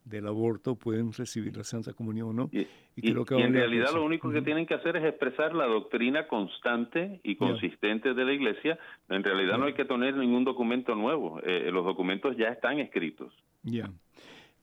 del 0.06 0.28
aborto 0.28 0.76
pueden 0.76 1.14
recibir 1.14 1.56
la 1.56 1.64
Santa 1.64 1.94
Comunión 1.94 2.30
o 2.30 2.34
no. 2.34 2.50
Y, 2.52 2.68
en 3.08 3.54
realidad 3.54 3.94
lo 3.94 4.04
único 4.04 4.32
que 4.32 4.42
tienen 4.42 4.66
que 4.66 4.74
hacer 4.74 4.98
es 4.98 5.06
expresar 5.06 5.54
la 5.54 5.66
doctrina 5.66 6.28
constante 6.28 7.20
y 7.24 7.36
consistente 7.36 8.14
de 8.14 8.26
la 8.26 8.34
Iglesia. 8.34 8.80
En 9.10 9.24
realidad 9.24 9.58
no 9.58 9.66
hay 9.66 9.74
que 9.74 9.86
tener 9.86 10.16
ningún 10.16 10.44
documento 10.44 10.96
nuevo. 10.96 11.40
Eh, 11.44 11.70
los 11.72 11.86
documentos 11.86 12.36
ya 12.36 12.48
están 12.48 12.80
escritos. 12.80 13.34
Ya. 13.64 13.92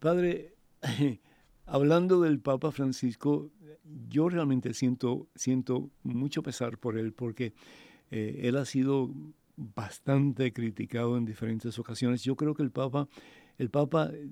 Padre, 0.01 0.53
hablando 1.69 2.21
del 2.21 2.41
Papa 2.41 2.73
Francisco, 2.73 3.51
yo 4.09 4.29
realmente 4.29 4.75
siento, 4.75 5.29
siento 5.35 5.91
mucho 6.03 6.43
pesar 6.43 6.79
por 6.79 6.99
él 6.99 7.12
porque 7.12 7.53
eh, 8.11 8.41
él 8.45 8.57
ha 8.57 8.64
sido 8.64 9.11
bastante 9.57 10.53
criticado 10.53 11.16
en 11.16 11.25
diferentes 11.25 11.79
ocasiones. 11.79 12.23
Yo 12.23 12.37
creo 12.37 12.55
que 12.55 12.62
el 12.62 12.71
Papa, 12.71 13.09
el 13.59 13.71
Papa 13.71 14.11
eh, 14.12 14.29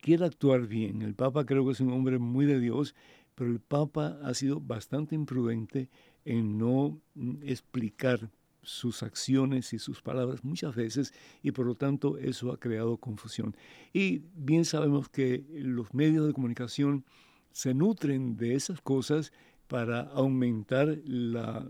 quiere 0.00 0.26
actuar 0.26 0.66
bien. 0.66 1.02
El 1.02 1.14
Papa 1.14 1.46
creo 1.46 1.64
que 1.64 1.72
es 1.72 1.80
un 1.80 1.92
hombre 1.92 2.18
muy 2.18 2.46
de 2.46 2.60
Dios, 2.60 2.94
pero 3.34 3.50
el 3.50 3.60
Papa 3.60 4.18
ha 4.22 4.34
sido 4.34 4.60
bastante 4.60 5.14
imprudente 5.14 5.88
en 6.24 6.58
no 6.58 7.00
mm, 7.14 7.36
explicar 7.42 8.30
sus 8.64 9.02
acciones 9.02 9.72
y 9.72 9.78
sus 9.78 10.02
palabras 10.02 10.44
muchas 10.44 10.74
veces 10.74 11.12
y 11.42 11.52
por 11.52 11.66
lo 11.66 11.74
tanto 11.74 12.18
eso 12.18 12.52
ha 12.52 12.58
creado 12.58 12.96
confusión. 12.96 13.56
Y 13.92 14.22
bien 14.34 14.64
sabemos 14.64 15.08
que 15.08 15.44
los 15.52 15.92
medios 15.94 16.26
de 16.26 16.32
comunicación 16.32 17.04
se 17.52 17.74
nutren 17.74 18.36
de 18.36 18.54
esas 18.54 18.80
cosas 18.80 19.32
para 19.68 20.00
aumentar 20.00 20.98
la, 21.04 21.66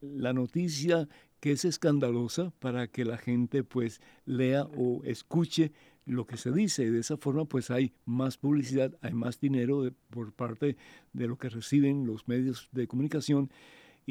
la 0.00 0.32
noticia 0.32 1.08
que 1.40 1.52
es 1.52 1.64
escandalosa 1.64 2.52
para 2.58 2.86
que 2.88 3.04
la 3.04 3.16
gente 3.16 3.64
pues 3.64 4.00
lea 4.26 4.64
o 4.76 5.02
escuche 5.04 5.72
lo 6.06 6.26
que 6.26 6.36
se 6.36 6.52
dice 6.52 6.84
y 6.84 6.90
de 6.90 7.00
esa 7.00 7.16
forma 7.16 7.44
pues 7.44 7.70
hay 7.70 7.92
más 8.04 8.36
publicidad, 8.36 8.96
hay 9.00 9.12
más 9.12 9.40
dinero 9.40 9.90
por 10.10 10.32
parte 10.32 10.76
de 11.12 11.26
lo 11.28 11.38
que 11.38 11.48
reciben 11.48 12.06
los 12.06 12.26
medios 12.28 12.68
de 12.72 12.86
comunicación 12.86 13.50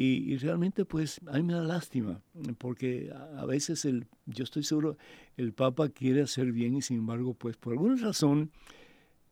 y, 0.01 0.37
realmente 0.37 0.85
pues 0.85 1.19
a 1.27 1.33
mí 1.33 1.43
me 1.43 1.53
da 1.53 1.63
lástima 1.63 2.21
porque 2.57 3.11
a, 3.35 3.45
veces 3.45 3.83
el, 3.83 4.07
yo 4.25 4.45
estoy 4.45 4.63
seguro 4.63 4.97
el 5.35 5.51
Papa 5.51 5.89
quiere 5.89 6.21
hacer 6.21 6.53
bien 6.53 6.75
y 6.75 6.81
sin 6.81 6.99
embargo 6.99 7.33
pues 7.33 7.57
por 7.57 7.73
alguna 7.73 7.95
razón 7.97 8.49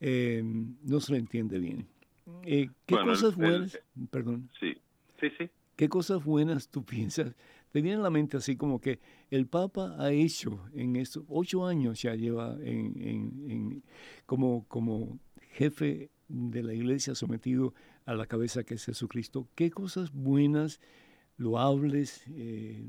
eh, 0.02 0.44
no 0.44 1.00
se 1.00 1.14
le 1.14 1.20
entiende 1.20 1.60
bien. 1.60 1.88
Eh, 2.44 2.70
¿Qué 2.86 2.96
cosas 2.96 3.36
buenas, 3.36 3.80
perdón? 4.12 4.50
Sí, 4.60 4.76
sí, 5.22 5.30
sí. 5.38 5.50
¿Qué 5.78 5.88
cosas 5.88 6.24
buenas 6.26 6.68
tú 6.68 6.84
piensas 6.86 7.34
te 7.72 7.82
viene 7.82 8.00
a 8.00 8.04
la 8.04 8.10
mente 8.10 8.36
así 8.36 8.58
como 8.58 8.82
que 8.82 9.00
el 9.30 9.48
Papa 9.48 9.96
ha 9.98 10.12
hecho 10.12 10.60
en 10.74 10.98
estos 10.98 11.24
ocho 11.30 11.66
años 11.66 12.02
ya 12.02 12.16
lleva 12.16 12.58
en, 12.62 13.84
como, 14.26 14.66
como 14.68 15.18
jefe 15.52 16.10
de 16.28 16.64
la 16.64 16.74
iglesia 16.74 17.16
sometido 17.16 17.74
a 18.08 18.16
la 18.16 18.26
cabeza 18.26 18.64
que 18.64 18.76
es 18.76 18.86
Jesucristo, 18.86 19.48
qué 19.54 19.70
cosas 19.70 20.14
buenas, 20.14 20.82
loables, 21.38 22.26
eh, 22.30 22.84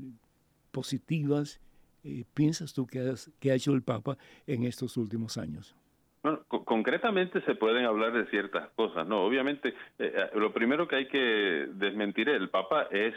positivas, 0.71 1.61
eh, 2.05 2.23
piensas 2.33 2.73
tú 2.73 2.87
que, 2.87 3.13
que 3.39 3.51
ha 3.51 3.55
hecho 3.55 3.73
el 3.73 3.83
Papa 3.83 4.17
en 4.47 4.63
estos 4.63 4.95
últimos 4.95 5.37
años? 5.37 5.75
Bueno, 6.23 6.43
concretamente 6.47 7.41
se 7.41 7.55
pueden 7.55 7.85
hablar 7.85 8.13
de 8.13 8.25
ciertas 8.27 8.69
cosas, 8.71 9.05
¿no? 9.07 9.23
Obviamente, 9.25 9.73
eh, 9.99 10.29
lo 10.35 10.53
primero 10.53 10.87
que 10.87 10.95
hay 10.95 11.07
que 11.07 11.67
desmentir, 11.73 12.29
el 12.29 12.49
Papa 12.49 12.87
es 12.89 13.13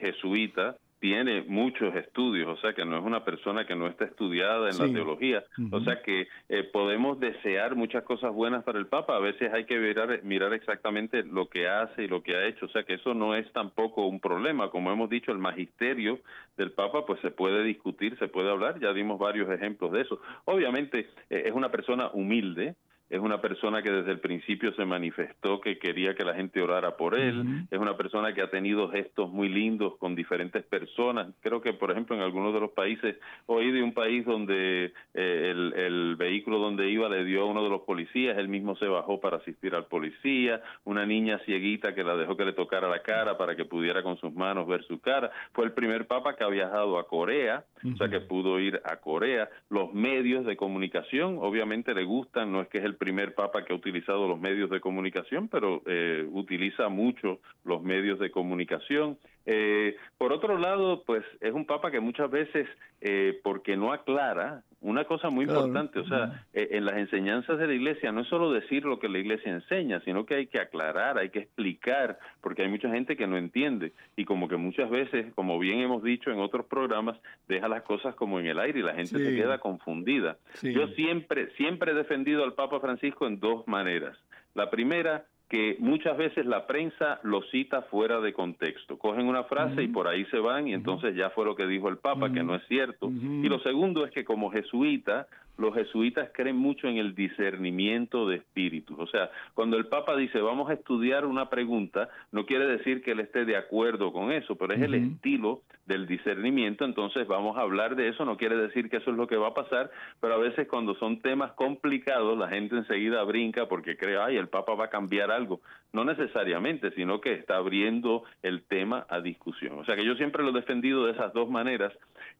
jesuita, 0.00 0.76
tiene 1.04 1.42
muchos 1.42 1.94
estudios, 1.96 2.48
o 2.48 2.56
sea 2.62 2.72
que 2.72 2.82
no 2.86 2.96
es 2.96 3.04
una 3.04 3.26
persona 3.26 3.66
que 3.66 3.76
no 3.76 3.88
está 3.88 4.06
estudiada 4.06 4.70
en 4.70 4.78
la 4.78 4.90
teología, 4.90 5.44
o 5.70 5.80
sea 5.80 6.00
que 6.00 6.28
eh, 6.48 6.62
podemos 6.72 7.20
desear 7.20 7.76
muchas 7.76 8.04
cosas 8.04 8.32
buenas 8.32 8.64
para 8.64 8.78
el 8.78 8.86
Papa, 8.86 9.14
a 9.14 9.18
veces 9.18 9.52
hay 9.52 9.66
que 9.66 9.78
mirar, 9.78 10.22
mirar 10.22 10.54
exactamente 10.54 11.22
lo 11.22 11.50
que 11.50 11.68
hace 11.68 12.04
y 12.04 12.08
lo 12.08 12.22
que 12.22 12.34
ha 12.34 12.46
hecho, 12.46 12.64
o 12.64 12.68
sea 12.70 12.84
que 12.84 12.94
eso 12.94 13.12
no 13.12 13.34
es 13.34 13.52
tampoco 13.52 14.06
un 14.06 14.18
problema, 14.18 14.70
como 14.70 14.90
hemos 14.90 15.10
dicho, 15.10 15.30
el 15.30 15.36
magisterio 15.36 16.20
del 16.56 16.72
Papa 16.72 17.04
pues 17.04 17.20
se 17.20 17.30
puede 17.30 17.62
discutir, 17.64 18.18
se 18.18 18.28
puede 18.28 18.50
hablar, 18.50 18.80
ya 18.80 18.94
dimos 18.94 19.18
varios 19.18 19.50
ejemplos 19.50 19.92
de 19.92 20.00
eso, 20.00 20.22
obviamente 20.46 21.10
eh, 21.28 21.42
es 21.44 21.52
una 21.52 21.70
persona 21.70 22.08
humilde, 22.14 22.76
es 23.10 23.20
una 23.20 23.40
persona 23.40 23.82
que 23.82 23.90
desde 23.90 24.10
el 24.10 24.20
principio 24.20 24.72
se 24.74 24.84
manifestó 24.84 25.60
que 25.60 25.78
quería 25.78 26.14
que 26.14 26.24
la 26.24 26.34
gente 26.34 26.60
orara 26.60 26.96
por 26.96 27.14
él, 27.14 27.66
es 27.70 27.78
una 27.78 27.96
persona 27.96 28.32
que 28.32 28.42
ha 28.42 28.50
tenido 28.50 28.88
gestos 28.88 29.30
muy 29.30 29.48
lindos 29.48 29.96
con 29.98 30.14
diferentes 30.14 30.64
personas. 30.64 31.28
Creo 31.40 31.60
que, 31.60 31.72
por 31.74 31.90
ejemplo, 31.90 32.16
en 32.16 32.22
algunos 32.22 32.54
de 32.54 32.60
los 32.60 32.70
países, 32.70 33.16
oí 33.46 33.70
de 33.70 33.82
un 33.82 33.92
país 33.92 34.24
donde 34.24 34.92
eh, 35.14 35.50
el, 35.54 36.16
vehículo 36.16 36.58
donde 36.58 36.88
iba 36.90 37.08
le 37.08 37.24
dio 37.24 37.42
a 37.42 37.46
uno 37.46 37.62
de 37.62 37.68
los 37.68 37.82
policías, 37.82 38.38
él 38.38 38.48
mismo 38.48 38.76
se 38.76 38.86
bajó 38.86 39.20
para 39.20 39.38
asistir 39.38 39.74
al 39.74 39.86
policía, 39.86 40.62
una 40.84 41.04
niña 41.04 41.38
cieguita 41.44 41.94
que 41.94 42.04
la 42.04 42.16
dejó 42.16 42.36
que 42.36 42.44
le 42.44 42.52
tocara 42.52 42.88
la 42.88 43.02
cara 43.02 43.36
para 43.36 43.56
que 43.56 43.64
pudiera 43.64 44.02
con 44.02 44.16
sus 44.18 44.32
manos 44.32 44.66
ver 44.66 44.84
su 44.84 45.00
cara. 45.00 45.30
Fue 45.52 45.64
el 45.64 45.72
primer 45.72 46.06
papa 46.06 46.36
que 46.36 46.44
ha 46.44 46.48
viajado 46.48 46.98
a 46.98 47.06
Corea, 47.06 47.64
o 47.84 47.96
sea 47.96 48.08
que 48.08 48.20
pudo 48.20 48.60
ir 48.60 48.80
a 48.84 48.96
Corea. 48.96 49.48
Los 49.68 49.92
medios 49.92 50.46
de 50.46 50.56
comunicación, 50.56 51.38
obviamente 51.40 51.94
le 51.94 52.04
gustan, 52.04 52.52
no 52.52 52.62
es 52.62 52.68
que 52.68 52.78
es 52.78 52.84
el 52.84 52.96
primer 53.04 53.34
papa 53.34 53.64
que 53.64 53.74
ha 53.74 53.76
utilizado 53.76 54.26
los 54.26 54.40
medios 54.40 54.70
de 54.70 54.80
comunicación, 54.80 55.48
pero 55.48 55.82
eh, 55.84 56.26
utiliza 56.32 56.88
mucho 56.88 57.40
los 57.62 57.82
medios 57.82 58.18
de 58.18 58.30
comunicación. 58.30 59.18
Eh, 59.46 59.96
por 60.16 60.32
otro 60.32 60.58
lado, 60.58 61.02
pues 61.04 61.24
es 61.40 61.52
un 61.52 61.66
papa 61.66 61.90
que 61.90 62.00
muchas 62.00 62.30
veces, 62.30 62.66
eh, 63.00 63.40
porque 63.42 63.76
no 63.76 63.92
aclara, 63.92 64.62
una 64.84 65.04
cosa 65.04 65.30
muy 65.30 65.46
importante, 65.46 65.98
o 65.98 66.06
sea, 66.06 66.44
eh, 66.52 66.68
en 66.72 66.84
las 66.84 66.96
enseñanzas 66.98 67.58
de 67.58 67.66
la 67.66 67.72
iglesia 67.72 68.12
no 68.12 68.20
es 68.20 68.28
solo 68.28 68.52
decir 68.52 68.84
lo 68.84 68.98
que 68.98 69.08
la 69.08 69.18
iglesia 69.18 69.50
enseña, 69.50 70.00
sino 70.04 70.26
que 70.26 70.34
hay 70.34 70.46
que 70.46 70.60
aclarar, 70.60 71.16
hay 71.16 71.30
que 71.30 71.38
explicar, 71.38 72.18
porque 72.42 72.62
hay 72.62 72.68
mucha 72.68 72.90
gente 72.90 73.16
que 73.16 73.26
no 73.26 73.38
entiende. 73.38 73.92
Y 74.14 74.26
como 74.26 74.46
que 74.46 74.58
muchas 74.58 74.90
veces, 74.90 75.32
como 75.34 75.58
bien 75.58 75.78
hemos 75.78 76.02
dicho 76.02 76.30
en 76.30 76.38
otros 76.38 76.66
programas, 76.66 77.18
deja 77.48 77.66
las 77.66 77.82
cosas 77.82 78.14
como 78.14 78.38
en 78.38 78.46
el 78.46 78.58
aire 78.58 78.80
y 78.80 78.82
la 78.82 78.94
gente 78.94 79.24
se 79.24 79.34
queda 79.34 79.58
confundida. 79.58 80.36
Yo 80.62 80.86
siempre, 80.88 81.50
siempre 81.56 81.92
he 81.92 81.94
defendido 81.94 82.44
al 82.44 82.52
Papa 82.52 82.78
Francisco 82.78 83.26
en 83.26 83.40
dos 83.40 83.66
maneras. 83.66 84.18
La 84.54 84.70
primera, 84.70 85.24
que 85.48 85.76
muchas 85.78 86.16
veces 86.16 86.46
la 86.46 86.66
prensa 86.66 87.20
lo 87.22 87.42
cita 87.42 87.82
fuera 87.82 88.20
de 88.20 88.32
contexto. 88.32 88.98
Cogen 88.98 89.26
una 89.26 89.44
frase 89.44 89.82
y 89.82 89.88
por 89.88 90.08
ahí 90.08 90.24
se 90.26 90.38
van 90.38 90.68
y 90.68 90.74
entonces 90.74 91.14
ya 91.14 91.30
fue 91.30 91.44
lo 91.44 91.54
que 91.54 91.66
dijo 91.66 91.88
el 91.88 91.98
Papa, 91.98 92.32
que 92.32 92.42
no 92.42 92.54
es 92.54 92.62
cierto. 92.66 93.10
Y 93.10 93.48
lo 93.48 93.58
segundo 93.60 94.04
es 94.04 94.10
que 94.10 94.24
como 94.24 94.50
jesuita 94.50 95.26
los 95.56 95.74
jesuitas 95.74 96.30
creen 96.32 96.56
mucho 96.56 96.88
en 96.88 96.96
el 96.96 97.14
discernimiento 97.14 98.28
de 98.28 98.36
espíritus. 98.36 98.98
O 98.98 99.06
sea, 99.06 99.30
cuando 99.54 99.76
el 99.76 99.86
Papa 99.86 100.16
dice 100.16 100.40
vamos 100.40 100.70
a 100.70 100.74
estudiar 100.74 101.24
una 101.26 101.48
pregunta, 101.48 102.08
no 102.32 102.46
quiere 102.46 102.66
decir 102.66 103.02
que 103.02 103.12
él 103.12 103.20
esté 103.20 103.44
de 103.44 103.56
acuerdo 103.56 104.12
con 104.12 104.32
eso, 104.32 104.56
pero 104.56 104.74
es 104.74 104.82
el 104.82 104.94
estilo 104.94 105.62
del 105.86 106.06
discernimiento, 106.06 106.84
entonces 106.84 107.26
vamos 107.26 107.56
a 107.56 107.60
hablar 107.60 107.94
de 107.94 108.08
eso, 108.08 108.24
no 108.24 108.36
quiere 108.36 108.56
decir 108.56 108.88
que 108.88 108.96
eso 108.96 109.10
es 109.10 109.16
lo 109.16 109.26
que 109.26 109.36
va 109.36 109.48
a 109.48 109.54
pasar, 109.54 109.90
pero 110.20 110.34
a 110.34 110.38
veces 110.38 110.66
cuando 110.66 110.94
son 110.96 111.20
temas 111.20 111.52
complicados, 111.52 112.38
la 112.38 112.48
gente 112.48 112.76
enseguida 112.76 113.22
brinca 113.24 113.68
porque 113.68 113.96
cree, 113.96 114.16
ay, 114.16 114.36
el 114.36 114.48
Papa 114.48 114.74
va 114.74 114.86
a 114.86 114.90
cambiar 114.90 115.30
algo. 115.30 115.60
No 115.94 116.04
necesariamente, 116.04 116.90
sino 116.90 117.20
que 117.20 117.32
está 117.32 117.56
abriendo 117.56 118.24
el 118.42 118.64
tema 118.64 119.06
a 119.08 119.20
discusión. 119.20 119.78
O 119.78 119.84
sea 119.84 119.96
que 119.96 120.04
yo 120.04 120.14
siempre 120.16 120.42
lo 120.42 120.50
he 120.50 120.60
defendido 120.60 121.06
de 121.06 121.12
esas 121.12 121.32
dos 121.32 121.48
maneras 121.48 121.92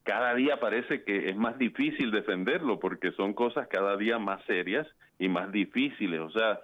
cada 0.05 0.35
día 0.35 0.61
parece 0.61 1.03
que 1.03 1.31
es 1.31 1.37
más 1.37 1.59
difícil 1.59 2.11
defenderlo 2.11 2.79
porque 2.79 3.13
son 3.13 3.33
cosas 3.33 3.67
cada 3.69 3.97
día 3.97 4.19
más 4.19 4.45
serias 4.45 4.87
y 5.19 5.29
más 5.29 5.51
difíciles. 5.51 6.21
O 6.21 6.31
sea, 6.31 6.61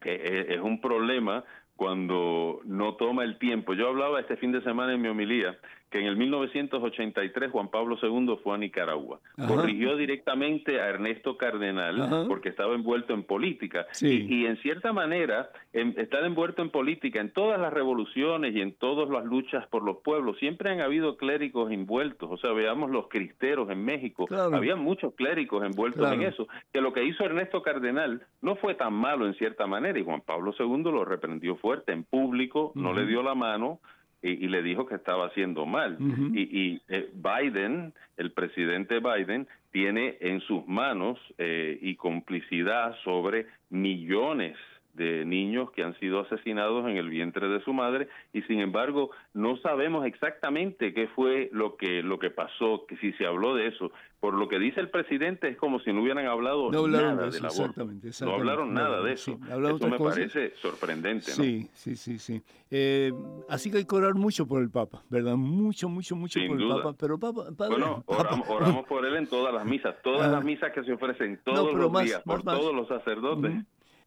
que 0.00 0.46
es 0.48 0.60
un 0.60 0.80
problema 0.80 1.44
cuando 1.76 2.60
no 2.64 2.94
toma 2.94 3.24
el 3.24 3.38
tiempo. 3.38 3.74
Yo 3.74 3.88
hablaba 3.88 4.20
este 4.20 4.36
fin 4.36 4.52
de 4.52 4.62
semana 4.62 4.94
en 4.94 5.02
mi 5.02 5.08
homilía 5.08 5.58
que 5.94 6.00
en 6.00 6.06
el 6.06 6.16
1983 6.16 7.52
Juan 7.52 7.68
Pablo 7.68 7.96
II 8.02 8.36
fue 8.42 8.56
a 8.56 8.58
Nicaragua. 8.58 9.20
Corrigió 9.46 9.96
directamente 9.96 10.80
a 10.80 10.88
Ernesto 10.88 11.36
Cardenal 11.36 12.26
porque 12.26 12.48
estaba 12.48 12.74
envuelto 12.74 13.14
en 13.14 13.22
política. 13.22 13.86
Y, 14.00 14.44
en 14.44 14.56
cierta 14.56 14.92
manera, 14.92 15.50
en, 15.72 15.94
estar 15.96 16.24
envuelto 16.24 16.62
en 16.62 16.70
política, 16.70 17.20
en 17.20 17.30
todas 17.30 17.60
las 17.60 17.72
revoluciones 17.72 18.56
y 18.56 18.60
en 18.60 18.74
todas 18.74 19.08
las 19.08 19.24
luchas 19.24 19.68
por 19.68 19.84
los 19.84 19.98
pueblos, 19.98 20.36
siempre 20.38 20.68
han 20.68 20.80
habido 20.80 21.16
clérigos 21.16 21.70
envueltos. 21.70 22.28
O 22.28 22.38
sea, 22.38 22.50
veamos 22.50 22.90
los 22.90 23.06
cristeros 23.06 23.70
en 23.70 23.84
México. 23.84 24.26
Había 24.52 24.74
muchos 24.74 25.14
clérigos 25.14 25.64
envueltos 25.64 26.12
en 26.12 26.22
eso. 26.22 26.48
Que 26.72 26.80
lo 26.80 26.92
que 26.92 27.04
hizo 27.04 27.24
Ernesto 27.24 27.62
Cardenal 27.62 28.26
no 28.42 28.56
fue 28.56 28.74
tan 28.74 28.94
malo 28.94 29.28
en 29.28 29.34
cierta 29.34 29.68
manera 29.68 29.96
y 29.96 30.02
Juan 30.02 30.22
Pablo 30.22 30.52
II 30.58 30.82
lo 30.90 31.04
reprendió 31.04 31.54
fuerte 31.54 31.92
en 31.92 32.02
público, 32.02 32.72
no 32.74 32.92
le 32.92 33.06
dio 33.06 33.22
la 33.22 33.36
mano 33.36 33.78
y, 34.24 34.48
le 34.48 34.62
dijo 34.62 34.86
que 34.86 34.94
estaba 34.94 35.26
haciendo 35.26 35.66
mal. 35.66 35.98
Y, 36.34 36.80
eh, 36.88 37.10
Biden, 37.12 37.92
el 38.16 38.32
presidente 38.32 39.00
Biden, 39.00 39.46
tiene 39.70 40.16
en 40.20 40.40
sus 40.40 40.66
manos 40.66 41.18
eh, 41.36 41.78
y 41.82 41.96
complicidad 41.96 42.96
sobre 43.04 43.46
millones 43.68 44.56
de 44.94 45.24
niños 45.24 45.70
que 45.72 45.82
han 45.82 45.98
sido 45.98 46.20
asesinados 46.20 46.88
en 46.88 46.96
el 46.96 47.08
vientre 47.08 47.48
de 47.48 47.62
su 47.62 47.72
madre 47.72 48.08
y 48.32 48.42
sin 48.42 48.60
embargo 48.60 49.10
no 49.32 49.56
sabemos 49.58 50.06
exactamente 50.06 50.94
qué 50.94 51.08
fue 51.08 51.50
lo 51.52 51.76
que 51.76 52.02
lo 52.02 52.18
que 52.18 52.30
pasó, 52.30 52.86
que 52.86 52.96
si 52.98 53.12
se 53.14 53.26
habló 53.26 53.54
de 53.54 53.68
eso. 53.68 53.90
Por 54.20 54.34
lo 54.34 54.48
que 54.48 54.58
dice 54.58 54.80
el 54.80 54.88
presidente 54.88 55.48
es 55.48 55.58
como 55.58 55.80
si 55.80 55.92
no 55.92 56.00
hubieran 56.00 56.26
hablado 56.26 56.70
nada 56.88 57.28
de, 57.28 57.36
Exactamente, 57.36 58.08
No 58.22 58.34
hablaron 58.34 58.72
nada 58.72 59.02
de 59.02 59.12
eso. 59.12 59.38
eso 59.46 59.88
me 59.88 59.98
parece 59.98 60.54
sorprendente. 60.56 61.32
Sí, 61.32 61.68
sí, 61.74 61.94
sí, 61.94 62.18
sí. 62.18 62.42
Eh, 62.70 63.12
así 63.50 63.70
que 63.70 63.78
hay 63.78 63.84
que 63.84 63.94
orar 63.94 64.14
mucho 64.14 64.46
por 64.46 64.62
el 64.62 64.70
Papa, 64.70 65.02
¿verdad? 65.10 65.36
Mucho, 65.36 65.90
mucho, 65.90 66.16
mucho 66.16 66.40
por 66.48 66.60
el 66.60 66.68
Papa. 66.68 66.94
Pero 66.98 67.18
Papa, 67.18 67.50
bueno, 67.68 68.02
oramos, 68.06 68.86
por 68.86 69.04
él 69.04 69.16
en 69.16 69.26
todas 69.26 69.52
las 69.52 69.66
misas, 69.66 69.94
todas 70.02 70.30
las 70.30 70.42
misas 70.42 70.72
que 70.72 70.82
se 70.84 70.92
ofrecen 70.92 71.40
todos 71.44 71.74
los 71.74 72.02
días 72.02 72.22
por 72.22 72.42
todos 72.42 72.74
los 72.74 72.88
sacerdotes 72.88 73.64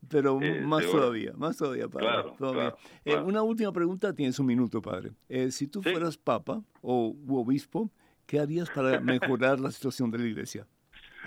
pero 0.09 0.41
eh, 0.41 0.61
más 0.61 0.85
todavía, 0.85 1.33
más 1.35 1.57
todavía, 1.57 1.87
padre. 1.87 2.73
Eh, 3.05 3.17
una 3.17 3.41
última 3.41 3.71
pregunta, 3.71 4.13
tienes 4.13 4.39
un 4.39 4.45
minuto, 4.45 4.81
padre. 4.81 5.11
Eh, 5.29 5.51
si 5.51 5.67
tú 5.67 5.81
fueras 5.81 6.17
papa 6.17 6.63
o 6.81 7.15
obispo, 7.29 7.91
¿qué 8.25 8.39
harías 8.39 8.69
para 8.69 8.99
mejorar 8.99 9.59
la 9.59 9.71
situación 9.71 10.11
de 10.11 10.17
la 10.19 10.25
iglesia? 10.25 10.67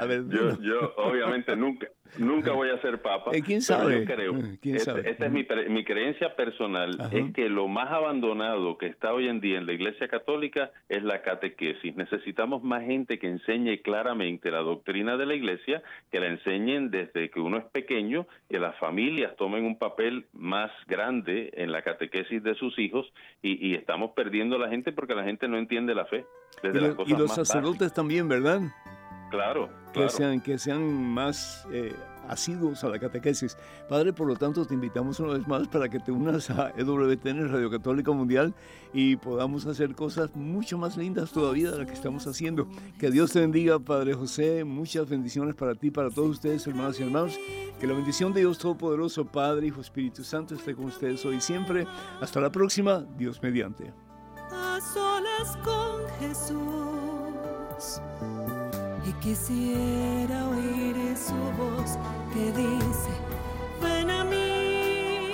A 0.00 0.06
ver, 0.06 0.28
yo, 0.28 0.60
yo 0.60 0.94
obviamente 0.96 1.54
nunca, 1.56 1.88
Nunca 2.18 2.52
voy 2.52 2.70
a 2.70 2.80
ser 2.80 3.00
papa. 3.00 3.30
Eh, 3.32 3.42
¿Quién 3.42 3.62
sabe? 3.62 4.00
Yo 4.00 4.04
creo, 4.04 4.36
eh, 4.36 4.58
esta 4.62 5.26
es 5.26 5.32
mi, 5.32 5.46
mi, 5.68 5.84
creencia 5.84 6.34
personal, 6.34 7.10
es 7.12 7.32
que 7.32 7.48
lo 7.48 7.68
más 7.68 7.90
abandonado 7.90 8.78
que 8.78 8.86
está 8.86 9.12
hoy 9.12 9.28
en 9.28 9.40
día 9.40 9.58
en 9.58 9.66
la 9.66 9.72
Iglesia 9.72 10.08
Católica 10.08 10.70
es 10.88 11.02
la 11.02 11.22
catequesis. 11.22 11.94
Necesitamos 11.96 12.62
más 12.62 12.82
gente 12.82 13.18
que 13.18 13.28
enseñe 13.28 13.80
claramente 13.82 14.50
la 14.50 14.60
doctrina 14.60 15.16
de 15.16 15.26
la 15.26 15.34
Iglesia, 15.34 15.82
que 16.10 16.20
la 16.20 16.26
enseñen 16.26 16.90
desde 16.90 17.30
que 17.30 17.40
uno 17.40 17.58
es 17.58 17.64
pequeño, 17.66 18.26
que 18.48 18.58
las 18.58 18.76
familias 18.78 19.36
tomen 19.36 19.64
un 19.64 19.78
papel 19.78 20.26
más 20.32 20.70
grande 20.86 21.50
en 21.54 21.70
la 21.72 21.82
catequesis 21.82 22.42
de 22.42 22.54
sus 22.54 22.78
hijos 22.78 23.06
y, 23.42 23.70
estamos 23.70 24.12
perdiendo 24.12 24.56
a 24.56 24.58
la 24.58 24.68
gente 24.68 24.92
porque 24.92 25.14
la 25.14 25.24
gente 25.24 25.46
no 25.48 25.56
entiende 25.56 25.94
la 25.94 26.04
fe. 26.06 26.24
y, 27.06 27.10
los 27.12 27.34
sacerdotes 27.34 27.94
también, 27.94 28.28
¿verdad? 28.28 28.60
Claro. 29.30 29.70
Que, 29.92 30.08
sean, 30.08 30.40
que 30.40 30.58
sean 30.58 31.12
más 31.12 31.66
eh, 31.72 31.94
asiduos 32.28 32.84
a 32.84 32.88
la 32.88 32.98
catequesis. 32.98 33.56
Padre, 33.88 34.12
por 34.12 34.26
lo 34.28 34.36
tanto, 34.36 34.64
te 34.64 34.74
invitamos 34.74 35.18
una 35.20 35.34
vez 35.34 35.46
más 35.48 35.66
para 35.68 35.88
que 35.88 35.98
te 35.98 36.12
unas 36.12 36.50
a 36.50 36.72
EWTN, 36.76 37.48
Radio 37.50 37.70
Católica 37.70 38.12
Mundial, 38.12 38.54
y 38.92 39.16
podamos 39.16 39.66
hacer 39.66 39.94
cosas 39.94 40.34
mucho 40.36 40.78
más 40.78 40.96
lindas 40.96 41.32
todavía 41.32 41.70
de 41.70 41.78
las 41.78 41.86
que 41.86 41.94
estamos 41.94 42.26
haciendo. 42.26 42.68
Que 42.98 43.10
Dios 43.10 43.32
te 43.32 43.40
bendiga, 43.40 43.78
Padre 43.78 44.14
José. 44.14 44.64
Muchas 44.64 45.08
bendiciones 45.08 45.54
para 45.54 45.74
ti, 45.74 45.90
para 45.90 46.10
todos 46.10 46.30
ustedes, 46.30 46.66
hermanas 46.66 46.98
y 47.00 47.02
hermanos. 47.02 47.38
Que 47.80 47.86
la 47.86 47.94
bendición 47.94 48.32
de 48.32 48.40
Dios 48.40 48.58
Todopoderoso, 48.58 49.24
Padre, 49.24 49.68
Hijo, 49.68 49.80
Espíritu 49.80 50.22
Santo, 50.22 50.54
esté 50.54 50.74
con 50.74 50.86
ustedes 50.86 51.24
hoy 51.24 51.36
y 51.36 51.40
siempre. 51.40 51.86
Hasta 52.20 52.40
la 52.40 52.50
próxima, 52.50 53.04
Dios 53.16 53.42
mediante. 53.42 53.92
A 54.52 54.78
solas 54.80 55.56
con 55.64 56.08
Jesús 56.18 58.00
y 59.10 59.12
quisiera 59.14 60.48
oír 60.48 61.16
su 61.16 61.34
voz 61.60 61.98
que 62.32 62.52
dice, 62.52 63.12
ven 63.82 64.08
a 64.08 64.22
mí, 64.22 65.32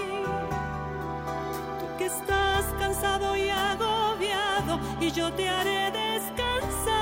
tú 1.78 1.86
que 1.98 2.06
estás 2.06 2.64
cansado 2.78 3.36
y 3.36 3.50
agobiado 3.50 4.80
y 5.00 5.10
yo 5.10 5.30
te 5.34 5.48
haré 5.48 5.90
descansar. 5.90 6.96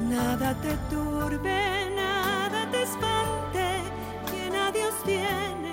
Nada 0.00 0.54
te 0.54 0.76
turbe, 0.90 1.90
nada 1.94 2.68
te 2.72 2.82
espante, 2.82 3.66
quien 4.30 4.56
a 4.56 4.72
Dios 4.72 4.94
tiene 5.04 5.65